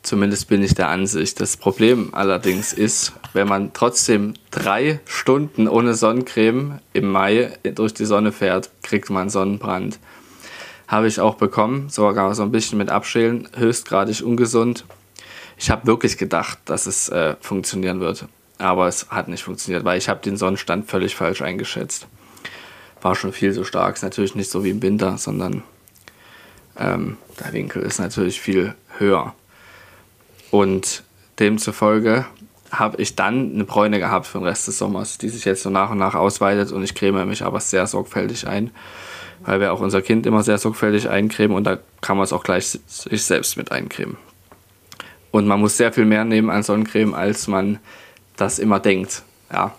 Zumindest 0.04 0.48
bin 0.48 0.62
ich 0.62 0.74
der 0.74 0.90
Ansicht. 0.90 1.40
Das 1.40 1.56
Problem 1.56 2.12
allerdings 2.12 2.74
ist, 2.74 3.14
wenn 3.32 3.48
man 3.48 3.72
trotzdem 3.72 4.34
drei 4.50 5.00
Stunden 5.06 5.66
ohne 5.66 5.94
Sonnencreme 5.94 6.80
im 6.92 7.10
Mai 7.10 7.56
durch 7.74 7.94
die 7.94 8.04
Sonne 8.04 8.30
fährt, 8.30 8.68
kriegt 8.82 9.08
man 9.08 9.30
Sonnenbrand. 9.30 9.98
Habe 10.88 11.06
ich 11.06 11.20
auch 11.20 11.36
bekommen, 11.36 11.88
sogar 11.88 12.34
so 12.34 12.42
ein 12.42 12.52
bisschen 12.52 12.76
mit 12.76 12.90
Abschälen, 12.90 13.48
höchstgradig 13.56 14.22
ungesund. 14.22 14.84
Ich 15.56 15.70
habe 15.70 15.86
wirklich 15.86 16.18
gedacht, 16.18 16.58
dass 16.66 16.84
es 16.84 17.08
äh, 17.08 17.36
funktionieren 17.40 18.00
wird, 18.00 18.26
aber 18.58 18.88
es 18.88 19.08
hat 19.08 19.28
nicht 19.28 19.44
funktioniert, 19.44 19.86
weil 19.86 19.96
ich 19.96 20.10
habe 20.10 20.20
den 20.20 20.36
Sonnenstand 20.36 20.90
völlig 20.90 21.16
falsch 21.16 21.40
eingeschätzt. 21.40 22.06
war 23.00 23.14
schon 23.14 23.32
viel 23.32 23.54
zu 23.54 23.64
stark. 23.64 23.96
Ist 23.96 24.02
natürlich 24.02 24.34
nicht 24.34 24.50
so 24.50 24.64
wie 24.64 24.70
im 24.70 24.82
Winter, 24.82 25.16
sondern 25.16 25.62
ähm, 26.78 27.16
der 27.40 27.54
Winkel 27.54 27.80
ist 27.80 28.00
natürlich 28.00 28.38
viel 28.38 28.74
höher. 28.98 29.34
Und 30.54 31.02
demzufolge 31.40 32.26
habe 32.70 33.02
ich 33.02 33.16
dann 33.16 33.54
eine 33.54 33.64
Bräune 33.64 33.98
gehabt 33.98 34.28
für 34.28 34.38
den 34.38 34.46
Rest 34.46 34.68
des 34.68 34.78
Sommers, 34.78 35.18
die 35.18 35.28
sich 35.28 35.44
jetzt 35.44 35.64
so 35.64 35.68
nach 35.68 35.90
und 35.90 35.98
nach 35.98 36.14
ausweitet 36.14 36.70
und 36.70 36.84
ich 36.84 36.94
creme 36.94 37.26
mich 37.26 37.42
aber 37.42 37.58
sehr 37.58 37.88
sorgfältig 37.88 38.46
ein, 38.46 38.70
weil 39.40 39.58
wir 39.58 39.72
auch 39.72 39.80
unser 39.80 40.00
Kind 40.00 40.26
immer 40.26 40.44
sehr 40.44 40.58
sorgfältig 40.58 41.08
eincremen 41.08 41.56
und 41.56 41.64
da 41.64 41.78
kann 42.02 42.16
man 42.16 42.22
es 42.22 42.32
auch 42.32 42.44
gleich 42.44 42.66
sich 42.68 43.24
selbst 43.24 43.56
mit 43.56 43.72
eincremen. 43.72 44.16
Und 45.32 45.48
man 45.48 45.58
muss 45.58 45.76
sehr 45.76 45.92
viel 45.92 46.04
mehr 46.04 46.24
nehmen 46.24 46.50
an 46.50 46.62
Sonnencreme, 46.62 47.14
als 47.14 47.48
man 47.48 47.80
das 48.36 48.60
immer 48.60 48.78
denkt. 48.78 49.24
Ja. 49.52 49.74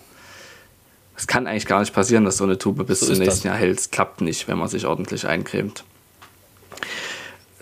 Es 1.16 1.26
kann 1.26 1.46
eigentlich 1.46 1.64
gar 1.64 1.80
nicht 1.80 1.94
passieren, 1.94 2.26
dass 2.26 2.36
so 2.36 2.44
eine 2.44 2.58
Tube 2.58 2.86
bis 2.86 3.00
so 3.00 3.06
zum 3.06 3.16
nächsten 3.16 3.24
das. 3.24 3.44
Jahr 3.44 3.56
hält. 3.56 3.80
Es 3.80 3.90
klappt 3.90 4.20
nicht, 4.20 4.46
wenn 4.46 4.58
man 4.58 4.68
sich 4.68 4.84
ordentlich 4.84 5.26
eincremt. 5.26 5.84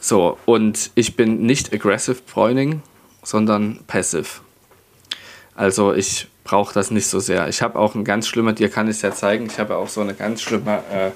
So, 0.01 0.37
und 0.47 0.91
ich 0.97 1.15
bin 1.15 1.47
nicht 1.47 1.73
aggressive 1.73 2.19
Bräuning, 2.27 2.83
sondern 3.25 3.81
passive. 3.87 4.41
Also 5.57 5.93
ich 5.93 6.29
brauche 6.45 6.75
das 6.75 6.91
nicht 6.91 7.09
so 7.09 7.19
sehr. 7.19 7.49
Ich 7.49 7.63
habe 7.63 7.79
auch 7.79 7.95
ein 7.95 8.05
ganz 8.05 8.29
schlimmer, 8.29 8.53
dir 8.53 8.69
kann 8.69 8.89
ich 8.89 8.97
es 8.97 9.03
ja 9.03 9.13
zeigen, 9.13 9.47
ich 9.47 9.59
habe 9.59 9.77
auch 9.77 9.89
so 9.89 10.01
eine 10.01 10.15
ganz 10.15 10.43
schlimme 10.43 10.83
äh, 10.93 11.11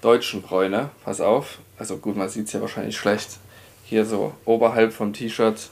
deutschen 0.00 0.42
Bräune. 0.42 0.90
Pass 1.04 1.20
auf. 1.20 1.58
Also 1.78 1.98
gut, 1.98 2.16
man 2.16 2.28
sieht 2.28 2.46
es 2.46 2.52
ja 2.52 2.60
wahrscheinlich 2.60 2.96
schlecht. 2.96 3.38
Hier 3.84 4.04
so 4.04 4.34
oberhalb 4.44 4.92
vom 4.92 5.12
T-Shirt 5.12 5.68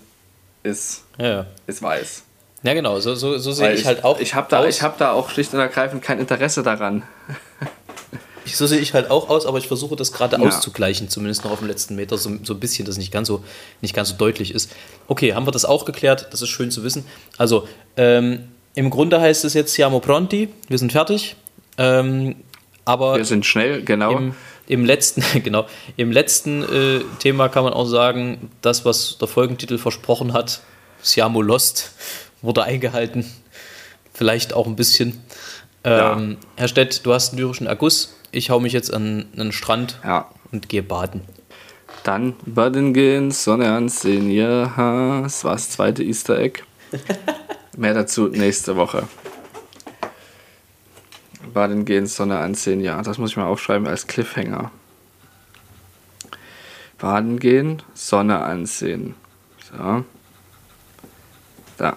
ist, 0.62 1.04
ja. 1.18 1.46
ist 1.66 1.82
weiß. 1.82 2.24
Ja, 2.62 2.72
genau, 2.72 2.98
so, 3.00 3.14
so, 3.14 3.36
so 3.38 3.52
sehe 3.52 3.72
ich, 3.72 3.80
ich, 3.80 3.86
halt 3.86 4.04
auch. 4.04 4.18
Ich 4.20 4.34
habe 4.34 4.46
da, 4.48 4.64
hab 4.64 4.98
da 4.98 5.12
auch 5.12 5.30
schlicht 5.30 5.52
und 5.52 5.60
ergreifend 5.60 6.02
kein 6.02 6.18
Interesse 6.18 6.62
daran. 6.62 7.02
so 8.46 8.66
sehe 8.66 8.78
ich 8.78 8.94
halt 8.94 9.10
auch 9.10 9.28
aus, 9.28 9.46
aber 9.46 9.58
ich 9.58 9.68
versuche 9.68 9.96
das 9.96 10.12
gerade 10.12 10.36
ja. 10.36 10.42
auszugleichen, 10.42 11.08
zumindest 11.08 11.44
noch 11.44 11.52
auf 11.52 11.60
dem 11.60 11.68
letzten 11.68 11.94
Meter, 11.94 12.18
so, 12.18 12.30
so 12.42 12.54
ein 12.54 12.60
bisschen, 12.60 12.84
dass 12.84 12.94
es 12.94 12.98
nicht 12.98 13.12
ganz 13.12 13.28
so, 13.28 13.42
nicht 13.80 13.94
ganz 13.94 14.10
so 14.10 14.16
deutlich 14.16 14.54
ist. 14.54 14.70
Okay, 15.08 15.34
haben 15.34 15.46
wir 15.46 15.52
das 15.52 15.64
auch 15.64 15.84
geklärt, 15.84 16.28
das 16.30 16.42
ist 16.42 16.48
schön 16.48 16.70
zu 16.70 16.84
wissen. 16.84 17.04
Also, 17.38 17.66
ähm, 17.96 18.48
im 18.74 18.90
Grunde 18.90 19.20
heißt 19.20 19.44
es 19.44 19.54
jetzt 19.54 19.74
Siamo 19.74 20.00
Pronti, 20.00 20.48
wir 20.68 20.78
sind 20.78 20.92
fertig. 20.92 21.36
Ähm, 21.78 22.36
aber 22.84 23.16
wir 23.16 23.24
sind 23.24 23.46
schnell, 23.46 23.82
genau. 23.82 24.16
Im, 24.16 24.34
im 24.66 24.84
letzten, 24.84 25.22
genau, 25.42 25.66
im 25.96 26.12
letzten 26.12 26.62
äh, 26.62 27.00
Thema 27.18 27.48
kann 27.48 27.64
man 27.64 27.72
auch 27.72 27.86
sagen, 27.86 28.50
das, 28.62 28.84
was 28.84 29.18
der 29.18 29.28
Folgentitel 29.28 29.78
versprochen 29.78 30.32
hat, 30.32 30.60
Siamo 31.02 31.40
Lost, 31.42 31.92
wurde 32.42 32.64
eingehalten. 32.64 33.30
Vielleicht 34.12 34.52
auch 34.52 34.66
ein 34.66 34.76
bisschen. 34.76 35.20
Ähm, 35.82 36.32
ja. 36.32 36.36
Herr 36.56 36.68
Stett, 36.68 37.04
du 37.04 37.12
hast 37.12 37.30
einen 37.30 37.40
lyrischen 37.40 37.66
Erguss. 37.66 38.14
Ich 38.34 38.50
hau 38.50 38.58
mich 38.58 38.72
jetzt 38.72 38.92
an 38.92 39.26
einen 39.36 39.52
Strand 39.52 40.00
ja. 40.02 40.28
und 40.50 40.68
gehe 40.68 40.82
baden. 40.82 41.20
Dann 42.02 42.34
baden 42.44 42.92
gehen, 42.92 43.30
Sonne 43.30 43.72
ansehen, 43.72 44.28
ja, 44.28 45.20
das 45.22 45.44
war 45.44 45.52
das 45.52 45.70
zweite 45.70 46.02
Easter 46.02 46.36
Egg. 46.40 46.62
Mehr 47.76 47.94
dazu 47.94 48.26
nächste 48.26 48.74
Woche. 48.74 49.06
Baden 51.52 51.84
gehen, 51.84 52.08
Sonne 52.08 52.38
ansehen, 52.38 52.80
ja, 52.80 53.00
das 53.02 53.18
muss 53.18 53.30
ich 53.30 53.36
mal 53.36 53.46
aufschreiben 53.46 53.86
als 53.86 54.08
Cliffhanger. 54.08 54.72
Baden 56.98 57.38
gehen, 57.38 57.82
Sonne 57.94 58.40
ansehen. 58.40 59.14
So. 59.70 60.04
Da. 61.76 61.96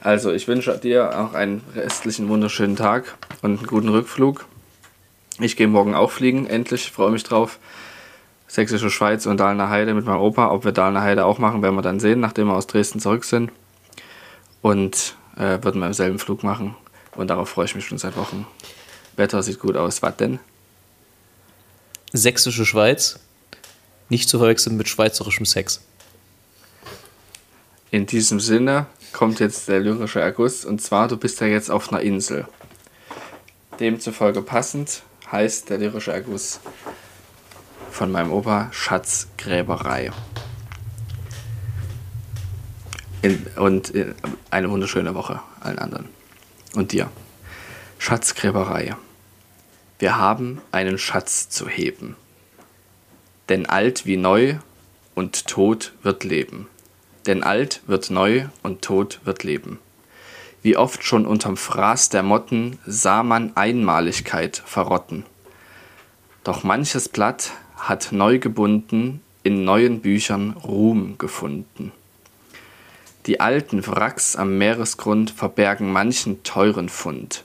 Also, 0.00 0.32
ich 0.32 0.48
wünsche 0.48 0.76
dir 0.78 1.16
auch 1.16 1.34
einen 1.34 1.62
restlichen 1.76 2.28
wunderschönen 2.28 2.74
Tag 2.74 3.16
und 3.42 3.58
einen 3.58 3.66
guten 3.68 3.88
Rückflug. 3.88 4.46
Ich 5.38 5.56
gehe 5.56 5.68
morgen 5.68 5.94
auch 5.94 6.10
fliegen, 6.10 6.46
endlich, 6.46 6.90
freue 6.90 7.10
mich 7.10 7.22
drauf. 7.22 7.58
Sächsische 8.48 8.90
Schweiz 8.90 9.26
und 9.26 9.38
Dahlner 9.38 9.68
Heide 9.68 9.92
mit 9.92 10.06
meinem 10.06 10.20
Opa. 10.20 10.50
Ob 10.50 10.64
wir 10.64 10.72
Dahlner 10.72 11.02
Heide 11.02 11.26
auch 11.26 11.38
machen, 11.38 11.62
werden 11.62 11.74
wir 11.74 11.82
dann 11.82 12.00
sehen, 12.00 12.20
nachdem 12.20 12.46
wir 12.46 12.54
aus 12.54 12.66
Dresden 12.66 13.00
zurück 13.00 13.24
sind. 13.24 13.50
Und 14.62 15.16
äh, 15.36 15.58
würden 15.62 15.80
wir 15.80 15.86
im 15.86 15.92
selben 15.92 16.18
Flug 16.18 16.42
machen. 16.42 16.74
Und 17.14 17.28
darauf 17.28 17.50
freue 17.50 17.66
ich 17.66 17.74
mich 17.74 17.84
schon 17.84 17.98
seit 17.98 18.16
Wochen. 18.16 18.46
Wetter 19.16 19.42
sieht 19.42 19.58
gut 19.58 19.76
aus. 19.76 20.00
Was 20.00 20.16
denn? 20.16 20.38
Sächsische 22.12 22.64
Schweiz. 22.64 23.18
Nicht 24.08 24.28
zu 24.28 24.38
verwechseln 24.38 24.76
mit 24.76 24.88
schweizerischem 24.88 25.44
Sex. 25.44 25.82
In 27.90 28.06
diesem 28.06 28.40
Sinne, 28.40 28.86
kommt 29.12 29.40
jetzt 29.40 29.68
der 29.68 29.80
lyrische 29.80 30.20
Erguss. 30.20 30.64
Und 30.64 30.80
zwar, 30.80 31.08
du 31.08 31.16
bist 31.16 31.40
ja 31.40 31.46
jetzt 31.46 31.70
auf 31.70 31.92
einer 31.92 32.02
Insel. 32.02 32.46
Demzufolge 33.80 34.40
passend 34.40 35.02
heißt 35.30 35.70
der 35.70 35.78
lyrische 35.78 36.12
Erguss 36.12 36.60
von 37.90 38.12
meinem 38.12 38.32
Opa 38.32 38.68
Schatzgräberei. 38.72 40.10
In, 43.22 43.46
und 43.56 43.90
in, 43.90 44.14
eine 44.50 44.70
wunderschöne 44.70 45.14
Woche 45.14 45.40
allen 45.60 45.78
anderen. 45.78 46.08
Und 46.74 46.92
dir. 46.92 47.10
Schatzgräberei. 47.98 48.94
Wir 49.98 50.16
haben 50.16 50.60
einen 50.72 50.98
Schatz 50.98 51.48
zu 51.48 51.68
heben. 51.68 52.16
Denn 53.48 53.66
alt 53.66 54.06
wie 54.06 54.16
neu 54.16 54.56
und 55.14 55.46
tot 55.46 55.94
wird 56.02 56.24
leben 56.24 56.68
denn 57.26 57.42
alt 57.42 57.82
wird 57.86 58.10
neu 58.10 58.46
und 58.62 58.82
tot 58.82 59.20
wird 59.24 59.42
leben. 59.42 59.78
Wie 60.66 60.76
oft 60.76 61.04
schon 61.04 61.26
unterm 61.26 61.56
Fraß 61.56 62.08
der 62.08 62.24
Motten 62.24 62.80
sah 62.84 63.22
man 63.22 63.52
Einmaligkeit 63.56 64.60
verrotten. 64.66 65.24
Doch 66.42 66.64
manches 66.64 67.08
Blatt 67.08 67.52
hat 67.76 68.08
neu 68.10 68.40
gebunden 68.40 69.22
in 69.44 69.62
neuen 69.62 70.00
Büchern 70.00 70.56
Ruhm 70.64 71.18
gefunden. 71.18 71.92
Die 73.26 73.38
alten 73.38 73.86
Wracks 73.86 74.34
am 74.34 74.58
Meeresgrund 74.58 75.30
verbergen 75.30 75.92
manchen 75.92 76.42
teuren 76.42 76.88
Fund. 76.88 77.44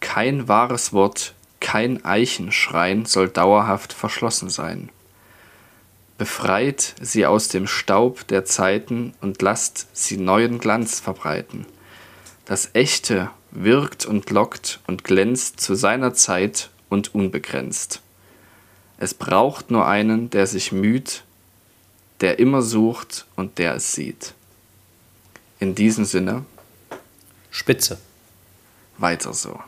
Kein 0.00 0.48
wahres 0.48 0.94
Wort, 0.94 1.34
kein 1.60 2.06
Eichenschrein 2.06 3.04
soll 3.04 3.28
dauerhaft 3.28 3.92
verschlossen 3.92 4.48
sein. 4.48 4.88
Befreit 6.16 6.94
sie 7.02 7.26
aus 7.26 7.48
dem 7.48 7.66
Staub 7.66 8.26
der 8.28 8.46
Zeiten 8.46 9.12
und 9.20 9.42
lasst 9.42 9.88
sie 9.92 10.16
neuen 10.16 10.58
Glanz 10.58 11.00
verbreiten. 11.00 11.66
Das 12.46 12.70
Echte 12.74 13.30
wirkt 13.50 14.06
und 14.06 14.30
lockt 14.30 14.78
und 14.86 15.02
glänzt 15.02 15.60
zu 15.60 15.74
seiner 15.74 16.14
Zeit 16.14 16.70
und 16.88 17.12
unbegrenzt. 17.12 18.02
Es 18.98 19.14
braucht 19.14 19.72
nur 19.72 19.86
einen, 19.86 20.30
der 20.30 20.46
sich 20.46 20.70
müht, 20.70 21.24
der 22.20 22.38
immer 22.38 22.62
sucht 22.62 23.26
und 23.34 23.58
der 23.58 23.74
es 23.74 23.92
sieht. 23.92 24.34
In 25.58 25.74
diesem 25.74 26.04
Sinne. 26.04 26.44
Spitze. 27.50 27.98
Weiter 28.96 29.34
so. 29.34 29.58